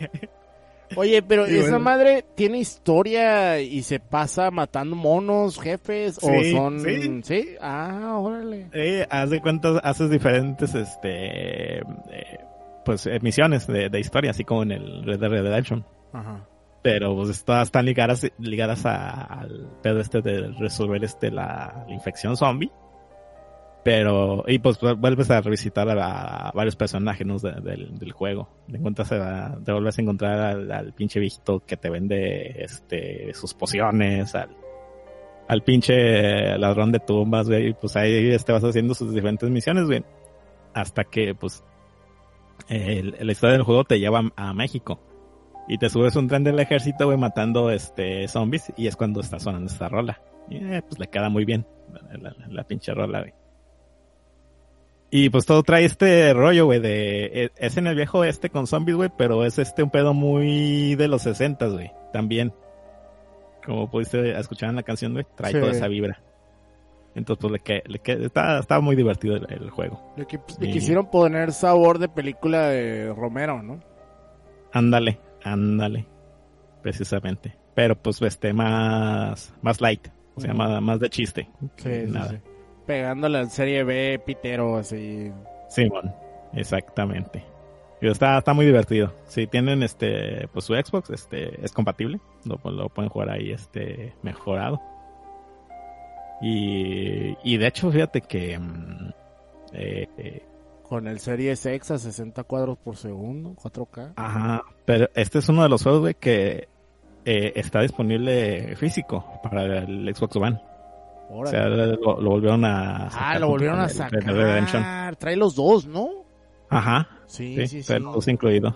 Oye, 0.96 1.22
pero 1.22 1.46
Sí, 1.48 1.54
esa 1.58 1.64
bueno. 1.72 1.80
madre 1.80 2.26
tiene 2.36 2.60
historia 2.60 3.60
y 3.60 3.84
se 3.84 4.00
pasa 4.00 4.52
matando 4.52 4.96
monos, 4.96 5.60
jefes, 5.60 6.18
o 6.22 6.28
Sí, 6.30 6.52
son. 6.52 6.80
sí. 6.82 7.22
¿Sí? 7.24 7.56
Ah, 7.62 8.18
órale. 8.20 8.68
Eh, 8.74 9.08
haz 9.10 9.30
de 9.30 9.42
cuentas, 9.42 9.80
haces 9.84 10.10
diferentes, 10.10 10.74
este, 10.76 11.80
eh, 11.80 12.40
pues, 12.86 13.08
misiones 13.22 13.68
de, 13.68 13.90
de 13.90 14.00
historia, 14.00 14.32
así 14.32 14.44
como 14.44 14.64
en 14.64 14.72
el 14.72 15.04
Red 15.04 15.20
Dead 15.20 15.30
Redemption. 15.30 15.86
Ajá. 16.14 16.46
pero 16.82 17.16
pues 17.16 17.46
todas 17.46 17.68
están 17.68 17.86
ligadas 17.86 18.30
ligadas 18.40 18.86
a- 18.86 19.24
al 19.24 19.68
pedo 19.84 20.00
este 20.02 20.22
de 20.22 20.48
resolver 20.60 21.04
este 21.04 21.30
la, 21.32 21.86
la 21.88 21.94
infección 21.94 22.36
zombie 22.36 22.70
pero 23.84 24.44
y 24.48 24.60
pues 24.60 24.78
vuelves 24.98 25.32
a 25.32 25.42
revisitar 25.42 25.90
a, 25.90 26.50
a 26.50 26.52
varios 26.52 26.76
personajes 26.76 27.26
¿no? 27.26 27.38
de- 27.40 27.62
del, 27.62 27.98
del 27.98 28.12
juego 28.12 28.50
te 28.70 28.78
encuentras 28.78 29.12
a- 29.12 29.58
te 29.64 29.72
vuelves 29.72 29.98
a 29.98 30.02
encontrar 30.02 30.40
al, 30.40 30.72
al 30.72 30.94
pinche 30.94 31.20
viejito 31.20 31.62
que 31.66 31.78
te 31.78 31.90
vende 31.90 32.64
este 32.64 33.34
sus 33.34 33.54
pociones 33.54 34.36
al 34.36 34.50
al 35.48 35.64
pinche 35.64 36.58
ladrón 36.58 36.92
de 36.92 37.00
tumbas 37.00 37.48
güey 37.48 37.70
y 37.70 37.74
pues 37.74 37.96
ahí 37.96 38.32
este 38.32 38.52
vas 38.52 38.64
haciendo 38.64 38.94
sus 38.94 39.14
diferentes 39.14 39.50
misiones 39.50 39.86
güey 39.86 40.04
hasta 40.74 41.04
que 41.04 41.34
pues 41.36 41.64
el, 42.70 43.16
la 43.20 43.32
historia 43.32 43.54
del 43.54 43.64
juego 43.64 43.84
te 43.84 44.00
lleva 44.00 44.22
a, 44.36 44.50
a 44.50 44.54
México 44.54 45.00
y 45.68 45.78
te 45.78 45.90
subes 45.90 46.16
un 46.16 46.28
tren 46.28 46.44
del 46.44 46.60
ejército, 46.60 47.06
güey, 47.06 47.18
matando 47.18 47.70
este 47.72 48.28
zombies, 48.28 48.74
y 48.78 48.88
es 48.88 48.96
cuando 48.96 49.22
está 49.22 49.40
sonando 49.40 49.72
esta 49.72 49.88
rola. 49.90 50.22
Y 50.50 50.58
eh, 50.58 50.82
pues 50.88 51.00
le 51.00 51.08
queda 51.08 51.30
muy 51.30 51.46
bien 51.46 51.66
la, 51.94 52.18
la- 52.32 52.48
la 52.50 52.64
pinche 52.64 52.94
rola, 52.94 53.20
güey. 53.22 53.34
Y 55.14 55.30
pues 55.30 55.46
todo 55.46 55.62
trae 55.64 55.84
este 55.86 56.34
rollo, 56.34 56.66
güey, 56.66 56.80
de... 56.80 57.26
e- 57.26 57.52
Es 57.58 57.76
en 57.78 57.88
el 57.88 57.96
viejo 57.96 58.24
este 58.24 58.50
con 58.50 58.66
zombies, 58.66 58.96
güey, 58.96 59.10
pero 59.18 59.44
es 59.46 59.60
este 59.60 59.84
un 59.84 59.90
pedo 59.90 60.14
muy 60.14 60.96
de 60.96 61.08
los 61.10 61.24
60, 61.24 61.68
güey, 61.68 61.92
también. 62.14 62.54
Como 63.66 63.90
pudiste 63.92 64.32
escuchar 64.40 64.70
en 64.70 64.78
la 64.78 64.84
canción, 64.84 65.12
güey, 65.14 65.26
trae 65.36 65.52
Sí. 65.52 65.60
toda 65.60 65.72
esa 65.74 65.88
vibra. 65.90 66.22
Entonces, 67.16 67.42
pues 67.42 67.52
le 67.54 67.60
que, 67.60 67.84
le 67.88 68.00
que, 68.00 68.14
está, 68.26 68.60
está 68.60 68.80
muy 68.80 68.96
divertido 68.96 69.36
el, 69.36 69.46
el 69.52 69.70
juego. 69.70 70.14
Le, 70.16 70.26
Sí. 70.30 70.72
quisieron 70.72 71.10
poner 71.10 71.52
sabor 71.52 72.00
de 72.00 72.08
película 72.08 72.68
de 72.68 73.14
Romero, 73.14 73.62
¿no? 73.62 73.80
Ándale, 74.72 75.20
ándale. 75.44 76.06
Precisamente. 76.82 77.56
Pero 77.76 77.96
pues 77.96 78.22
este 78.22 78.54
más, 78.54 79.54
más 79.62 79.82
light. 79.82 80.08
O 80.36 80.42
sea, 80.42 80.54
más, 80.54 80.82
más 80.82 81.00
de 81.00 81.10
chiste. 81.10 81.50
Sí, 81.60 81.70
que 81.84 82.06
sí, 82.06 82.12
nada. 82.12 82.30
sí. 82.30 82.38
Pegándole 82.86 83.38
al 83.38 83.50
serie 83.50 83.84
B, 83.84 84.22
Pitero, 84.26 84.78
así. 84.78 85.32
Simón, 85.70 86.14
exactamente. 86.54 87.44
Y 88.02 88.08
está, 88.08 88.38
está 88.40 88.54
muy 88.54 88.66
divertido. 88.66 89.14
Si 89.28 89.46
tienen 89.48 89.84
este, 89.84 90.48
pues 90.54 90.66
su 90.66 90.74
Xbox, 90.74 91.12
este, 91.12 91.64
es 91.64 91.72
compatible. 91.72 92.20
Lo, 92.46 92.60
lo 92.72 92.90
pueden 92.90 93.10
jugar 93.10 93.30
ahí, 93.30 93.52
este, 93.52 94.14
mejorado. 94.24 94.82
Y, 96.42 97.36
y 97.44 97.58
de 97.58 97.68
hecho, 97.68 97.92
fíjate 97.92 98.22
que, 98.22 98.58
mm, 98.58 99.10
eh, 99.74 100.08
eh, 100.18 100.46
Con 100.84 101.08
el 101.08 101.20
Series 101.20 101.66
X 101.66 101.92
a 101.92 101.98
60 101.98 102.44
cuadros 102.44 102.78
por 102.80 102.98
segundo, 102.98 103.56
4K. 103.56 104.14
ajá, 104.16 104.64
pero 104.86 105.08
este 105.16 105.40
es 105.40 105.48
uno 105.50 105.64
de 105.64 105.70
los 105.70 105.84
juegos, 105.84 106.02
güey, 106.02 106.16
que 106.16 106.68
eh, 107.24 107.54
está 107.56 107.82
disponible 107.82 108.76
físico 108.76 109.24
para 109.44 109.80
el 109.80 110.14
Xbox 110.14 110.36
One. 110.36 110.60
O 111.30 111.46
sea, 111.46 111.68
lo, 111.70 112.20
lo 112.20 112.30
volvieron 112.32 112.66
a 112.66 113.08
ah, 113.08 113.40
lo 113.40 113.48
volvieron 113.48 113.80
a 113.80 113.88
Redemption. 113.88 114.84
sacar. 114.84 115.16
Trae 115.16 115.38
los 115.38 115.56
dos, 115.56 115.86
¿no? 115.86 116.10
Ajá, 116.70 117.08
Sí, 117.26 117.56
sí, 117.56 117.68
sí, 117.68 117.84
sí. 117.84 117.94
pero 117.94 118.12
los 118.14 118.28
incluido. 118.28 118.76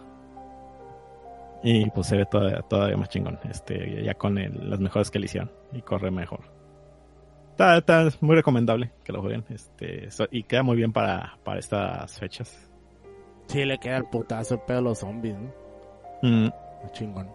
Y 1.63 1.89
pues 1.89 2.07
se 2.07 2.15
ve 2.17 2.25
todavía, 2.27 2.61
todavía 2.61 2.95
más 2.95 3.09
chingón. 3.09 3.39
Este, 3.49 4.03
ya 4.03 4.13
con 4.13 4.37
el- 4.37 4.69
las 4.69 4.79
mejores 4.79 5.09
que 5.11 5.19
le 5.19 5.25
hicieron. 5.25 5.51
Y 5.73 5.81
corre 5.81 6.11
mejor. 6.11 6.41
Está, 7.55 7.77
está 7.77 8.09
muy 8.19 8.35
recomendable 8.35 8.91
que 9.05 9.13
lo 9.13 9.21
jueguen. 9.21 9.45
Este, 9.49 10.09
y 10.29 10.43
queda 10.43 10.61
muy 10.61 10.75
bien 10.75 10.91
para, 10.91 11.37
para 11.45 11.57
estas 11.57 12.19
fechas. 12.19 12.69
Sí, 13.47 13.63
le 13.63 13.77
queda 13.77 13.95
el 13.95 14.05
putazo 14.05 14.55
el 14.55 14.59
pedo 14.61 14.79
a 14.79 14.81
los 14.81 14.99
zombies, 14.99 15.37
¿no? 15.37 15.53
Mm, 16.21 16.49
Chingón. 16.91 17.29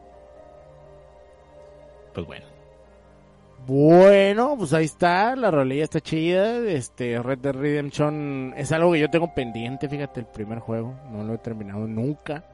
pues 2.12 2.26
bueno. 2.26 2.44
Bueno, 3.66 4.56
pues 4.58 4.74
ahí 4.74 4.84
está, 4.84 5.34
la 5.36 5.50
rolilla 5.50 5.84
está 5.84 6.00
chida. 6.00 6.58
Este 6.68 7.18
Red 7.22 7.38
Dead 7.38 7.54
Redemption 7.54 8.52
es 8.58 8.72
algo 8.72 8.92
que 8.92 9.00
yo 9.00 9.08
tengo 9.08 9.32
pendiente, 9.32 9.88
fíjate, 9.88 10.20
el 10.20 10.26
primer 10.26 10.58
juego, 10.58 11.00
no 11.10 11.24
lo 11.24 11.32
he 11.32 11.38
terminado 11.38 11.86
nunca. 11.86 12.44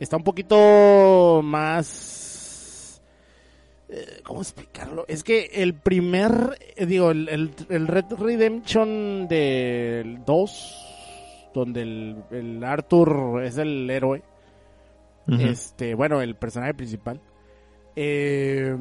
Está 0.00 0.16
un 0.16 0.24
poquito 0.24 1.42
más 1.44 2.27
¿cómo 4.22 4.42
explicarlo? 4.42 5.04
Es 5.08 5.24
que 5.24 5.50
el 5.54 5.74
primer, 5.74 6.58
eh, 6.76 6.86
digo, 6.86 7.10
el, 7.10 7.28
el, 7.28 7.50
el 7.68 7.86
Red 7.88 8.06
Redemption 8.18 9.28
del 9.28 10.24
2 10.24 10.84
donde 11.54 11.82
el, 11.82 12.16
el 12.30 12.62
Arthur 12.62 13.42
es 13.42 13.58
el 13.58 13.88
héroe, 13.90 14.22
este, 15.26 15.94
bueno, 15.94 16.20
el 16.22 16.36
personaje 16.36 16.74
principal. 16.74 17.20
eh, 17.96 18.76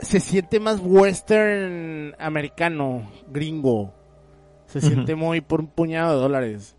se 0.00 0.20
siente 0.20 0.60
más 0.60 0.80
western 0.82 2.14
americano, 2.18 3.10
gringo. 3.28 3.94
Se 4.66 4.80
siente 4.80 5.14
muy 5.14 5.40
por 5.40 5.60
un 5.60 5.68
puñado 5.68 6.14
de 6.14 6.20
dólares. 6.20 6.76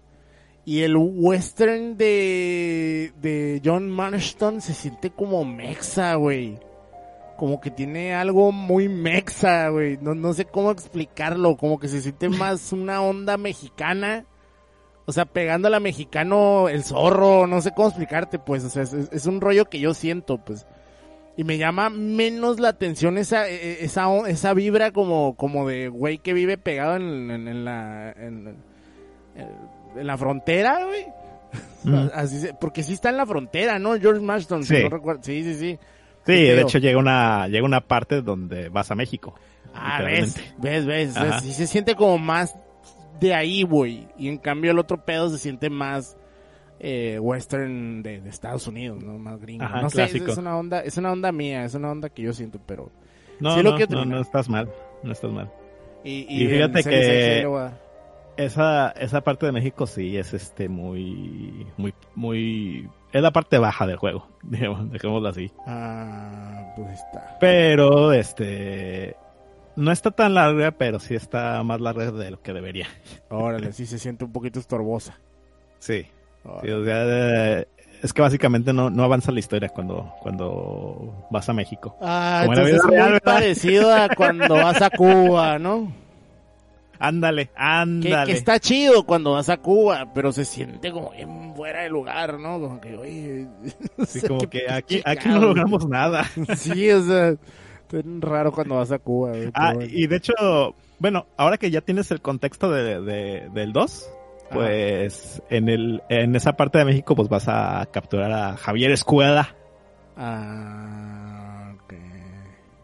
Y 0.65 0.81
el 0.81 0.95
western 0.97 1.97
de, 1.97 3.11
de 3.21 3.61
John 3.65 3.89
Marston 3.89 4.61
se 4.61 4.73
siente 4.73 5.09
como 5.09 5.43
mexa, 5.45 6.15
güey. 6.15 6.59
Como 7.37 7.59
que 7.61 7.71
tiene 7.71 8.13
algo 8.13 8.51
muy 8.51 8.87
mexa, 8.89 9.69
güey. 9.69 9.97
No, 10.01 10.13
no 10.13 10.33
sé 10.33 10.45
cómo 10.45 10.71
explicarlo. 10.71 11.57
Como 11.57 11.79
que 11.79 11.87
se 11.87 12.01
siente 12.01 12.29
más 12.29 12.71
una 12.73 13.01
onda 13.01 13.37
mexicana. 13.37 14.25
O 15.05 15.11
sea, 15.11 15.25
pegando 15.25 15.67
a 15.69 15.71
la 15.71 15.79
mexicano 15.79 16.69
el 16.69 16.83
zorro. 16.83 17.47
No 17.47 17.61
sé 17.61 17.71
cómo 17.71 17.87
explicarte, 17.87 18.37
pues. 18.37 18.63
O 18.63 18.69
sea, 18.69 18.83
es, 18.83 18.93
es 18.93 19.25
un 19.25 19.41
rollo 19.41 19.65
que 19.65 19.79
yo 19.79 19.93
siento, 19.95 20.37
pues. 20.37 20.67
Y 21.35 21.45
me 21.45 21.57
llama 21.57 21.89
menos 21.89 22.59
la 22.59 22.67
atención 22.69 23.17
esa, 23.17 23.47
e- 23.49 23.83
esa, 23.85 24.05
esa 24.27 24.53
vibra 24.53 24.91
como, 24.91 25.35
como 25.35 25.67
de 25.67 25.87
güey 25.87 26.17
que 26.19 26.33
vive 26.33 26.57
pegado 26.57 26.97
en, 26.97 27.31
en- 27.31 27.47
en 27.47 27.65
la, 27.65 28.11
en, 28.11 28.57
en 29.95 30.07
la 30.07 30.17
frontera, 30.17 30.85
güey. 30.85 31.05
Mm. 31.83 32.09
Así 32.13 32.39
se- 32.39 32.53
porque 32.53 32.83
sí 32.83 32.93
está 32.93 33.09
en 33.09 33.17
la 33.17 33.25
frontera, 33.25 33.79
¿no? 33.79 33.97
George 33.99 34.21
Marston, 34.21 34.63
si 34.63 34.75
Sí. 34.75 34.83
no 34.83 34.89
recuerdo. 34.89 35.21
Sí, 35.23 35.43
sí, 35.43 35.55
sí. 35.55 35.79
Sí, 36.25 36.33
de 36.33 36.61
hecho 36.61 36.77
llega 36.77 36.99
una, 36.99 37.47
llega 37.47 37.65
una 37.65 37.81
parte 37.81 38.21
donde 38.21 38.69
vas 38.69 38.91
a 38.91 38.95
México. 38.95 39.33
Ah, 39.73 40.01
ves, 40.03 40.35
ves, 40.57 40.85
ves. 40.85 41.15
Ajá. 41.17 41.35
ves, 41.35 41.43
Sí 41.43 41.53
se 41.53 41.65
siente 41.67 41.95
como 41.95 42.17
más 42.17 42.55
de 43.19 43.33
ahí, 43.33 43.63
güey. 43.63 44.07
Y 44.17 44.27
en 44.27 44.37
cambio 44.37 44.71
el 44.71 44.79
otro 44.79 45.03
pedo 45.05 45.29
se 45.29 45.37
siente 45.37 45.69
más 45.69 46.17
eh, 46.79 47.17
western 47.19 48.01
de, 48.03 48.21
de 48.21 48.29
Estados 48.29 48.67
Unidos, 48.67 49.03
¿no? 49.03 49.17
Más 49.17 49.39
gringo. 49.39 49.63
Ajá, 49.65 49.81
no 49.81 49.89
sé, 49.89 50.03
es, 50.03 50.37
una 50.37 50.57
onda, 50.57 50.81
es 50.81 50.97
una 50.97 51.11
onda 51.11 51.31
mía, 51.31 51.65
es 51.65 51.73
una 51.73 51.91
onda 51.91 52.09
que 52.09 52.21
yo 52.23 52.31
siento, 52.33 52.59
pero... 52.65 52.91
No, 53.39 53.55
Sí, 53.55 53.63
lo 53.63 53.77
no, 53.77 53.85
no, 53.87 54.05
no 54.05 54.21
estás 54.21 54.49
mal. 54.49 54.69
No 55.03 55.11
estás 55.11 55.31
mal. 55.31 55.51
Y, 56.03 56.25
Y 56.29 56.47
fíjate 56.47 56.77
en 56.79 56.83
Series 56.83 57.41
que- 57.41 57.41
Esa, 58.39 58.91
esa 58.91 59.19
parte 59.19 59.45
de 59.45 59.51
México 59.51 59.85
sí 59.85 60.15
es 60.17 60.33
este 60.33 60.69
muy, 60.69 61.67
muy, 61.75 61.93
muy, 62.15 62.89
es 63.11 63.21
la 63.21 63.31
parte 63.31 63.57
baja 63.57 63.85
del 63.85 63.97
juego, 63.97 64.29
digamos, 64.43 64.89
dejémoslo 64.89 65.27
así. 65.27 65.51
Ah, 65.67 66.71
pues 66.77 66.99
está. 66.99 67.37
Pero, 67.41 68.13
este, 68.13 69.17
no 69.75 69.91
está 69.91 70.11
tan 70.11 70.35
larga, 70.35 70.71
pero 70.71 70.99
sí 70.99 71.15
está 71.15 71.61
más 71.63 71.81
larga 71.81 72.11
de 72.11 72.31
lo 72.31 72.41
que 72.41 72.53
debería. 72.53 72.87
Órale, 73.29 73.73
sí 73.73 73.85
se 73.85 73.99
siente 73.99 74.23
un 74.23 74.31
poquito 74.31 74.57
estorbosa. 74.57 75.19
Sí. 75.79 76.07
Sí, 76.63 76.69
o 76.71 76.85
sea, 76.85 77.65
es 78.01 78.13
que 78.13 78.21
básicamente 78.21 78.71
no, 78.71 78.89
no 78.89 79.03
avanza 79.03 79.33
la 79.33 79.39
historia 79.39 79.67
cuando, 79.67 80.13
cuando 80.21 81.27
vas 81.29 81.49
a 81.49 81.53
México. 81.53 81.97
Ah, 82.01 82.43
Como 82.45 82.53
entonces 82.53 82.75
es 82.77 83.09
muy 83.09 83.19
parecido 83.19 83.93
a 83.93 84.07
cuando 84.15 84.55
vas 84.55 84.81
a 84.81 84.89
Cuba, 84.89 85.59
¿no? 85.59 85.91
Ándale, 86.99 87.45
Que, 87.47 87.51
ándale. 87.55 88.31
que 88.33 88.37
está 88.37 88.59
chido 88.59 89.05
cuando 89.05 89.31
vas 89.33 89.47
a 89.49 89.57
Cuba, 89.57 90.11
pero 90.13 90.31
se 90.33 90.43
siente 90.45 90.91
como 90.91 91.11
bien 91.11 91.53
fuera 91.55 91.83
de 91.83 91.89
lugar, 91.89 92.37
¿no? 92.39 92.59
Como 92.59 92.81
que, 92.81 92.95
oye... 92.97 93.47
Sí, 94.05 94.21
como 94.27 94.49
que 94.49 94.69
aquí, 94.69 95.01
aquí 95.05 95.29
no 95.29 95.39
logramos 95.39 95.87
nada. 95.87 96.25
Sí, 96.57 96.89
o 96.91 97.01
sea, 97.03 97.29
es 97.29 97.39
raro 98.19 98.51
cuando 98.51 98.75
vas 98.75 98.91
a 98.91 98.99
Cuba. 98.99 99.31
Ah, 99.53 99.73
bueno. 99.73 99.89
y 99.91 100.07
de 100.07 100.15
hecho, 100.17 100.33
bueno, 100.99 101.25
ahora 101.37 101.57
que 101.57 101.71
ya 101.71 101.81
tienes 101.81 102.11
el 102.11 102.21
contexto 102.21 102.69
de, 102.69 103.01
de- 103.01 103.49
del 103.53 103.71
2, 103.73 104.09
pues 104.51 105.41
en 105.49 105.69
el 105.69 106.01
en 106.09 106.35
esa 106.35 106.53
parte 106.53 106.79
de 106.79 106.85
México 106.85 107.15
pues 107.15 107.29
vas 107.29 107.47
a 107.47 107.87
capturar 107.91 108.31
a 108.31 108.57
Javier 108.57 108.91
Escuela. 108.91 109.55
Ah, 110.17 111.71
ok. 111.75 111.93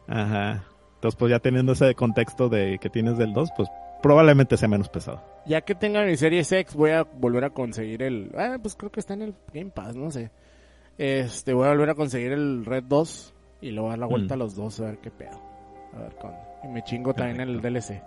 Ajá. 0.07 0.63
Entonces 0.95 1.17
pues 1.17 1.31
ya 1.31 1.39
teniendo 1.39 1.73
ese 1.73 1.93
contexto 1.95 2.49
de 2.49 2.77
que 2.79 2.89
tienes 2.89 3.17
del 3.17 3.33
2, 3.33 3.49
pues 3.57 3.69
probablemente 4.05 4.55
sea 4.55 4.67
menos 4.67 4.87
pesado. 4.87 5.19
Ya 5.47 5.61
que 5.61 5.73
tenga 5.73 6.03
mi 6.05 6.15
Series 6.15 6.51
X, 6.51 6.75
voy 6.75 6.91
a 6.91 7.01
volver 7.03 7.43
a 7.43 7.49
conseguir 7.49 8.03
el... 8.03 8.31
Ah, 8.37 8.57
pues 8.61 8.75
creo 8.75 8.91
que 8.91 8.99
está 8.99 9.15
en 9.15 9.23
el 9.23 9.35
Game 9.51 9.71
Pass, 9.71 9.95
no 9.95 10.11
sé. 10.11 10.29
Este, 10.99 11.53
voy 11.53 11.65
a 11.65 11.69
volver 11.69 11.89
a 11.89 11.95
conseguir 11.95 12.31
el 12.31 12.65
Red 12.65 12.83
2 12.83 13.33
y 13.61 13.71
le 13.71 13.79
voy 13.81 13.87
a 13.87 13.89
dar 13.91 13.99
la 13.99 14.05
vuelta 14.05 14.35
Mm. 14.35 14.37
a 14.37 14.43
los 14.43 14.55
dos 14.55 14.79
a 14.79 14.85
ver 14.85 14.99
qué 14.99 15.09
pedo. 15.09 15.41
A 15.95 15.99
ver 16.03 16.15
con... 16.17 16.31
Y 16.63 16.67
me 16.67 16.83
chingo 16.83 17.15
también 17.15 17.41
el 17.41 17.61
DLC. 17.61 17.99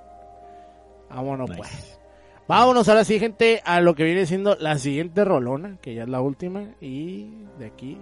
Vámonos 1.10 1.48
Nice. 1.50 1.58
pues. 1.60 2.00
Vámonos 2.46 2.88
ahora 2.88 3.02
sí, 3.04 3.18
gente, 3.18 3.60
a 3.64 3.80
lo 3.80 3.94
que 3.96 4.04
viene 4.04 4.24
siendo 4.24 4.54
la 4.56 4.78
siguiente 4.78 5.24
rolona, 5.24 5.78
que 5.82 5.94
ya 5.94 6.04
es 6.04 6.08
la 6.08 6.20
última. 6.20 6.62
Y 6.80 7.44
de 7.58 7.66
aquí, 7.66 7.98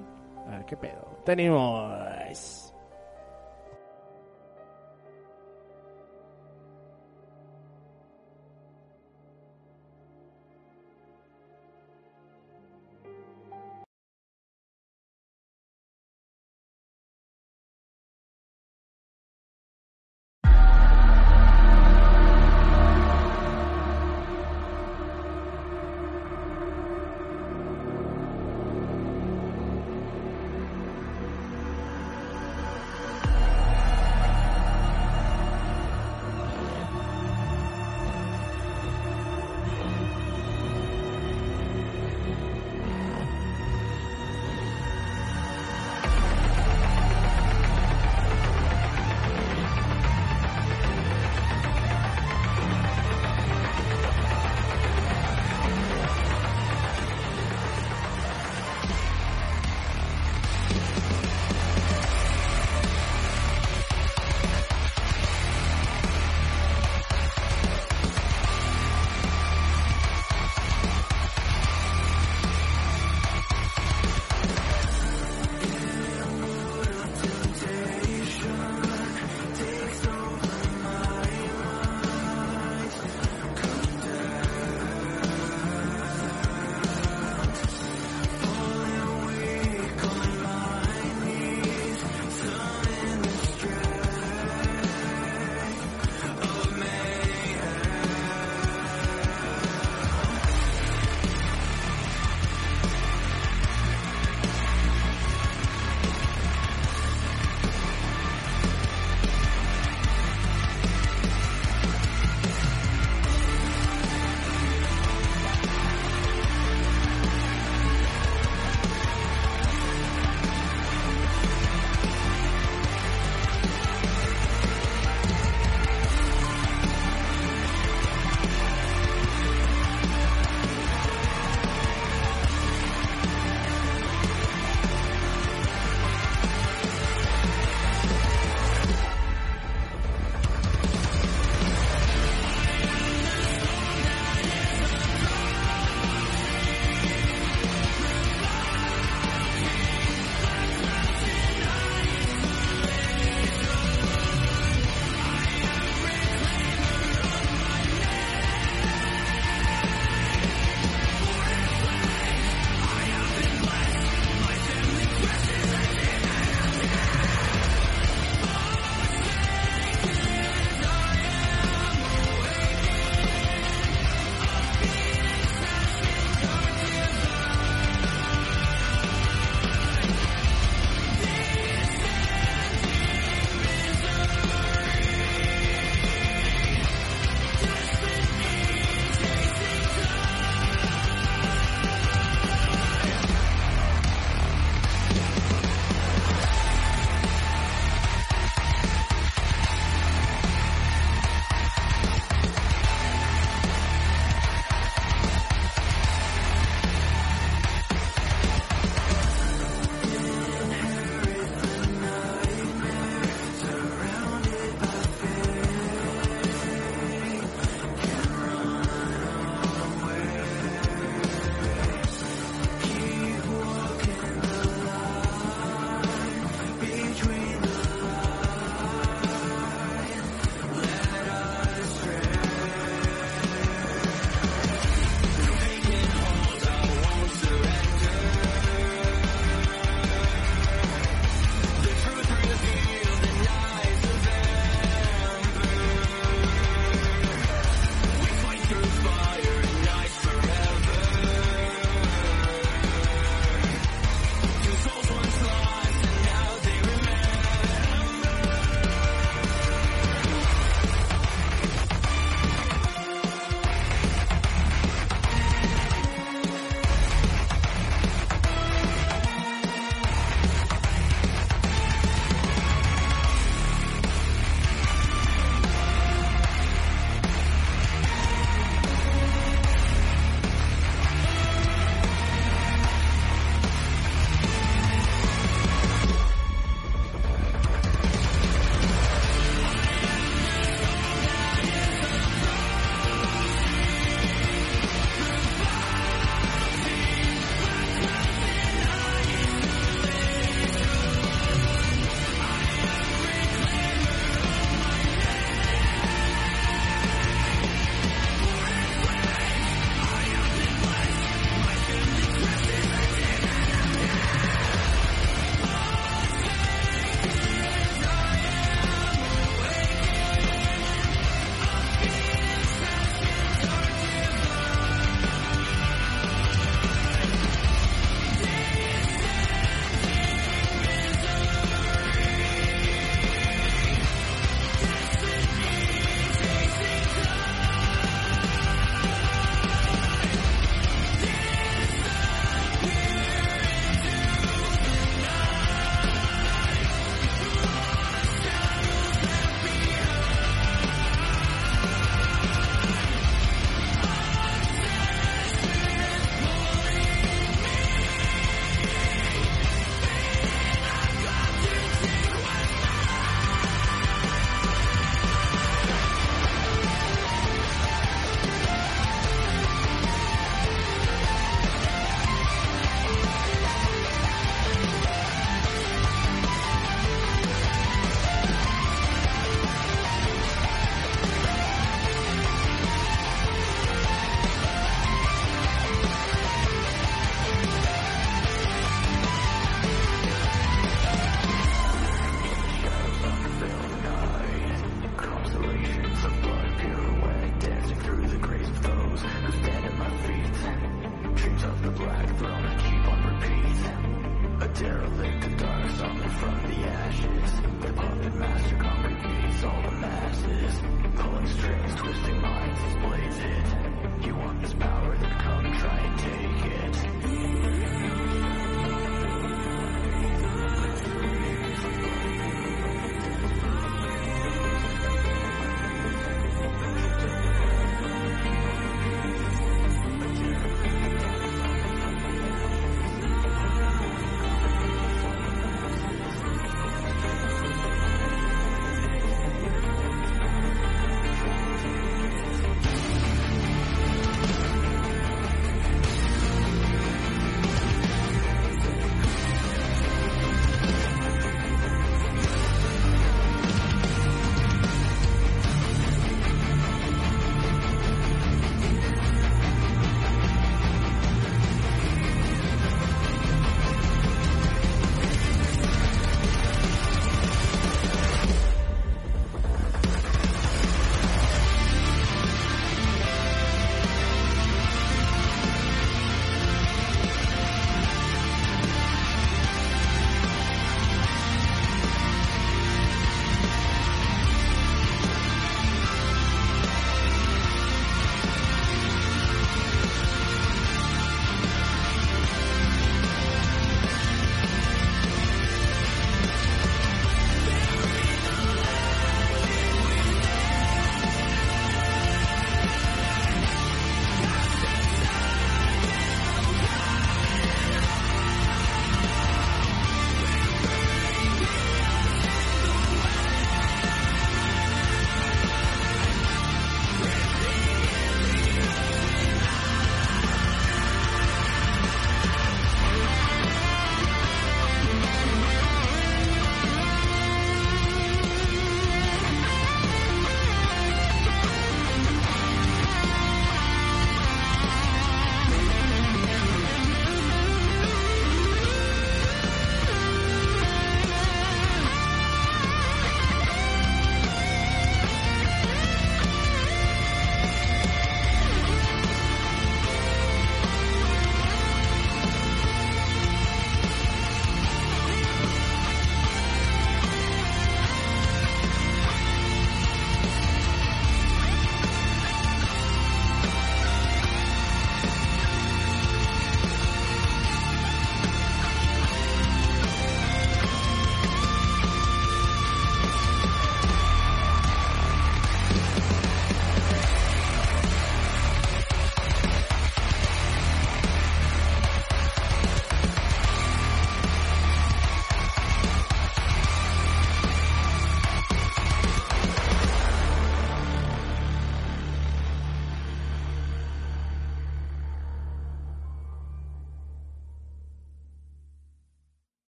a 0.46 0.50
ver 0.58 0.66
qué 0.66 0.76
pedo. 0.76 1.18
Tenemos... 1.24 2.65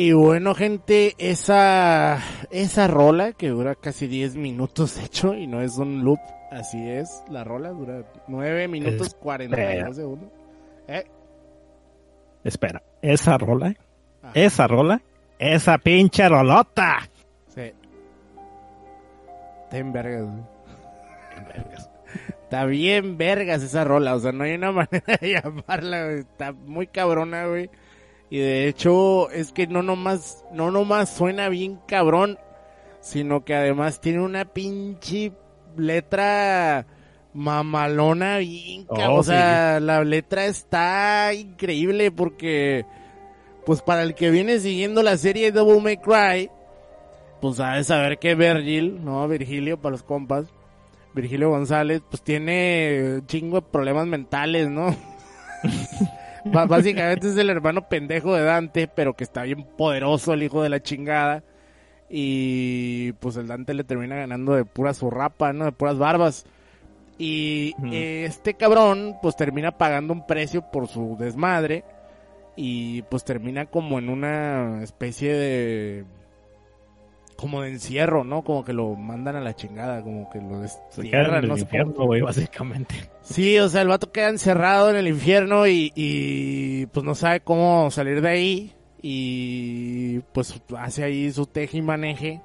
Y 0.00 0.12
bueno, 0.12 0.54
gente, 0.54 1.14
esa, 1.18 2.20
esa 2.50 2.86
rola 2.86 3.34
que 3.34 3.50
dura 3.50 3.74
casi 3.74 4.06
10 4.06 4.34
minutos, 4.36 4.96
de 4.96 5.04
hecho, 5.04 5.34
y 5.34 5.46
no 5.46 5.60
es 5.60 5.76
un 5.76 6.04
loop, 6.04 6.18
así 6.50 6.88
es, 6.88 7.22
la 7.28 7.44
rola 7.44 7.68
dura 7.68 8.10
9 8.26 8.66
minutos 8.66 9.08
Espera. 9.08 9.22
42 9.22 9.96
segundos. 9.96 10.30
¿Eh? 10.88 11.04
Espera, 12.44 12.82
esa 13.02 13.36
rola, 13.36 13.74
Ajá. 14.22 14.32
esa 14.32 14.66
rola, 14.66 15.02
esa 15.38 15.76
pinche 15.76 16.26
rolota. 16.26 17.00
Sí. 17.48 17.70
Está 19.64 19.76
en 19.76 19.92
vergas, 19.92 20.22
güey. 20.22 20.44
Está 22.44 22.64
bien 22.64 23.18
vergas 23.18 23.62
esa 23.62 23.84
rola, 23.84 24.14
o 24.14 24.20
sea, 24.20 24.32
no 24.32 24.44
hay 24.44 24.54
una 24.54 24.72
manera 24.72 25.18
de 25.20 25.32
llamarla, 25.42 26.04
güey. 26.04 26.20
Está 26.20 26.52
muy 26.52 26.86
cabrona, 26.86 27.48
güey. 27.48 27.68
Y 28.30 28.38
de 28.38 28.68
hecho, 28.68 29.28
es 29.30 29.52
que 29.52 29.66
no 29.66 29.82
nomás, 29.82 30.44
no 30.52 30.70
nomás 30.70 31.10
suena 31.14 31.48
bien 31.48 31.80
cabrón, 31.86 32.38
sino 33.00 33.44
que 33.44 33.54
además 33.54 34.00
tiene 34.00 34.20
una 34.20 34.44
pinche 34.44 35.32
letra 35.76 36.86
mamalona 37.32 38.38
bien 38.38 38.86
Oh, 38.88 38.94
cabrón. 38.94 39.18
o 39.18 39.22
sea, 39.24 39.80
la 39.80 40.04
letra 40.04 40.46
está 40.46 41.32
increíble 41.34 42.10
porque, 42.12 42.84
pues 43.66 43.82
para 43.82 44.02
el 44.02 44.14
que 44.14 44.30
viene 44.30 44.58
siguiendo 44.60 45.02
la 45.02 45.16
serie 45.16 45.50
Double 45.52 45.80
May 45.80 45.96
Cry, 45.96 46.50
pues 47.40 47.56
sabes 47.56 47.86
saber 47.88 48.18
que 48.18 48.34
Virgil, 48.34 49.04
¿no? 49.04 49.26
Virgilio 49.26 49.80
para 49.80 49.92
los 49.92 50.02
compas. 50.02 50.46
Virgilio 51.14 51.48
González, 51.50 52.02
pues 52.08 52.22
tiene 52.22 53.14
un 53.16 53.26
chingo 53.26 53.56
de 53.60 53.66
problemas 53.66 54.06
mentales, 54.06 54.68
¿no? 54.68 54.94
Básicamente 56.68 57.28
es 57.28 57.36
el 57.36 57.50
hermano 57.50 57.88
pendejo 57.88 58.34
de 58.34 58.42
Dante, 58.42 58.88
pero 58.88 59.14
que 59.14 59.24
está 59.24 59.42
bien 59.42 59.64
poderoso, 59.64 60.32
el 60.32 60.42
hijo 60.42 60.62
de 60.62 60.68
la 60.68 60.82
chingada. 60.82 61.42
Y 62.08 63.12
pues 63.12 63.36
el 63.36 63.46
Dante 63.46 63.74
le 63.74 63.84
termina 63.84 64.16
ganando 64.16 64.54
de 64.54 64.64
pura 64.64 64.94
zurrapa, 64.94 65.52
¿no? 65.52 65.66
De 65.66 65.72
puras 65.72 65.98
barbas. 65.98 66.44
Y 67.18 67.74
eh, 67.92 68.24
este 68.26 68.54
cabrón, 68.54 69.16
pues 69.22 69.36
termina 69.36 69.76
pagando 69.76 70.12
un 70.12 70.26
precio 70.26 70.62
por 70.70 70.88
su 70.88 71.16
desmadre. 71.18 71.84
Y 72.56 73.02
pues 73.02 73.24
termina 73.24 73.66
como 73.66 73.98
en 73.98 74.08
una 74.08 74.82
especie 74.82 75.32
de 75.32 76.04
como 77.40 77.62
de 77.62 77.70
encierro, 77.70 78.22
¿no? 78.22 78.42
Como 78.44 78.64
que 78.64 78.74
lo 78.74 78.94
mandan 78.96 79.34
a 79.34 79.40
la 79.40 79.56
chingada, 79.56 80.02
como 80.02 80.28
que 80.28 80.40
lo 80.40 80.60
destierran, 80.60 81.44
el 81.44 81.48
no 81.48 81.56
sé 81.56 81.62
infierno, 81.62 82.04
güey, 82.04 82.20
básicamente. 82.20 82.94
Sí, 83.22 83.58
o 83.58 83.68
sea, 83.70 83.80
el 83.80 83.88
vato 83.88 84.12
queda 84.12 84.28
encerrado 84.28 84.90
en 84.90 84.96
el 84.96 85.08
infierno 85.08 85.66
y, 85.66 85.90
y 85.94 86.84
pues 86.86 87.04
no 87.04 87.14
sabe 87.14 87.40
cómo 87.40 87.90
salir 87.90 88.20
de 88.20 88.28
ahí 88.28 88.72
y 89.00 90.18
pues 90.34 90.60
hace 90.76 91.04
ahí 91.04 91.32
su 91.32 91.46
teje 91.46 91.78
y 91.78 91.82
maneje 91.82 92.42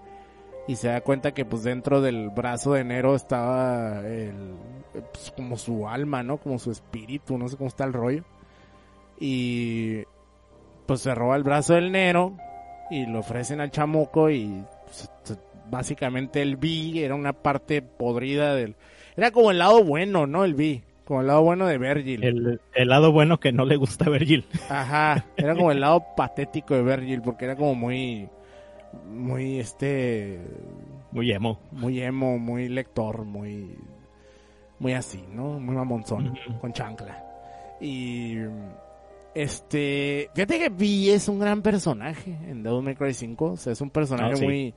y 0.65 0.77
se 0.77 0.87
da 0.87 1.01
cuenta 1.01 1.33
que 1.33 1.43
pues 1.43 1.63
dentro 1.63 1.99
del 1.99 2.29
brazo 2.29 2.73
de 2.73 2.85
Nero 2.85 3.15
estaba 3.15 3.99
el, 4.07 4.55
pues, 4.93 5.33
como 5.35 5.57
su 5.57 5.89
alma, 5.89 6.23
¿no? 6.23 6.37
Como 6.37 6.57
su 6.57 6.71
espíritu, 6.71 7.37
no 7.37 7.49
sé 7.49 7.57
cómo 7.57 7.67
está 7.67 7.83
el 7.83 7.91
rollo. 7.91 8.23
Y 9.19 10.03
pues 10.85 11.01
se 11.01 11.13
roba 11.13 11.35
el 11.35 11.43
brazo 11.43 11.73
del 11.73 11.91
Nero 11.91 12.37
y 12.89 13.05
lo 13.05 13.19
ofrecen 13.19 13.59
al 13.59 13.71
chamuco 13.71 14.29
y 14.29 14.63
pues, 14.85 15.09
básicamente 15.69 16.41
el 16.41 16.55
B 16.57 17.03
era 17.03 17.15
una 17.15 17.33
parte 17.33 17.81
podrida 17.81 18.55
del... 18.55 18.75
Era 19.17 19.31
como 19.31 19.51
el 19.51 19.59
lado 19.59 19.83
bueno, 19.83 20.27
¿no? 20.27 20.43
El 20.45 20.55
B. 20.55 20.83
Como 21.05 21.21
el 21.21 21.27
lado 21.27 21.43
bueno 21.43 21.67
de 21.67 21.77
Virgil. 21.77 22.23
El, 22.23 22.61
el 22.73 22.87
lado 22.89 23.11
bueno 23.11 23.39
que 23.39 23.51
no 23.51 23.65
le 23.65 23.75
gusta 23.75 24.05
a 24.05 24.09
Virgil. 24.09 24.45
Ajá. 24.69 25.25
Era 25.37 25.55
como 25.55 25.71
el 25.71 25.79
lado 25.79 26.03
patético 26.17 26.75
de 26.75 26.83
Virgil 26.83 27.21
porque 27.21 27.45
era 27.45 27.55
como 27.55 27.75
muy... 27.75 28.27
Muy 29.07 29.59
este... 29.59 30.39
Muy 31.11 31.31
emo. 31.31 31.59
Muy 31.71 32.01
emo, 32.01 32.37
muy 32.39 32.69
lector, 32.69 33.23
muy... 33.23 33.77
Muy 34.79 34.93
así, 34.93 35.23
¿no? 35.31 35.59
Muy 35.59 35.75
mamonzón. 35.75 36.37
Con 36.59 36.73
chancla. 36.73 37.23
Y... 37.79 38.37
Este... 39.35 40.29
Fíjate 40.33 40.57
que 40.59 40.69
V 40.69 41.13
es 41.13 41.27
un 41.27 41.39
gran 41.39 41.61
personaje 41.61 42.31
en 42.47 42.63
Devil 42.63 42.81
May 42.81 42.95
Cry 42.95 43.13
5. 43.13 43.45
O 43.45 43.57
sea, 43.57 43.73
es 43.73 43.81
un 43.81 43.89
personaje 43.89 44.33
Ah, 44.33 44.37
sí. 44.37 44.45
muy... 44.45 44.73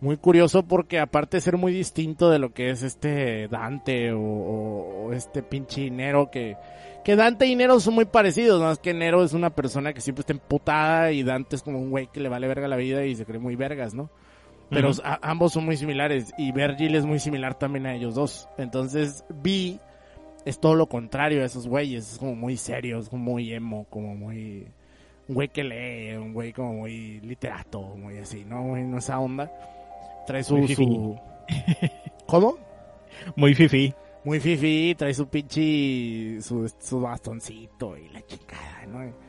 Muy 0.00 0.16
curioso 0.18 0.64
porque 0.64 0.98
aparte 0.98 1.38
de 1.38 1.40
ser 1.40 1.56
muy 1.56 1.72
distinto 1.72 2.28
de 2.28 2.38
lo 2.38 2.52
que 2.52 2.68
es 2.68 2.82
este 2.82 3.48
Dante 3.48 4.12
o, 4.12 4.20
o- 4.20 5.06
o 5.06 5.12
este 5.14 5.42
pinche 5.42 5.88
Nero 5.90 6.30
que... 6.30 6.56
Que 7.04 7.16
Dante 7.16 7.46
y 7.46 7.54
Nero 7.56 7.80
son 7.80 7.94
muy 7.94 8.04
parecidos, 8.04 8.60
¿no? 8.60 8.70
Es 8.70 8.78
que 8.78 8.92
Nero 8.92 9.22
es 9.24 9.32
una 9.32 9.50
persona 9.50 9.92
que 9.94 10.00
siempre 10.02 10.20
está 10.20 10.32
emputada 10.34 11.12
y 11.12 11.22
Dante 11.22 11.56
es 11.56 11.62
como 11.62 11.78
un 11.78 11.90
güey 11.90 12.08
que 12.12 12.20
le 12.20 12.28
vale 12.28 12.48
verga 12.48 12.66
la 12.68 12.76
vida 12.76 13.04
y 13.06 13.14
se 13.14 13.24
cree 13.24 13.38
muy 13.38 13.56
vergas, 13.56 13.94
¿no? 13.94 14.10
Pero 14.68 14.90
a- 15.04 15.20
ambos 15.22 15.52
son 15.52 15.64
muy 15.64 15.76
similares 15.76 16.32
y 16.36 16.52
Virgil 16.52 16.94
es 16.96 17.06
muy 17.06 17.18
similar 17.18 17.54
también 17.54 17.86
a 17.86 17.94
ellos 17.94 18.14
dos. 18.14 18.48
Entonces, 18.58 19.24
B 19.30 19.78
es 20.44 20.58
todo 20.60 20.74
lo 20.74 20.88
contrario 20.88 21.42
a 21.42 21.46
esos 21.46 21.66
güeyes. 21.66 22.12
Es 22.12 22.18
como 22.18 22.34
muy 22.34 22.56
serio, 22.56 22.98
es 22.98 23.08
como 23.08 23.32
muy 23.32 23.52
emo, 23.52 23.86
como 23.90 24.14
muy... 24.14 24.66
Un 25.26 25.36
güey 25.36 25.48
que 25.48 25.64
lee, 25.64 26.16
un 26.16 26.34
güey 26.34 26.52
como 26.52 26.74
muy 26.74 27.20
literato, 27.20 27.80
muy 27.96 28.18
así, 28.18 28.44
¿no? 28.44 28.62
Muy 28.62 28.80
en 28.80 28.94
esa 28.96 29.18
onda. 29.18 29.50
Trae 30.26 30.44
su... 30.44 30.66
Su... 30.68 31.18
¿Cómo? 32.26 32.58
Muy 33.36 33.54
fifi. 33.54 33.94
Muy 34.24 34.40
fifi, 34.40 34.94
trae 34.96 35.14
su 35.14 35.26
pinche... 35.28 36.40
Su, 36.42 36.70
su 36.78 37.00
bastoncito 37.00 37.96
y 37.96 38.08
la 38.10 38.22
chingada, 38.26 38.86
¿no? 38.86 39.23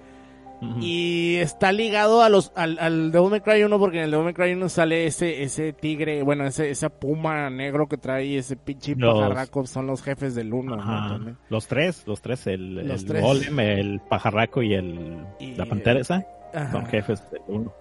Y 0.82 1.36
está 1.36 1.72
ligado 1.72 2.22
a 2.24 2.30
los 2.30 2.52
al, 2.56 2.78
al 2.80 3.12
Devil 3.12 3.30
May 3.30 3.42
Cry 3.42 3.64
1 3.64 3.78
porque 3.80 3.98
en 3.98 4.04
el 4.06 4.12
Devil 4.12 4.26
May 4.26 4.34
Cry 4.34 4.54
1 4.54 4.70
sale 4.70 5.06
ese 5.06 5.44
ese 5.44 5.74
tigre, 5.74 6.24
bueno, 6.24 6.46
ese 6.46 6.70
esa 6.70 6.90
puma 6.90 7.50
negro 7.50 7.88
que 7.88 7.98
trae 7.98 8.38
ese 8.38 8.56
pinche 8.56 8.96
pajarraco, 8.96 9.66
son 9.68 9.88
los 9.88 10.02
jefes 10.02 10.34
del 10.36 10.54
1, 10.54 10.76
¿no? 10.76 11.36
Los 11.50 11.68
tres, 11.68 12.04
los 12.08 12.22
tres, 12.22 12.48
el, 12.48 12.88
Los 12.88 13.02
el 13.02 13.08
tres. 13.08 13.22
golem, 13.22 13.60
el 13.60 14.00
pajarraco 14.10 14.62
y 14.64 14.74
el 14.74 15.26
Y- 15.40 15.56
la 15.56 15.66
pantera 15.66 16.00
esa, 16.00 16.26
son 16.72 16.86
jefes 16.88 17.22
del 17.32 17.42
uno. 17.48 17.74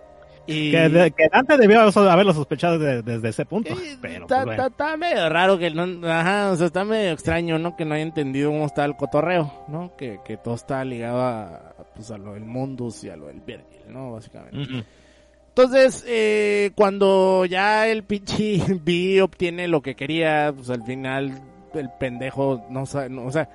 Y 0.46 0.72
Que, 0.72 0.90
de- 0.90 1.10
que 1.12 1.26
Dante 1.32 1.56
debió 1.56 1.80
haberlo 1.80 2.34
sospechado 2.34 2.78
de- 2.78 3.00
desde 3.00 3.30
ese 3.30 3.46
punto, 3.46 3.70
Eh, 3.72 3.96
pero 4.02 4.24
está, 4.26 4.44
pues, 4.44 4.56
bueno. 4.58 4.66
está- 4.66 4.84
está 4.84 4.96
medio 4.98 5.28
raro 5.30 5.56
que 5.56 5.70
no, 5.70 6.06
ajá, 6.06 6.50
o 6.50 6.56
sea, 6.56 6.66
está 6.66 6.84
medio 6.84 7.12
extraño, 7.12 7.58
¿no? 7.58 7.76
Que 7.76 7.86
no 7.86 7.94
haya 7.94 8.02
entendido 8.02 8.50
cómo 8.50 8.66
está 8.66 8.84
el 8.84 8.94
cotorreo, 8.94 9.50
¿no? 9.68 9.96
Que, 9.96 10.18
que 10.22 10.36
todo 10.36 10.54
está 10.54 10.84
ligado 10.84 11.22
a, 11.22 11.73
pues, 11.94 12.10
a 12.10 12.18
lo 12.18 12.34
del 12.34 12.44
Mundus 12.44 13.04
y 13.04 13.10
a 13.10 13.16
lo 13.16 13.26
del 13.26 13.40
Virgil, 13.40 13.82
¿no? 13.88 14.12
Básicamente. 14.12 14.84
Entonces, 15.48 16.04
eh, 16.08 16.72
cuando 16.74 17.44
ya 17.44 17.86
el 17.86 18.02
pinche 18.02 18.60
B 18.84 19.22
obtiene 19.22 19.68
lo 19.68 19.82
que 19.82 19.94
quería, 19.94 20.52
pues 20.54 20.68
al 20.70 20.82
final 20.82 21.40
el 21.74 21.90
pendejo 21.98 22.64
no 22.70 22.86
sabe, 22.86 23.08
no, 23.08 23.24
o 23.24 23.30
sea, 23.30 23.48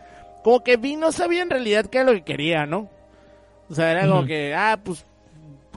como 0.44 0.64
que 0.64 0.78
B 0.78 0.96
no 0.96 1.12
sabía 1.12 1.42
en 1.42 1.50
realidad 1.50 1.88
qué 1.88 1.98
era 2.00 2.12
lo 2.12 2.14
que 2.14 2.24
quería, 2.24 2.66
¿no? 2.66 2.90
O 3.70 3.76
sea, 3.76 3.92
era 3.92 4.08
como 4.08 4.26
que, 4.26 4.56
ah, 4.56 4.80
pues 4.84 5.06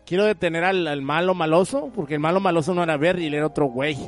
quiero 0.06 0.24
detener 0.24 0.64
al, 0.64 0.86
al 0.86 1.02
malo 1.02 1.34
maloso, 1.34 1.90
porque 1.94 2.14
el 2.14 2.20
malo 2.20 2.40
maloso 2.40 2.72
no 2.72 2.82
era 2.82 2.96
Virgil, 2.96 3.34
era 3.34 3.46
otro 3.46 3.66
güey. 3.66 3.98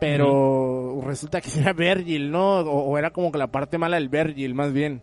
Pero 0.00 1.00
resulta 1.04 1.40
que 1.40 1.50
era 1.58 1.72
Virgil, 1.72 2.30
¿no? 2.30 2.60
O, 2.60 2.90
o 2.90 2.98
era 2.98 3.10
como 3.10 3.30
que 3.30 3.38
la 3.38 3.46
parte 3.46 3.78
mala 3.78 3.96
del 3.96 4.08
Virgil, 4.08 4.54
más 4.54 4.72
bien. 4.72 5.02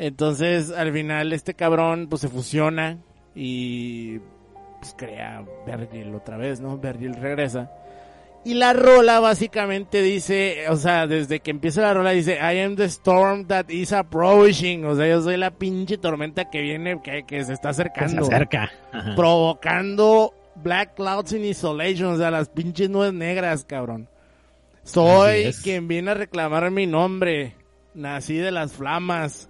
Entonces, 0.00 0.70
al 0.72 0.92
final, 0.94 1.30
este 1.34 1.52
cabrón, 1.52 2.06
pues 2.08 2.22
se 2.22 2.28
fusiona 2.28 2.96
y 3.34 4.18
pues 4.78 4.94
crea 4.96 5.44
Virgil 5.66 6.14
otra 6.14 6.38
vez, 6.38 6.58
¿no? 6.58 6.78
Virgil 6.78 7.14
regresa. 7.14 7.70
Y 8.42 8.54
la 8.54 8.72
rola 8.72 9.20
básicamente 9.20 10.00
dice, 10.00 10.64
o 10.70 10.76
sea, 10.76 11.06
desde 11.06 11.40
que 11.40 11.50
empieza 11.50 11.82
la 11.82 11.92
rola 11.92 12.12
dice, 12.12 12.36
I 12.38 12.60
am 12.60 12.76
the 12.76 12.86
storm 12.86 13.46
that 13.48 13.68
is 13.68 13.92
approaching. 13.92 14.86
O 14.86 14.96
sea, 14.96 15.06
yo 15.06 15.20
soy 15.20 15.36
la 15.36 15.50
pinche 15.50 15.98
tormenta 15.98 16.48
que 16.48 16.62
viene, 16.62 17.02
que, 17.02 17.24
que 17.26 17.44
se 17.44 17.52
está 17.52 17.68
Que 17.68 17.74
se 17.74 17.82
acercando. 17.82 18.22
acerca. 18.22 18.70
Ajá. 18.92 19.14
Provocando 19.14 20.32
Black 20.54 20.94
Clouds 20.94 21.32
in 21.34 21.44
Isolation, 21.44 22.14
o 22.14 22.16
sea, 22.16 22.30
las 22.30 22.48
pinches 22.48 22.88
nubes 22.88 23.12
negras, 23.12 23.66
cabrón. 23.66 24.08
Soy 24.82 25.52
quien 25.62 25.88
viene 25.88 26.12
a 26.12 26.14
reclamar 26.14 26.70
mi 26.70 26.86
nombre. 26.86 27.54
Nací 27.92 28.36
de 28.38 28.50
las 28.50 28.72
flamas. 28.72 29.49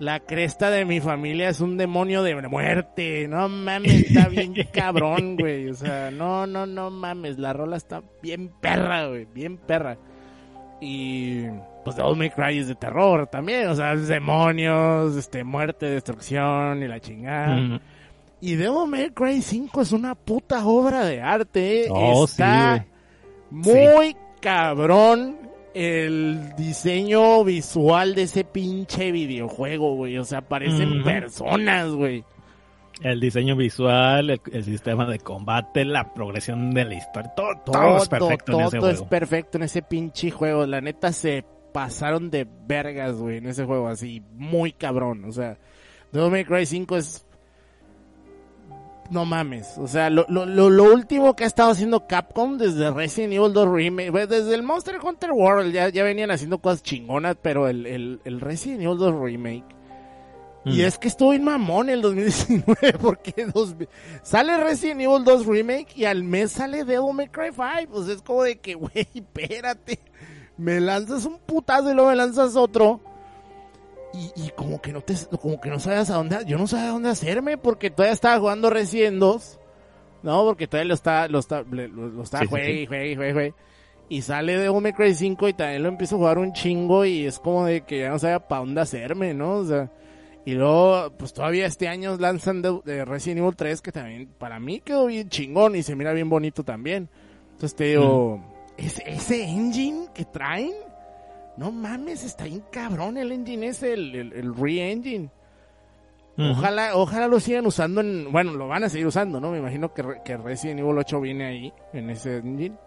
La 0.00 0.18
cresta 0.18 0.70
de 0.70 0.86
mi 0.86 0.98
familia 0.98 1.50
es 1.50 1.60
un 1.60 1.76
demonio 1.76 2.22
de 2.22 2.34
muerte. 2.48 3.28
No 3.28 3.50
mames, 3.50 4.06
está 4.08 4.28
bien 4.28 4.54
cabrón, 4.72 5.36
güey. 5.36 5.68
O 5.68 5.74
sea, 5.74 6.10
no, 6.10 6.46
no, 6.46 6.64
no 6.64 6.90
mames. 6.90 7.38
La 7.38 7.52
rola 7.52 7.76
está 7.76 8.02
bien 8.22 8.50
perra, 8.62 9.08
güey. 9.08 9.26
Bien 9.26 9.58
perra. 9.58 9.98
Y 10.80 11.42
pues 11.84 11.96
Devil 11.96 12.16
May 12.16 12.30
Cry 12.30 12.60
es 12.60 12.68
de 12.68 12.76
terror 12.76 13.26
también. 13.26 13.68
O 13.68 13.74
sea, 13.74 13.92
es 13.92 14.08
demonios, 14.08 15.14
este, 15.16 15.44
muerte, 15.44 15.84
destrucción 15.84 16.82
y 16.82 16.88
la 16.88 16.98
chingada. 16.98 17.60
Ujú. 17.60 17.80
Y 18.40 18.54
Devil 18.54 18.88
May 18.88 19.10
Cry 19.10 19.42
5 19.42 19.82
es 19.82 19.92
una 19.92 20.14
puta 20.14 20.64
obra 20.64 21.04
de 21.04 21.20
arte. 21.20 21.88
Oh, 21.90 22.24
Está 22.24 22.86
sí, 22.86 22.86
muy 23.50 24.16
cabrón 24.40 25.39
el 25.74 26.54
diseño 26.56 27.44
visual 27.44 28.14
de 28.14 28.22
ese 28.22 28.44
pinche 28.44 29.12
videojuego, 29.12 29.94
güey. 29.96 30.18
O 30.18 30.24
sea, 30.24 30.40
parecen 30.42 31.02
personas, 31.04 31.90
güey. 31.90 32.24
El 33.02 33.18
diseño 33.20 33.56
visual, 33.56 34.28
el, 34.30 34.40
el 34.52 34.64
sistema 34.64 35.06
de 35.06 35.18
combate, 35.20 35.84
la 35.86 36.12
progresión 36.12 36.72
de 36.74 36.84
la 36.84 36.94
historia, 36.94 37.30
todo, 37.34 37.48
todo, 37.64 37.72
Todo, 37.72 37.96
es 38.02 38.08
perfecto 38.08 38.52
en 38.52 38.60
ese 38.66 38.78
todo 38.78 38.90
es 38.90 38.96
juego. 38.98 39.08
perfecto 39.08 39.58
en 39.58 39.64
ese 39.64 39.82
pinche 39.82 40.30
juego. 40.30 40.66
La 40.66 40.80
neta 40.82 41.10
se 41.12 41.44
pasaron 41.72 42.30
de 42.30 42.46
vergas, 42.66 43.16
güey, 43.16 43.38
en 43.38 43.46
ese 43.46 43.64
juego, 43.64 43.88
así, 43.88 44.22
muy 44.34 44.72
cabrón. 44.72 45.24
O 45.24 45.32
sea, 45.32 45.56
Devil 46.12 46.30
May 46.30 46.44
Cry 46.44 46.66
5 46.66 46.96
es... 46.96 47.26
No 49.10 49.24
mames, 49.24 49.76
o 49.76 49.88
sea, 49.88 50.08
lo, 50.08 50.24
lo, 50.28 50.46
lo, 50.46 50.84
último 50.94 51.34
que 51.34 51.42
ha 51.42 51.46
estado 51.48 51.70
haciendo 51.72 52.06
Capcom 52.06 52.56
desde 52.58 52.92
Resident 52.92 53.32
Evil 53.32 53.52
2 53.52 53.68
Remake, 53.68 54.10
güey, 54.10 54.26
desde 54.28 54.54
el 54.54 54.62
Monster 54.62 54.98
Hunter 55.02 55.32
World 55.32 55.72
ya, 55.72 55.88
ya 55.88 56.04
venían 56.04 56.30
haciendo 56.30 56.58
cosas 56.60 56.82
chingonas, 56.84 57.36
pero 57.42 57.66
el, 57.66 57.86
el, 57.86 58.20
el 58.24 58.40
Resident 58.40 58.82
Evil 58.82 58.98
2 58.98 59.20
Remake 59.20 59.64
y 60.64 60.82
Mm. 60.82 60.84
es 60.84 60.98
que 60.98 61.08
estuvo 61.08 61.32
en 61.32 61.42
mamón 61.42 61.88
el 61.88 62.02
2019 62.02 62.92
porque 63.00 63.46
dos- 63.46 63.74
sale 64.22 64.56
Resident 64.62 65.00
Evil 65.00 65.24
2 65.24 65.46
Remake 65.46 65.88
y 65.96 66.04
al 66.04 66.22
mes 66.22 66.52
sale 66.52 66.84
Devil 66.84 67.14
May 67.14 67.28
Cry 67.28 67.46
5. 67.50 67.90
Pues 67.90 68.08
es 68.08 68.20
como 68.22 68.42
de 68.42 68.58
que, 68.60 68.74
güey, 68.74 69.08
espérate. 69.14 69.98
Me 70.58 70.78
lanzas 70.78 71.24
un 71.24 71.38
putazo 71.38 71.90
y 71.90 71.94
luego 71.94 72.10
me 72.10 72.16
lanzas 72.16 72.56
otro. 72.56 73.00
Y, 74.12 74.32
y 74.34 74.50
como 74.50 74.80
que 74.80 74.92
no 74.92 75.00
te, 75.02 75.14
como 75.40 75.60
que 75.60 75.70
no 75.70 75.78
sabes 75.78 76.10
a 76.10 76.14
dónde, 76.14 76.38
yo 76.46 76.58
no 76.58 76.66
sabía 76.66 76.88
a 76.88 76.92
dónde 76.92 77.10
hacerme 77.10 77.56
porque 77.58 77.90
todavía 77.90 78.12
estaba 78.12 78.38
jugando 78.38 78.70
Resident 78.70 79.18
2. 79.18 79.58
No, 80.22 80.44
porque 80.44 80.66
todavía 80.66 80.88
lo 80.88 80.94
está, 80.94 81.28
lo 81.28 81.38
está, 81.38 81.62
lo, 81.62 82.22
está 82.22 82.40
Sí, 82.40 82.46
juegue, 82.46 82.66
sí. 82.66 82.80
y 82.80 82.86
juegue, 82.86 83.16
juegue, 83.16 83.32
juegue. 83.32 83.54
Y 84.08 84.22
sale 84.22 84.58
Devil 84.58 84.82
May 84.82 84.92
Cry 84.92 85.14
5 85.14 85.48
y 85.48 85.52
también 85.52 85.84
lo 85.84 85.88
empiezo 85.88 86.16
a 86.16 86.18
jugar 86.18 86.38
un 86.38 86.52
chingo 86.52 87.04
y 87.04 87.26
es 87.26 87.38
como 87.38 87.64
de 87.64 87.82
que 87.82 88.00
ya 88.00 88.10
no 88.10 88.18
sabía 88.18 88.40
para 88.40 88.60
dónde 88.62 88.80
hacerme, 88.80 89.32
¿no? 89.34 89.58
O 89.58 89.64
sea, 89.64 89.90
y 90.44 90.54
luego, 90.54 91.12
pues 91.16 91.32
todavía 91.32 91.66
este 91.66 91.86
año 91.86 92.16
lanzan 92.18 92.60
de, 92.60 92.80
de 92.84 93.04
Resident 93.04 93.38
Evil 93.40 93.54
3, 93.54 93.80
que 93.80 93.92
también 93.92 94.28
para 94.36 94.58
mí 94.58 94.80
quedó 94.80 95.06
bien 95.06 95.28
chingón 95.28 95.76
y 95.76 95.84
se 95.84 95.94
mira 95.94 96.12
bien 96.12 96.28
bonito 96.28 96.64
también. 96.64 97.08
Entonces 97.52 97.76
te 97.76 97.84
digo, 97.84 98.42
ese, 98.76 99.04
ese 99.06 99.44
engine 99.44 100.08
que 100.12 100.24
traen, 100.24 100.72
no 101.60 101.70
mames, 101.70 102.24
está 102.24 102.44
bien 102.44 102.62
cabrón 102.72 103.18
el 103.18 103.32
engine 103.32 103.66
ese, 103.66 103.92
el, 103.92 104.14
el, 104.14 104.32
el 104.32 104.56
re-engine. 104.56 105.30
Ojalá, 106.38 106.96
ojalá 106.96 107.28
lo 107.28 107.38
sigan 107.38 107.66
usando 107.66 108.00
en, 108.00 108.32
bueno, 108.32 108.54
lo 108.54 108.66
van 108.66 108.84
a 108.84 108.88
seguir 108.88 109.06
usando, 109.06 109.40
¿no? 109.40 109.50
Me 109.50 109.58
imagino 109.58 109.92
que, 109.92 110.02
que 110.24 110.38
Resident 110.38 110.80
Evil 110.80 110.96
8 110.96 111.20
viene 111.20 111.44
ahí, 111.44 111.72
en 111.92 112.08
ese 112.08 112.38
engine. 112.38 112.78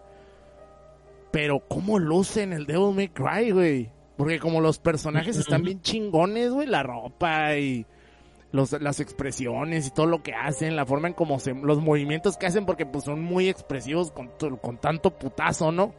Pero 1.29 1.59
cómo 1.67 1.99
luce 1.99 2.41
en 2.41 2.51
el 2.51 2.65
Devil 2.65 2.95
May 2.95 3.09
Cry, 3.09 3.51
güey. 3.51 3.91
Porque 4.17 4.39
como 4.39 4.59
los 4.59 4.79
personajes 4.79 5.37
están 5.37 5.61
bien 5.61 5.79
chingones, 5.81 6.49
güey, 6.49 6.65
la 6.65 6.81
ropa 6.81 7.55
y 7.55 7.85
los, 8.51 8.71
las 8.81 8.99
expresiones 8.99 9.85
y 9.85 9.91
todo 9.91 10.07
lo 10.07 10.23
que 10.23 10.33
hacen, 10.33 10.75
la 10.75 10.87
forma 10.87 11.09
en 11.09 11.13
cómo 11.13 11.37
se, 11.37 11.53
los 11.53 11.79
movimientos 11.79 12.37
que 12.37 12.47
hacen, 12.47 12.65
porque 12.65 12.87
pues 12.87 13.03
son 13.03 13.21
muy 13.21 13.49
expresivos 13.49 14.09
con, 14.09 14.31
con 14.57 14.77
tanto 14.79 15.11
putazo, 15.11 15.71
¿no? 15.71 15.93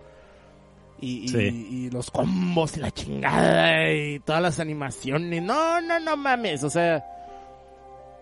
Y, 1.01 1.25
y- 1.25 1.29
Sí. 1.29 1.39
y 1.71 1.91
los 1.91 2.11
combos 2.11 2.77
y 2.77 2.81
la 2.81 2.91
chingada 2.91 3.93
y 3.93 4.21
todas 4.21 4.41
las 4.41 4.61
animaciones. 4.61 5.43
No, 5.43 5.81
no, 5.81 5.99
no 6.01 6.17
mames, 6.17 6.63
o 6.65 6.71
sea, 6.71 7.05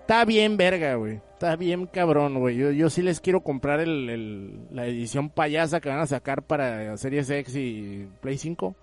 está 0.00 0.24
bien 0.24 0.56
verga, 0.56 0.94
güey. 0.96 1.20
Está 1.34 1.56
bien 1.56 1.86
cabrón, 1.86 2.38
güey. 2.38 2.56
Yo, 2.56 2.70
yo 2.70 2.88
sí 2.90 3.02
les 3.02 3.20
quiero 3.20 3.42
comprar 3.42 3.80
el, 3.80 4.08
el- 4.08 4.66
la 4.70 4.86
edición 4.86 5.28
payasa 5.28 5.80
que 5.80 5.88
van 5.88 5.98
a 6.00 6.06
sacar 6.06 6.42
para 6.42 6.96
Series 6.96 7.28
X 7.30 7.54
y 7.56 8.08
Play 8.20 8.38
5. 8.38 8.74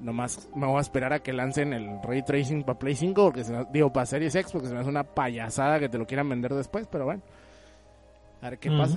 Nomás 0.00 0.48
me 0.56 0.66
voy 0.66 0.78
a 0.78 0.80
esperar 0.80 1.12
a 1.12 1.22
que 1.22 1.32
lancen 1.34 1.72
el 1.74 2.00
Ray 2.02 2.22
Tracing 2.24 2.62
para 2.64 2.78
Play 2.78 2.94
5, 2.94 3.24
porque 3.24 3.44
se 3.44 3.54
digo, 3.72 3.92
para 3.92 4.06
Series 4.06 4.34
X, 4.34 4.50
porque 4.52 4.68
se 4.68 4.74
me 4.74 4.80
hace 4.80 4.88
una 4.88 5.04
payasada 5.04 5.78
que 5.78 5.88
te 5.88 5.98
lo 5.98 6.06
quieran 6.06 6.28
vender 6.28 6.54
después, 6.54 6.86
pero 6.90 7.04
bueno. 7.04 7.22
A 8.40 8.50
ver 8.50 8.58
qué 8.58 8.70
pasa. 8.70 8.96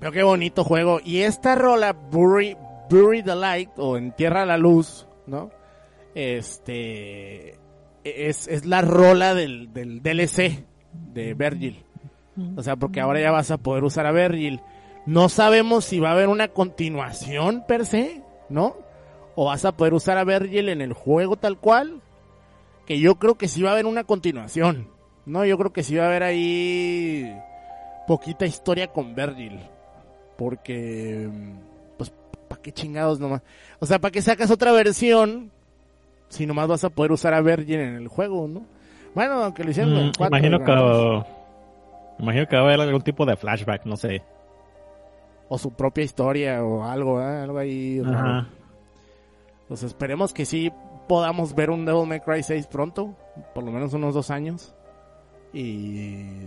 Pero 0.00 0.12
qué 0.12 0.22
bonito 0.22 0.64
juego. 0.64 0.98
Y 1.04 1.20
esta 1.20 1.54
rola, 1.54 1.92
Bury, 1.92 2.56
Bury 2.88 3.22
the 3.22 3.36
Light, 3.36 3.70
o 3.76 3.96
Entierra 3.96 4.46
la 4.46 4.56
Luz, 4.56 5.06
¿no? 5.26 5.50
Este. 6.14 7.58
Es, 8.02 8.48
es 8.48 8.64
la 8.64 8.80
rola 8.80 9.34
del, 9.34 9.72
del 9.74 10.02
DLC 10.02 10.64
de 11.12 11.34
Virgil. 11.34 11.84
O 12.56 12.62
sea, 12.62 12.76
porque 12.76 13.00
ahora 13.00 13.20
ya 13.20 13.30
vas 13.30 13.50
a 13.50 13.58
poder 13.58 13.84
usar 13.84 14.06
a 14.06 14.12
Virgil. 14.12 14.62
No 15.04 15.28
sabemos 15.28 15.84
si 15.84 16.00
va 16.00 16.10
a 16.10 16.12
haber 16.12 16.28
una 16.28 16.48
continuación 16.48 17.64
per 17.68 17.84
se, 17.84 18.22
¿no? 18.48 18.76
O 19.34 19.46
vas 19.46 19.66
a 19.66 19.72
poder 19.72 19.92
usar 19.92 20.16
a 20.16 20.24
Virgil 20.24 20.70
en 20.70 20.80
el 20.80 20.94
juego 20.94 21.36
tal 21.36 21.58
cual. 21.58 22.00
Que 22.86 22.98
yo 22.98 23.16
creo 23.16 23.36
que 23.36 23.48
sí 23.48 23.60
va 23.62 23.70
a 23.70 23.72
haber 23.74 23.84
una 23.84 24.04
continuación. 24.04 24.88
No, 25.26 25.44
yo 25.44 25.58
creo 25.58 25.72
que 25.72 25.82
sí 25.82 25.96
va 25.96 26.04
a 26.04 26.08
haber 26.08 26.22
ahí 26.22 27.30
poquita 28.06 28.46
historia 28.46 28.88
con 28.88 29.14
Virgil. 29.14 29.60
Porque, 30.40 31.28
pues, 31.98 32.10
¿para 32.48 32.62
qué 32.62 32.72
chingados 32.72 33.20
nomás? 33.20 33.42
O 33.78 33.84
sea, 33.84 33.98
¿para 33.98 34.10
qué 34.10 34.22
sacas 34.22 34.50
otra 34.50 34.72
versión 34.72 35.50
si 36.30 36.46
nomás 36.46 36.66
vas 36.66 36.82
a 36.82 36.88
poder 36.88 37.12
usar 37.12 37.34
a 37.34 37.42
Virgin 37.42 37.78
en 37.78 37.96
el 37.96 38.08
juego, 38.08 38.48
no? 38.48 38.64
Bueno, 39.14 39.34
aunque 39.44 39.64
lo 39.64 39.70
hicieron 39.70 39.94
en 39.94 40.06
Mm, 40.06 40.12
4, 40.16 40.38
imagino 40.38 40.58
¿no? 40.58 40.64
que 40.64 42.22
imagino 42.22 42.46
que 42.46 42.56
va 42.56 42.62
a 42.62 42.64
haber 42.64 42.80
algún 42.80 43.02
tipo 43.02 43.26
de 43.26 43.36
flashback, 43.36 43.84
no 43.84 43.98
sé. 43.98 44.22
O 45.50 45.58
su 45.58 45.74
propia 45.74 46.04
historia 46.04 46.64
o 46.64 46.84
algo, 46.84 47.20
¿eh? 47.20 47.42
Algo 47.42 47.58
ahí. 47.58 48.00
Ajá. 48.02 48.48
Pues 49.68 49.82
esperemos 49.82 50.32
que 50.32 50.46
sí 50.46 50.72
podamos 51.06 51.54
ver 51.54 51.68
un 51.68 51.84
Devil 51.84 52.06
May 52.06 52.20
Cry 52.20 52.42
6 52.42 52.66
pronto. 52.66 53.14
Por 53.54 53.62
lo 53.62 53.72
menos 53.72 53.92
unos 53.92 54.14
dos 54.14 54.30
años. 54.30 54.74
Y... 55.52 56.46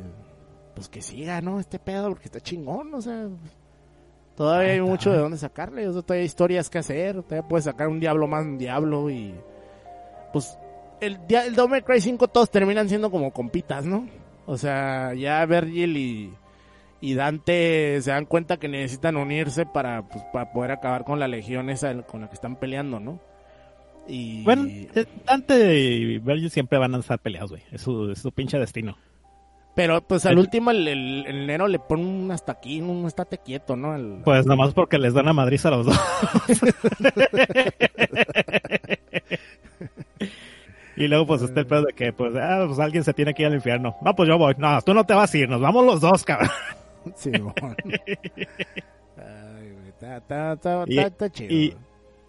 Pues 0.74 0.90
que 0.90 1.04
siga, 1.04 1.42
¿no? 1.42 1.60
Este 1.60 1.78
pedo, 1.78 2.10
porque 2.10 2.26
está 2.26 2.40
chingón, 2.40 2.92
o 2.96 3.02
sea... 3.04 3.28
Todavía 4.36 4.74
hay 4.74 4.82
mucho 4.82 5.12
de 5.12 5.20
dónde 5.20 5.38
sacarle, 5.38 5.88
o 5.88 5.94
sea, 5.94 6.02
todavía 6.02 6.22
hay 6.22 6.26
historias 6.26 6.70
que 6.70 6.80
hacer, 6.80 7.22
todavía 7.22 7.48
puedes 7.48 7.66
sacar 7.66 7.88
un 7.88 8.00
diablo 8.00 8.28
más 8.28 8.44
un 8.44 8.58
diablo 8.58 9.10
y... 9.10 9.36
Pues 10.32 10.58
el, 11.02 11.20
el 11.30 11.56
Devil 11.56 11.70
May 11.70 11.82
Cry 11.84 12.02
5 12.02 12.28
todos 12.30 12.50
terminan 12.50 12.90
siendo 12.90 13.12
como 13.12 13.32
compitas, 13.32 13.86
¿no? 13.86 14.08
O 14.46 14.58
sea, 14.58 15.14
ya 15.14 15.46
Virgil 15.46 15.98
y, 15.98 16.34
y 17.02 17.14
Dante 17.14 18.02
se 18.02 18.12
dan 18.12 18.26
cuenta 18.26 18.58
que 18.58 18.68
necesitan 18.68 19.18
unirse 19.18 19.66
para, 19.66 20.08
pues, 20.08 20.24
para 20.34 20.52
poder 20.52 20.72
acabar 20.72 21.04
con 21.04 21.20
la 21.20 21.28
legión 21.28 21.70
esa 21.70 22.02
con 22.04 22.22
la 22.22 22.28
que 22.28 22.36
están 22.36 22.56
peleando, 22.56 23.00
¿no? 23.00 23.20
Y... 24.08 24.44
Bueno, 24.44 24.66
eh, 24.68 25.06
Dante 25.26 25.80
y 25.80 26.18
Virgil 26.18 26.50
siempre 26.50 26.80
van 26.80 26.96
a 26.96 27.00
estar 27.00 27.20
peleados, 27.20 27.52
güey. 27.52 27.64
Es 27.72 27.82
su, 27.82 28.12
es 28.12 28.20
su 28.20 28.32
pinche 28.32 28.58
destino. 28.58 28.98
Pero 29.76 30.02
pues 30.02 30.26
al 30.28 30.38
último 30.38 30.70
el, 30.72 30.88
el, 30.88 31.26
el 31.26 31.48
Nero 31.48 31.68
le 31.68 31.80
pone 31.80 32.04
un 32.04 32.30
hasta 32.32 32.52
aquí, 32.52 32.80
un 32.80 33.08
estate 33.08 33.40
quieto, 33.40 33.76
¿no? 33.76 33.94
Al- 33.94 34.22
Pues 34.24 34.46
nomás 34.46 34.72
porque 34.74 35.00
les 35.00 35.14
dan 35.16 35.28
a 35.28 35.34
Madrid 35.34 35.60
a 35.66 35.72
los 35.72 35.88
dos. 35.88 36.00
y 40.96 41.08
luego 41.08 41.26
pues 41.26 41.42
está 41.42 41.62
el 41.62 41.66
pedo 41.66 41.86
de 41.86 41.94
que 41.94 42.14
pues, 42.14 42.36
ah, 42.36 42.66
pues 42.68 42.78
alguien 42.80 43.04
se 43.04 43.14
tiene 43.14 43.34
que 43.34 43.42
ir 43.44 43.48
al 43.48 43.56
infierno. 43.56 43.96
No, 44.02 44.14
pues 44.16 44.30
yo 44.30 44.38
voy. 44.38 44.54
No, 44.58 44.80
tú 44.82 44.94
no 44.94 45.06
te 45.06 45.14
vas 45.16 45.34
a 45.34 45.38
ir, 45.38 45.50
nos 45.50 45.60
vamos 45.62 45.84
los 45.86 46.02
dos, 46.02 46.24
cabrón. 46.24 46.50
Simón. 47.16 47.54
Ay, 47.58 47.72
güey, 49.72 49.88
está, 49.90 50.18
está, 50.18 50.54
está, 50.54 50.84
Y- 50.88 50.98
está- 51.00 51.08
está 51.08 51.30
chido. 51.32 51.52
y- 51.54 51.76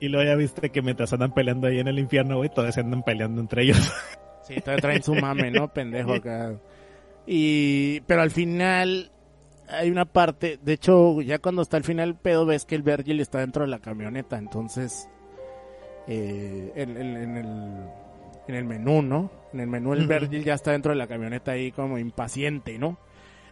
Y 0.01 0.09
luego 0.09 0.27
ya 0.29 0.35
viste 0.37 0.71
que 0.71 0.81
mientras 0.83 1.13
andan 1.13 1.33
peleando 1.33 1.67
ahí 1.67 1.79
en 1.79 1.89
el 1.89 1.99
infierno, 1.99 2.37
güey, 2.39 2.49
todos 2.49 2.75
se 2.75 2.81
andan 2.81 3.03
peleando 3.03 3.41
entre 3.41 3.63
ellos. 3.65 3.93
Sí, 4.43 4.55
todavía 4.61 4.81
traen 4.83 5.03
su 5.03 5.15
mame, 5.15 5.51
¿no? 5.51 5.69
Pendejo 5.69 6.13
acá. 6.15 6.55
Y, 7.27 8.01
pero 8.03 8.23
al 8.23 8.31
final 8.31 9.11
hay 9.69 9.91
una 9.91 10.05
parte, 10.05 10.59
de 10.63 10.73
hecho, 10.75 11.21
ya 11.23 11.39
cuando 11.39 11.63
está 11.63 11.77
al 11.79 11.85
final 11.85 12.11
el 12.11 12.15
pedo, 12.17 12.45
ves 12.47 12.65
que 12.67 12.75
el 12.75 12.83
Virgil 12.83 13.21
está 13.21 13.39
dentro 13.39 13.65
de 13.65 13.71
la 13.71 13.79
camioneta, 13.79 14.37
entonces, 14.37 15.09
eh, 16.07 16.73
en, 16.77 16.97
en- 16.97 17.17
en 17.17 17.37
el, 17.37 17.89
en 18.49 18.55
el 18.55 18.65
menú, 18.65 19.03
¿no? 19.03 19.31
En 19.55 19.61
el 19.61 19.67
menú 19.69 19.95
el 19.95 20.01
Ujú. 20.01 20.09
Virgil 20.09 20.45
ya 20.45 20.55
está 20.55 20.73
dentro 20.73 20.93
de 20.93 20.97
la 20.99 21.07
camioneta 21.07 21.53
ahí 21.53 21.73
como 21.73 21.99
impaciente, 21.99 22.79
¿no? 22.79 22.99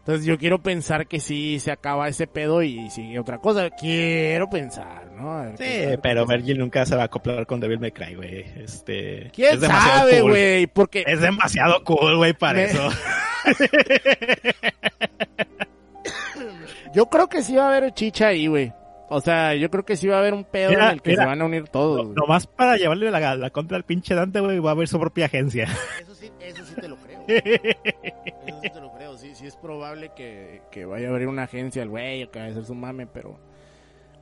Entonces 0.00 0.26
yo 0.26 0.36
quiero 0.36 0.60
pensar 0.60 1.06
que 1.06 1.20
sí 1.20 1.60
se 1.60 1.70
acaba 1.70 2.08
ese 2.08 2.26
pedo 2.26 2.60
y 2.64 2.90
sigue 2.90 3.20
otra 3.20 3.38
cosa. 3.38 3.70
Quiero 3.70 4.50
pensar, 4.50 5.12
¿no? 5.12 5.36
Ver 5.42 5.56
Sí, 5.56 5.96
pero. 6.02 6.26
Virgil 6.26 6.58
nunca 6.58 6.84
se 6.84 6.96
va 6.96 7.02
a 7.02 7.04
acoplar 7.04 7.46
con 7.46 7.60
Devil 7.60 7.78
May 7.78 7.92
Cry, 7.92 8.16
güey. 8.16 8.40
Este, 8.56 9.30
¿Quién 9.32 9.54
es 9.54 9.60
demasiado 9.60 9.98
sabe, 10.00 10.20
cool. 10.20 10.30
güey? 10.32 10.66
Porque 10.66 11.04
Es 11.06 11.20
demasiado 11.20 11.84
cool, 11.84 12.16
güey, 12.16 12.32
para 12.32 12.54
Me- 12.54 12.64
eso. 12.64 12.88
Yo 16.94 17.06
creo 17.06 17.28
que 17.28 17.42
sí 17.42 17.56
va 17.56 17.64
a 17.64 17.68
haber 17.76 17.92
chicha 17.94 18.28
ahí, 18.28 18.46
güey. 18.46 18.72
O 19.08 19.20
sea, 19.20 19.54
yo 19.54 19.70
creo 19.70 19.84
que 19.84 19.96
sí 19.96 20.06
va 20.08 20.16
a 20.16 20.18
haber 20.20 20.32
un 20.32 20.44
pedo 20.44 20.70
Mira, 20.70 20.86
en 20.86 20.92
el 20.94 21.02
que 21.02 21.10
mira. 21.10 21.22
se 21.24 21.28
van 21.28 21.42
a 21.42 21.44
unir 21.44 21.68
todos. 21.68 21.98
No- 21.98 22.04
güey. 22.04 22.14
Nomás 22.16 22.46
para 22.46 22.76
llevarle 22.76 23.10
la, 23.10 23.36
la 23.36 23.50
contra 23.50 23.76
al 23.76 23.84
pinche 23.84 24.14
Dante, 24.14 24.40
güey, 24.40 24.58
va 24.58 24.70
a 24.70 24.72
haber 24.72 24.88
su 24.88 24.98
propia 24.98 25.26
agencia. 25.26 25.68
Eso 26.00 26.14
sí, 26.14 26.30
eso 26.40 26.64
sí 26.64 26.74
te 26.74 26.88
lo 26.88 26.96
creo. 26.96 27.20
Eso 27.28 28.60
sí 28.62 28.70
te 28.70 28.80
lo 28.80 28.92
creo. 28.92 29.18
Sí, 29.18 29.34
sí 29.34 29.46
es 29.46 29.56
probable 29.56 30.12
que, 30.16 30.62
que 30.70 30.84
vaya 30.86 31.08
a 31.08 31.10
abrir 31.10 31.28
una 31.28 31.42
agencia 31.44 31.82
el 31.82 31.90
güey 31.90 32.24
o 32.24 32.30
que 32.30 32.38
vaya 32.38 32.48
a 32.50 32.52
hacer 32.52 32.64
su 32.64 32.74
mame, 32.74 33.06
pero... 33.06 33.38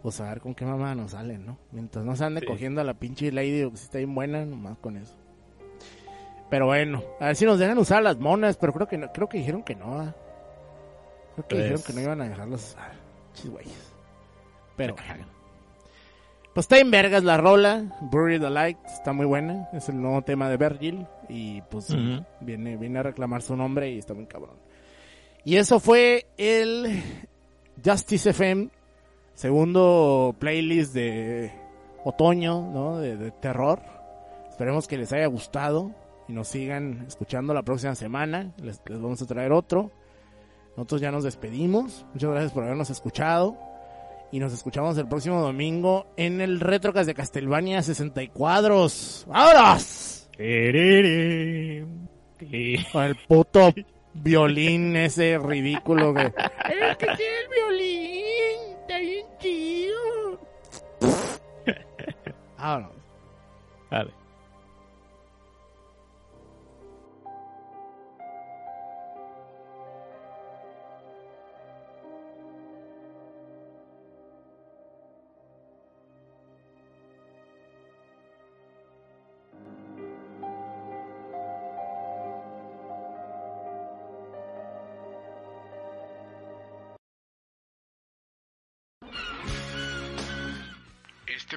Pues 0.02 0.18
a 0.20 0.30
ver 0.30 0.40
con 0.40 0.54
qué 0.54 0.64
mamá 0.64 0.94
nos 0.94 1.10
salen, 1.10 1.44
¿no? 1.44 1.58
Mientras 1.72 2.04
no 2.06 2.16
se 2.16 2.24
ande 2.24 2.40
Sí. 2.40 2.46
cogiendo 2.46 2.80
a 2.80 2.84
la 2.84 2.94
pinche 2.94 3.30
Lady, 3.32 3.68
que 3.70 3.76
sí 3.76 3.84
está 3.84 3.98
bien 3.98 4.14
buena, 4.14 4.46
nomás 4.46 4.78
con 4.78 4.96
eso. 4.96 5.14
Pero 6.50 6.66
bueno, 6.66 7.02
a 7.20 7.26
ver 7.26 7.36
si 7.36 7.44
nos 7.44 7.58
dejan 7.58 7.78
usar 7.78 8.02
las 8.02 8.18
monas, 8.18 8.56
pero 8.56 8.72
creo 8.72 8.86
que 8.88 8.98
no, 8.98 9.12
creo 9.12 9.28
que 9.28 9.38
dijeron 9.38 9.62
que 9.62 9.76
no. 9.76 10.00
¿ah? 10.00 10.14
Creo 11.36 11.48
que 11.48 11.54
Pues- 11.56 11.62
dijeron 11.62 11.82
que 11.86 11.92
no 11.94 12.00
iban 12.00 12.20
a 12.20 12.28
dejarlas 12.28 12.70
usar. 12.70 12.92
Chis. 13.34 13.50
Pero 14.76 14.96
pues 16.54 16.64
está 16.64 16.78
en 16.78 16.90
vergas 16.90 17.22
la 17.22 17.36
rola, 17.36 17.84
Buried 18.00 18.42
Alive, 18.42 18.78
está 18.86 19.12
muy 19.12 19.24
buena, 19.26 19.68
es 19.72 19.88
el 19.88 20.00
nuevo 20.02 20.22
tema 20.22 20.48
de 20.48 20.56
Virgil 20.56 21.06
y 21.28 21.62
pues 21.62 21.94
viene, 22.40 22.76
viene 22.76 22.98
a 22.98 23.02
reclamar 23.04 23.40
su 23.42 23.54
nombre 23.56 23.90
y 23.90 23.98
está 23.98 24.14
muy 24.14 24.26
cabrón. 24.26 24.56
Y 25.44 25.56
eso 25.56 25.78
fue 25.78 26.26
el 26.36 27.02
Justice 27.84 28.30
FM, 28.30 28.68
segundo 29.34 30.34
playlist 30.38 30.92
de 30.92 31.52
otoño, 32.04 32.62
¿no? 32.72 32.98
De, 32.98 33.16
de 33.16 33.30
terror. 33.30 33.80
Esperemos 34.48 34.88
que 34.88 34.96
les 34.98 35.12
haya 35.12 35.26
gustado 35.26 35.92
y 36.30 36.32
nos 36.32 36.46
sigan 36.46 37.04
escuchando 37.08 37.52
la 37.52 37.62
próxima 37.64 37.94
semana. 37.96 38.52
Les, 38.62 38.80
les 38.86 39.00
vamos 39.00 39.20
a 39.20 39.26
traer 39.26 39.50
otro. 39.50 39.90
Nosotros 40.76 41.00
ya 41.00 41.10
nos 41.10 41.24
despedimos. 41.24 42.06
Muchas 42.14 42.30
gracias 42.30 42.52
por 42.52 42.62
habernos 42.62 42.88
escuchado. 42.88 43.58
Y 44.30 44.38
nos 44.38 44.52
escuchamos 44.52 44.96
el 44.96 45.08
próximo 45.08 45.40
domingo 45.42 46.06
en 46.16 46.40
el 46.40 46.60
Retrocast 46.60 47.08
de 47.08 47.14
Castlevania 47.14 47.82
60 47.82 48.28
cuadros. 48.28 49.24
¡Vámonos! 49.28 50.30
Tirirín. 50.36 52.08
Ti- 52.38 52.86
Con 52.92 53.02
el 53.02 53.16
puto 53.26 53.74
violín 54.14 54.94
ese 54.96 55.36
ridículo 55.36 56.14
que... 56.14 56.26
Es 56.26 56.96
que 56.96 57.06
tiene 57.06 57.38
el 57.42 57.48
violín, 57.54 58.76
está 58.82 58.98
bien 59.00 59.26
chido. 59.40 60.40
Vámonos. 62.56 62.92
Vale. 63.90 64.10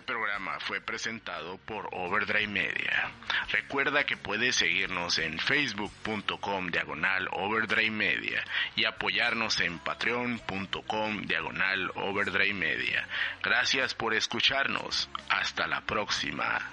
Programa 0.04 0.60
fue 0.60 0.82
presentado 0.82 1.58
por 1.60 1.90
Overdrive 1.92 2.48
Media. 2.48 3.12
Recuerda 3.52 4.06
que 4.06 4.18
puedes 4.18 4.56
seguirnos 4.56 5.18
en 5.20 5.40
facebook.com 5.40 6.68
diagonal 6.68 7.28
Overdrive 7.32 7.92
Media 7.92 8.44
y 8.76 8.86
apoyarnos 8.86 9.60
en 9.62 9.80
patreon.com 9.80 11.22
diagonal 11.24 11.92
Overdrive 11.96 12.54
Media. 12.54 13.08
Gracias 13.42 13.94
por 13.94 14.14
escucharnos. 14.14 15.10
Hasta 15.30 15.68
la 15.68 15.82
próxima. 15.82 16.72